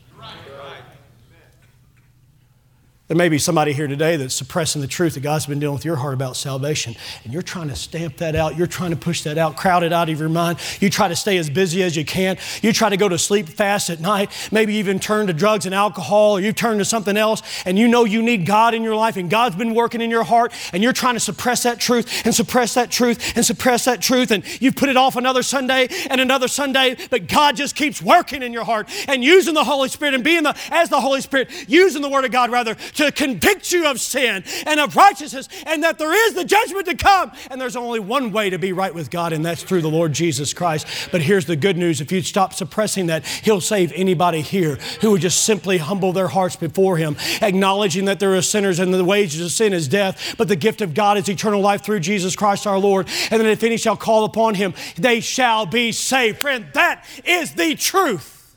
There 3.10 3.16
may 3.16 3.28
be 3.28 3.38
somebody 3.38 3.72
here 3.72 3.88
today 3.88 4.14
that's 4.14 4.36
suppressing 4.36 4.80
the 4.80 4.86
truth 4.86 5.14
that 5.14 5.20
God's 5.24 5.44
been 5.44 5.58
dealing 5.58 5.74
with 5.74 5.84
your 5.84 5.96
heart 5.96 6.14
about 6.14 6.36
salvation, 6.36 6.94
and 7.24 7.32
you're 7.32 7.42
trying 7.42 7.66
to 7.66 7.74
stamp 7.74 8.18
that 8.18 8.36
out. 8.36 8.56
You're 8.56 8.68
trying 8.68 8.90
to 8.90 8.96
push 8.96 9.22
that 9.22 9.36
out, 9.36 9.56
crowd 9.56 9.82
it 9.82 9.92
out 9.92 10.08
of 10.08 10.20
your 10.20 10.28
mind. 10.28 10.60
You 10.78 10.90
try 10.90 11.08
to 11.08 11.16
stay 11.16 11.36
as 11.36 11.50
busy 11.50 11.82
as 11.82 11.96
you 11.96 12.04
can. 12.04 12.38
You 12.62 12.72
try 12.72 12.88
to 12.88 12.96
go 12.96 13.08
to 13.08 13.18
sleep 13.18 13.48
fast 13.48 13.90
at 13.90 13.98
night, 13.98 14.30
maybe 14.52 14.74
even 14.74 15.00
turn 15.00 15.26
to 15.26 15.32
drugs 15.32 15.66
and 15.66 15.74
alcohol, 15.74 16.34
or 16.34 16.40
you 16.40 16.52
turn 16.52 16.78
to 16.78 16.84
something 16.84 17.16
else, 17.16 17.42
and 17.66 17.76
you 17.76 17.88
know 17.88 18.04
you 18.04 18.22
need 18.22 18.46
God 18.46 18.74
in 18.74 18.84
your 18.84 18.94
life, 18.94 19.16
and 19.16 19.28
God's 19.28 19.56
been 19.56 19.74
working 19.74 20.00
in 20.00 20.08
your 20.08 20.22
heart, 20.22 20.52
and 20.72 20.80
you're 20.80 20.92
trying 20.92 21.14
to 21.14 21.20
suppress 21.20 21.64
that 21.64 21.80
truth 21.80 22.24
and 22.24 22.32
suppress 22.32 22.74
that 22.74 22.92
truth 22.92 23.32
and 23.34 23.44
suppress 23.44 23.86
that 23.86 24.00
truth, 24.00 24.30
and 24.30 24.44
you've 24.62 24.76
put 24.76 24.88
it 24.88 24.96
off 24.96 25.16
another 25.16 25.42
Sunday 25.42 25.88
and 26.08 26.20
another 26.20 26.46
Sunday, 26.46 26.96
but 27.10 27.26
God 27.26 27.56
just 27.56 27.74
keeps 27.74 28.00
working 28.00 28.44
in 28.44 28.52
your 28.52 28.62
heart 28.62 28.88
and 29.08 29.24
using 29.24 29.54
the 29.54 29.64
Holy 29.64 29.88
Spirit 29.88 30.14
and 30.14 30.22
being 30.22 30.44
the, 30.44 30.56
as 30.70 30.90
the 30.90 31.00
Holy 31.00 31.20
Spirit, 31.20 31.50
using 31.66 32.02
the 32.02 32.08
Word 32.08 32.24
of 32.24 32.30
God 32.30 32.52
rather 32.52 32.76
to 33.00 33.10
convict 33.10 33.72
you 33.72 33.86
of 33.86 33.98
sin 33.98 34.44
and 34.66 34.78
of 34.78 34.94
righteousness, 34.94 35.48
and 35.66 35.82
that 35.82 35.98
there 35.98 36.12
is 36.26 36.34
the 36.34 36.44
judgment 36.44 36.86
to 36.86 36.94
come. 36.94 37.32
And 37.50 37.60
there's 37.60 37.76
only 37.76 37.98
one 37.98 38.30
way 38.30 38.50
to 38.50 38.58
be 38.58 38.72
right 38.72 38.94
with 38.94 39.10
God, 39.10 39.32
and 39.32 39.44
that's 39.44 39.62
through 39.62 39.80
the 39.80 39.90
Lord 39.90 40.12
Jesus 40.12 40.52
Christ. 40.52 40.86
But 41.10 41.22
here's 41.22 41.46
the 41.46 41.56
good 41.56 41.76
news 41.76 42.00
if 42.00 42.12
you'd 42.12 42.26
stop 42.26 42.52
suppressing 42.52 43.06
that, 43.06 43.24
He'll 43.26 43.62
save 43.62 43.92
anybody 43.94 44.42
here 44.42 44.76
who 45.00 45.12
would 45.12 45.22
just 45.22 45.44
simply 45.44 45.78
humble 45.78 46.12
their 46.12 46.28
hearts 46.28 46.56
before 46.56 46.98
Him, 46.98 47.16
acknowledging 47.40 48.04
that 48.04 48.20
there 48.20 48.34
are 48.36 48.42
sinners 48.42 48.78
and 48.78 48.92
the 48.92 49.04
wages 49.04 49.40
of 49.40 49.50
sin 49.50 49.72
is 49.72 49.88
death, 49.88 50.34
but 50.36 50.48
the 50.48 50.56
gift 50.56 50.82
of 50.82 50.92
God 50.92 51.16
is 51.16 51.28
eternal 51.28 51.60
life 51.60 51.82
through 51.82 52.00
Jesus 52.00 52.36
Christ 52.36 52.66
our 52.66 52.78
Lord. 52.78 53.08
And 53.30 53.40
then 53.40 53.48
if 53.48 53.62
any 53.62 53.78
shall 53.78 53.96
call 53.96 54.24
upon 54.24 54.54
Him, 54.56 54.74
they 54.96 55.20
shall 55.20 55.64
be 55.64 55.92
saved. 55.92 56.40
Friend, 56.40 56.66
that 56.74 57.06
is 57.24 57.54
the 57.54 57.74
truth. 57.76 58.56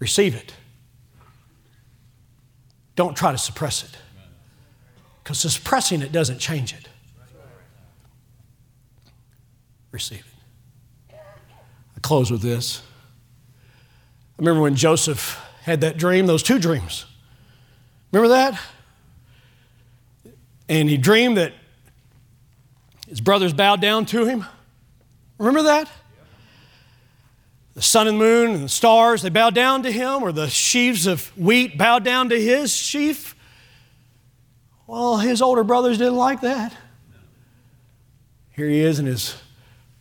Receive 0.00 0.34
it. 0.34 0.54
Don't 3.02 3.16
try 3.16 3.32
to 3.32 3.38
suppress 3.38 3.82
it. 3.82 3.90
Because 5.24 5.40
suppressing 5.40 6.02
it 6.02 6.12
doesn't 6.12 6.38
change 6.38 6.72
it. 6.72 6.88
Receive 9.90 10.24
it. 11.10 11.16
I 11.96 12.00
close 12.00 12.30
with 12.30 12.42
this. 12.42 12.80
I 13.50 14.38
remember 14.38 14.62
when 14.62 14.76
Joseph 14.76 15.44
had 15.62 15.80
that 15.80 15.96
dream, 15.96 16.26
those 16.26 16.44
two 16.44 16.60
dreams. 16.60 17.06
Remember 18.12 18.36
that? 18.36 18.60
And 20.68 20.88
he 20.88 20.96
dreamed 20.96 21.38
that 21.38 21.54
his 23.08 23.20
brothers 23.20 23.52
bowed 23.52 23.80
down 23.80 24.06
to 24.06 24.26
him. 24.26 24.44
Remember 25.38 25.64
that? 25.64 25.90
The 27.74 27.82
sun 27.82 28.06
and 28.06 28.20
the 28.20 28.24
moon 28.24 28.50
and 28.50 28.64
the 28.64 28.68
stars, 28.68 29.22
they 29.22 29.30
bowed 29.30 29.54
down 29.54 29.82
to 29.84 29.92
him, 29.92 30.22
or 30.22 30.30
the 30.30 30.48
sheaves 30.48 31.06
of 31.06 31.28
wheat 31.38 31.78
bowed 31.78 32.04
down 32.04 32.28
to 32.28 32.40
his 32.40 32.74
sheaf. 32.74 33.34
Well, 34.86 35.16
his 35.16 35.40
older 35.40 35.64
brothers 35.64 35.96
didn't 35.98 36.16
like 36.16 36.42
that. 36.42 36.74
Here 38.50 38.68
he 38.68 38.80
is 38.80 38.98
in 38.98 39.06
his 39.06 39.36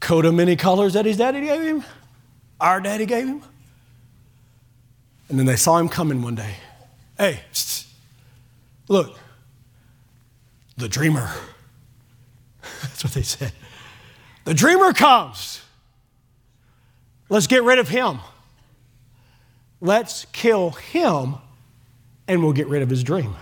coat 0.02 0.26
of 0.26 0.34
many 0.34 0.58
colors 0.58 0.94
that 0.94 1.06
his 1.06 1.16
daddy 1.16 1.42
gave 1.42 1.62
him, 1.62 1.84
our 2.60 2.82
daddy 2.82 3.06
gave 3.06 3.26
him. 3.26 3.42
And 5.30 5.40
then 5.40 5.46
they 5.46 5.56
saw 5.56 5.78
him 5.78 5.88
coming 5.88 6.22
one 6.22 6.36
day. 6.36 6.56
Hey, 7.18 7.40
look, 8.90 9.18
the 10.76 10.90
dreamer. 10.90 11.30
That's 12.82 13.06
what 13.06 13.14
they 13.14 13.22
said. 13.22 13.54
The 14.44 14.54
dreamer 14.54 14.92
comes. 14.92 15.62
Let's 17.32 17.48
get 17.48 17.64
rid 17.64 17.80
of 17.80 17.88
him. 17.88 18.20
Let's 19.80 20.26
kill 20.34 20.72
him 20.72 21.36
and 22.28 22.44
we'll 22.44 22.52
get 22.52 22.68
rid 22.68 22.82
of 22.82 22.90
his 22.90 23.06
dream. 23.06 23.36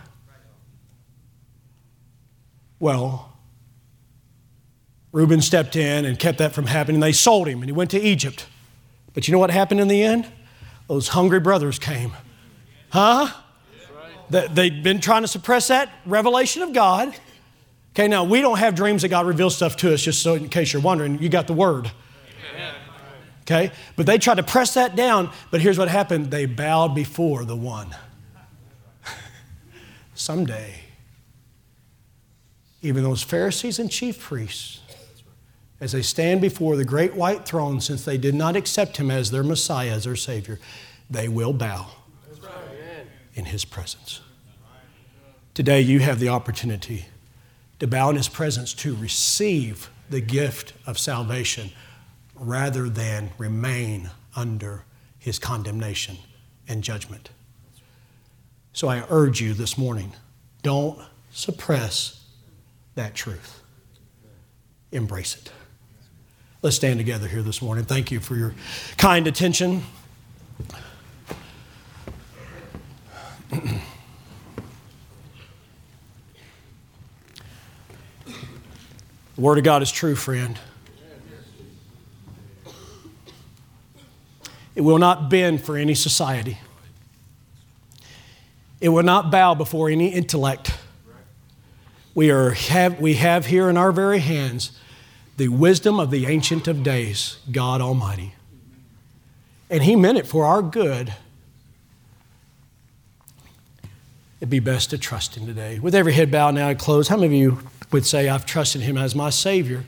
Well, 2.80 3.36
Reuben 5.12 5.42
stepped 5.42 5.76
in 5.76 6.06
and 6.06 6.20
kept 6.20 6.38
that 6.38 6.54
from 6.54 6.68
happening. 6.68 7.02
They 7.02 7.12
sold 7.12 7.48
him 7.48 7.62
and 7.62 7.66
he 7.66 7.72
went 7.72 7.90
to 7.90 8.00
Egypt. 8.00 8.46
But 9.16 9.28
you 9.28 9.32
know 9.32 9.40
what 9.40 9.50
happened 9.50 9.80
in 9.80 9.88
the 9.88 10.04
end? 10.04 10.28
Those 10.88 11.08
hungry 11.08 11.40
brothers 11.40 11.80
came. 11.80 12.14
Huh? 12.92 13.30
They'd 14.30 14.84
been 14.84 15.02
trying 15.02 15.24
to 15.24 15.28
suppress 15.28 15.70
that 15.70 15.90
revelation 16.06 16.62
of 16.62 16.74
God. 16.74 17.16
Okay, 17.96 18.08
now 18.08 18.24
we 18.24 18.42
don't 18.42 18.60
have 18.60 18.76
dreams 18.76 19.02
that 19.02 19.10
God 19.10 19.26
reveals 19.26 19.56
stuff 19.56 19.78
to 19.78 19.92
us, 19.96 20.04
just 20.04 20.22
so 20.22 20.36
in 20.36 20.48
case 20.48 20.74
you're 20.74 20.82
wondering, 20.84 21.20
you 21.20 21.28
got 21.28 21.48
the 21.48 21.54
word. 21.54 21.90
Okay? 23.50 23.72
But 23.96 24.06
they 24.06 24.20
tried 24.20 24.36
to 24.36 24.44
press 24.44 24.76
that 24.76 24.96
down, 24.96 25.32
but 25.50 25.62
here's 25.62 25.78
what 25.80 25.88
happened 25.88 26.30
they 26.30 26.46
bowed 26.46 26.94
before 26.94 27.46
the 27.46 27.56
one. 27.56 27.96
Someday, 30.14 30.82
even 32.84 33.04
those 33.04 33.24
Pharisees 33.24 33.80
and 33.80 33.90
chief 33.90 34.20
priests, 34.20 34.82
as 35.82 35.94
they 35.94 36.04
stand 36.04 36.42
before 36.42 36.76
the 36.76 36.86
great 36.86 37.16
white 37.16 37.46
throne, 37.46 37.82
since 37.82 38.06
they 38.06 38.18
did 38.18 38.36
not 38.36 38.56
accept 38.56 38.98
him 38.98 39.10
as 39.10 39.32
their 39.32 39.44
Messiah, 39.44 39.92
as 39.92 40.04
their 40.04 40.16
Savior, 40.16 40.60
they 41.10 41.28
will 41.28 41.54
bow 41.54 41.88
in 43.34 43.46
his 43.46 43.66
presence. 43.66 44.22
Today, 45.56 45.82
you 45.82 46.00
have 46.02 46.20
the 46.20 46.30
opportunity 46.30 47.06
to 47.80 47.88
bow 47.88 48.12
in 48.12 48.16
his 48.16 48.30
presence 48.30 48.74
to 48.76 48.96
receive 48.96 49.90
the 50.10 50.22
gift 50.22 50.74
of 50.86 51.00
salvation 51.00 51.72
rather 52.40 52.90
than 52.90 53.32
remain 53.38 54.10
under 54.36 54.84
his 55.18 55.40
condemnation 55.40 56.18
and 56.68 56.84
judgment. 56.84 57.30
So 58.74 58.88
I 58.88 59.04
urge 59.10 59.42
you 59.42 59.54
this 59.54 59.78
morning 59.78 60.14
don't 60.62 61.00
suppress 61.32 62.24
that 62.96 63.16
truth, 63.16 63.62
embrace 64.92 65.36
it. 65.36 65.52
Let's 66.62 66.76
stand 66.76 67.00
together 67.00 67.28
here 67.28 67.42
this 67.42 67.62
morning. 67.62 67.86
Thank 67.86 68.12
you 68.12 68.20
for 68.20 68.36
your 68.36 68.54
kind 68.98 69.28
attention. 69.28 69.84
the 73.50 73.80
Word 79.38 79.58
of 79.58 79.64
God 79.64 79.82
is 79.82 79.92
true, 79.92 80.16
friend. 80.16 80.60
It 84.80 84.84
will 84.84 84.98
not 84.98 85.30
bend 85.30 85.62
for 85.62 85.76
any 85.76 85.94
society. 85.94 86.58
It 88.80 88.88
will 88.88 89.04
not 89.04 89.30
bow 89.30 89.54
before 89.54 89.90
any 89.90 90.08
intellect. 90.08 90.72
We, 92.16 92.32
are, 92.32 92.52
have, 92.52 92.98
we 92.98 93.16
have 93.16 93.48
here 93.48 93.70
in 93.70 93.76
our 93.76 93.92
very 93.92 94.20
hands 94.20 94.72
the 95.36 95.50
wisdom 95.50 96.00
of 96.00 96.12
the 96.12 96.28
Ancient 96.28 96.66
of 96.70 96.82
Days, 96.82 97.40
God 97.52 97.82
Almighty. 97.82 98.36
And 99.70 99.84
He 99.84 99.98
meant 99.98 100.18
it 100.18 100.26
for 100.26 100.46
our 100.46 100.62
good. 100.62 101.14
it'd 104.40 104.50
be 104.50 104.60
best 104.60 104.92
to 104.92 104.98
trust 104.98 105.36
Him 105.36 105.46
today. 105.46 105.80
With 105.80 105.94
every 105.94 106.14
head 106.14 106.32
bowed 106.32 106.56
now 106.56 106.70
and 106.70 106.80
closed, 106.80 107.10
how 107.10 107.18
many 107.18 107.26
of 107.26 107.34
you 107.34 107.60
would 107.92 108.06
say, 108.06 108.30
I've 108.30 108.46
trusted 108.46 108.80
Him 108.80 108.98
as 108.98 109.14
my 109.14 109.30
Savior? 109.30 109.84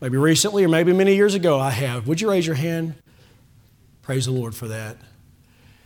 Maybe 0.00 0.16
recently 0.16 0.64
or 0.64 0.68
maybe 0.68 0.92
many 0.92 1.14
years 1.14 1.36
ago 1.36 1.60
I 1.60 1.70
have. 1.70 2.08
Would 2.08 2.20
you 2.20 2.28
raise 2.28 2.44
your 2.44 2.56
hand? 2.56 2.94
Praise 4.10 4.26
the 4.26 4.32
Lord 4.32 4.56
for 4.56 4.66
that. 4.66 4.96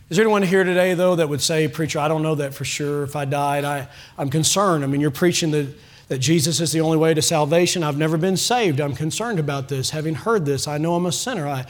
Is 0.09 0.17
there 0.17 0.23
anyone 0.25 0.41
here 0.41 0.63
today, 0.63 0.95
though, 0.95 1.15
that 1.15 1.29
would 1.29 1.43
say, 1.43 1.67
Preacher, 1.67 1.99
I 1.99 2.07
don't 2.07 2.23
know 2.23 2.33
that 2.33 2.55
for 2.55 2.65
sure. 2.65 3.03
If 3.03 3.15
I 3.15 3.25
died, 3.25 3.63
I, 3.63 3.87
I'm 4.17 4.31
concerned. 4.31 4.83
I 4.83 4.87
mean, 4.87 4.99
you're 4.99 5.11
preaching 5.11 5.51
that, 5.51 5.67
that 6.07 6.17
Jesus 6.17 6.59
is 6.59 6.71
the 6.71 6.81
only 6.81 6.97
way 6.97 7.13
to 7.13 7.21
salvation. 7.21 7.83
I've 7.83 7.99
never 7.99 8.17
been 8.17 8.35
saved. 8.35 8.81
I'm 8.81 8.95
concerned 8.95 9.37
about 9.37 9.69
this. 9.69 9.91
Having 9.91 10.15
heard 10.15 10.43
this, 10.43 10.67
I 10.67 10.79
know 10.79 10.95
I'm 10.95 11.05
a 11.05 11.11
sinner. 11.11 11.47
I, 11.47 11.67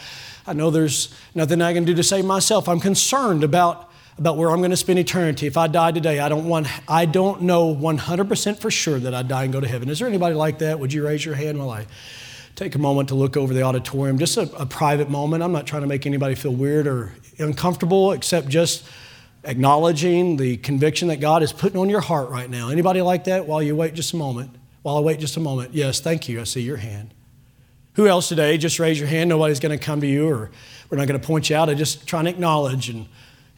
I 0.47 0.53
know 0.53 0.69
there's 0.69 1.13
nothing 1.35 1.61
I 1.61 1.73
can 1.73 1.83
do 1.83 1.93
to 1.93 2.03
save 2.03 2.23
myself. 2.23 2.69
I'm 2.69 2.79
concerned 2.79 3.43
about, 3.43 3.91
about 4.17 4.37
where 4.37 4.49
I'm 4.49 4.59
going 4.59 4.71
to 4.71 4.77
spend 4.77 4.97
eternity. 4.97 5.47
If 5.47 5.57
I 5.57 5.67
die 5.67 5.91
today, 5.91 6.21
I 6.21 6.29
don't, 6.29 6.47
want, 6.47 6.67
I 6.89 7.05
don't 7.05 7.41
know 7.41 7.75
100% 7.75 8.59
for 8.59 8.71
sure 8.71 8.97
that 8.97 9.13
I'd 9.13 9.27
die 9.27 9.43
and 9.43 9.51
go 9.51 9.59
to 9.59 9.67
heaven. 9.67 9.89
Is 9.89 9.99
there 9.99 10.07
anybody 10.07 10.35
like 10.35 10.59
that? 10.59 10.79
Would 10.79 10.93
you 10.93 11.05
raise 11.05 11.25
your 11.25 11.35
hand 11.35 11.59
while 11.59 11.71
I 11.71 11.85
take 12.55 12.75
a 12.75 12.79
moment 12.79 13.09
to 13.09 13.15
look 13.15 13.37
over 13.37 13.53
the 13.53 13.61
auditorium? 13.61 14.17
Just 14.17 14.37
a, 14.37 14.43
a 14.55 14.65
private 14.65 15.09
moment. 15.09 15.43
I'm 15.43 15.51
not 15.51 15.67
trying 15.67 15.81
to 15.81 15.87
make 15.87 16.05
anybody 16.05 16.35
feel 16.35 16.53
weird 16.53 16.87
or 16.87 17.13
uncomfortable, 17.37 18.11
except 18.13 18.47
just 18.47 18.85
acknowledging 19.43 20.37
the 20.37 20.57
conviction 20.57 21.09
that 21.09 21.19
God 21.19 21.43
is 21.43 21.53
putting 21.53 21.79
on 21.79 21.89
your 21.89 22.01
heart 22.01 22.29
right 22.29 22.49
now. 22.49 22.69
Anybody 22.69 23.01
like 23.01 23.25
that 23.25 23.45
while 23.45 23.61
you 23.61 23.75
wait 23.75 23.93
just 23.93 24.13
a 24.13 24.17
moment? 24.17 24.55
While 24.81 24.97
I 24.97 24.99
wait 25.01 25.19
just 25.19 25.37
a 25.37 25.39
moment. 25.39 25.73
Yes, 25.73 25.99
thank 25.99 26.27
you. 26.29 26.41
I 26.41 26.43
see 26.43 26.61
your 26.61 26.77
hand. 26.77 27.13
Who 27.93 28.07
else 28.07 28.27
today? 28.27 28.57
Just 28.57 28.79
raise 28.79 28.99
your 28.99 29.07
hand. 29.07 29.29
Nobody's 29.29 29.59
going 29.59 29.77
to 29.77 29.83
come 29.83 30.01
to 30.01 30.07
you 30.07 30.27
or 30.27 30.51
we're 30.89 30.97
not 30.97 31.07
going 31.07 31.19
to 31.19 31.25
point 31.25 31.49
you 31.49 31.55
out. 31.55 31.69
I'm 31.69 31.77
just 31.77 32.05
trying 32.05 32.25
to 32.25 32.29
acknowledge 32.29 32.89
and, 32.89 33.07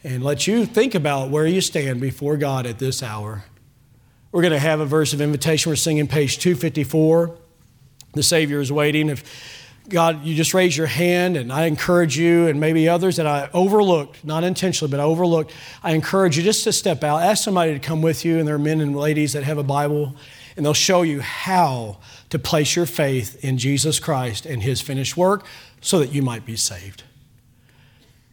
and 0.04 0.22
let 0.22 0.46
you 0.46 0.64
think 0.64 0.94
about 0.94 1.30
where 1.30 1.46
you 1.46 1.60
stand 1.60 2.00
before 2.00 2.36
God 2.36 2.66
at 2.66 2.78
this 2.78 3.02
hour. 3.02 3.44
We're 4.30 4.42
going 4.42 4.52
to 4.52 4.58
have 4.58 4.80
a 4.80 4.86
verse 4.86 5.12
of 5.12 5.20
invitation. 5.20 5.70
We're 5.70 5.76
singing 5.76 6.06
page 6.06 6.38
254. 6.38 7.36
The 8.18 8.24
Savior 8.24 8.60
is 8.60 8.72
waiting. 8.72 9.10
If 9.10 9.22
God, 9.88 10.24
you 10.24 10.34
just 10.34 10.52
raise 10.52 10.76
your 10.76 10.88
hand, 10.88 11.36
and 11.36 11.52
I 11.52 11.66
encourage 11.66 12.18
you, 12.18 12.48
and 12.48 12.58
maybe 12.58 12.88
others 12.88 13.14
that 13.14 13.28
I 13.28 13.48
overlooked, 13.54 14.24
not 14.24 14.42
intentionally, 14.42 14.90
but 14.90 14.98
I 14.98 15.04
overlooked. 15.04 15.52
I 15.84 15.92
encourage 15.92 16.36
you 16.36 16.42
just 16.42 16.64
to 16.64 16.72
step 16.72 17.04
out. 17.04 17.22
Ask 17.22 17.44
somebody 17.44 17.74
to 17.74 17.78
come 17.78 18.02
with 18.02 18.24
you, 18.24 18.40
and 18.40 18.48
there 18.48 18.56
are 18.56 18.58
men 18.58 18.80
and 18.80 18.96
ladies 18.96 19.34
that 19.34 19.44
have 19.44 19.56
a 19.56 19.62
Bible, 19.62 20.16
and 20.56 20.66
they'll 20.66 20.74
show 20.74 21.02
you 21.02 21.20
how 21.20 21.98
to 22.30 22.40
place 22.40 22.74
your 22.74 22.86
faith 22.86 23.42
in 23.44 23.56
Jesus 23.56 24.00
Christ 24.00 24.46
and 24.46 24.64
His 24.64 24.80
finished 24.80 25.16
work 25.16 25.46
so 25.80 26.00
that 26.00 26.12
you 26.12 26.22
might 26.22 26.44
be 26.44 26.56
saved. 26.56 27.04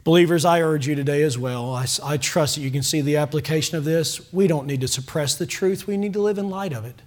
Believers, 0.03 0.45
I 0.45 0.61
urge 0.61 0.87
you 0.87 0.95
today 0.95 1.21
as 1.21 1.37
well. 1.37 1.75
I, 1.75 1.85
I 2.03 2.17
trust 2.17 2.55
that 2.55 2.61
you 2.61 2.71
can 2.71 2.81
see 2.81 3.01
the 3.01 3.17
application 3.17 3.77
of 3.77 3.85
this. 3.85 4.33
We 4.33 4.47
don't 4.47 4.65
need 4.65 4.81
to 4.81 4.87
suppress 4.87 5.35
the 5.35 5.45
truth, 5.45 5.85
we 5.85 5.95
need 5.95 6.13
to 6.13 6.21
live 6.21 6.39
in 6.39 6.49
light 6.49 6.73
of 6.73 6.85
it. 6.85 7.03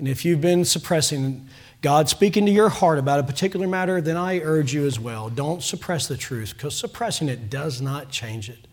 And 0.00 0.08
if 0.08 0.24
you've 0.24 0.40
been 0.40 0.64
suppressing, 0.64 1.46
God 1.82 2.08
speaking 2.08 2.46
to 2.46 2.50
your 2.50 2.70
heart 2.70 2.98
about 2.98 3.20
a 3.20 3.22
particular 3.22 3.68
matter, 3.68 4.00
then 4.00 4.16
I 4.16 4.40
urge 4.40 4.72
you 4.72 4.86
as 4.86 4.98
well. 4.98 5.28
Don't 5.28 5.62
suppress 5.62 6.08
the 6.08 6.16
truth 6.16 6.54
because 6.54 6.74
suppressing 6.74 7.28
it 7.28 7.50
does 7.50 7.82
not 7.82 8.08
change 8.08 8.48
it. 8.48 8.66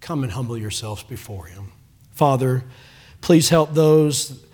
Come 0.00 0.24
and 0.24 0.32
humble 0.32 0.58
yourselves 0.58 1.04
before 1.04 1.46
Him. 1.46 1.70
Father, 2.10 2.64
please 3.20 3.50
help 3.50 3.74
those 3.74 4.44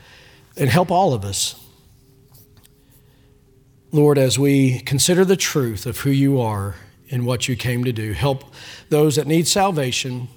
and 0.59 0.69
help 0.69 0.91
all 0.91 1.15
of 1.15 1.25
us. 1.25 1.59
Lord, 3.91 4.19
as 4.19 4.39
we 4.39 4.81
consider 4.81 5.25
the 5.25 5.37
truth 5.37 5.87
of 5.87 6.01
who 6.01 6.11
you 6.11 6.39
are 6.39 6.75
and 7.11 7.25
what 7.25 7.49
you 7.49 7.57
came 7.57 7.83
to 7.85 7.95
do, 7.95 8.13
help 8.13 8.45
those 8.91 9.17
that 9.17 9.27
need 9.27 9.49
salvation, 9.49 10.29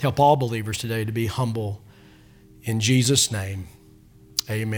help 0.00 0.18
all 0.18 0.36
believers 0.36 0.78
today 0.78 1.04
to 1.04 1.12
be 1.12 1.26
humble. 1.26 1.82
In 2.62 2.80
Jesus' 2.80 3.30
name, 3.30 3.68
amen. 4.48 4.72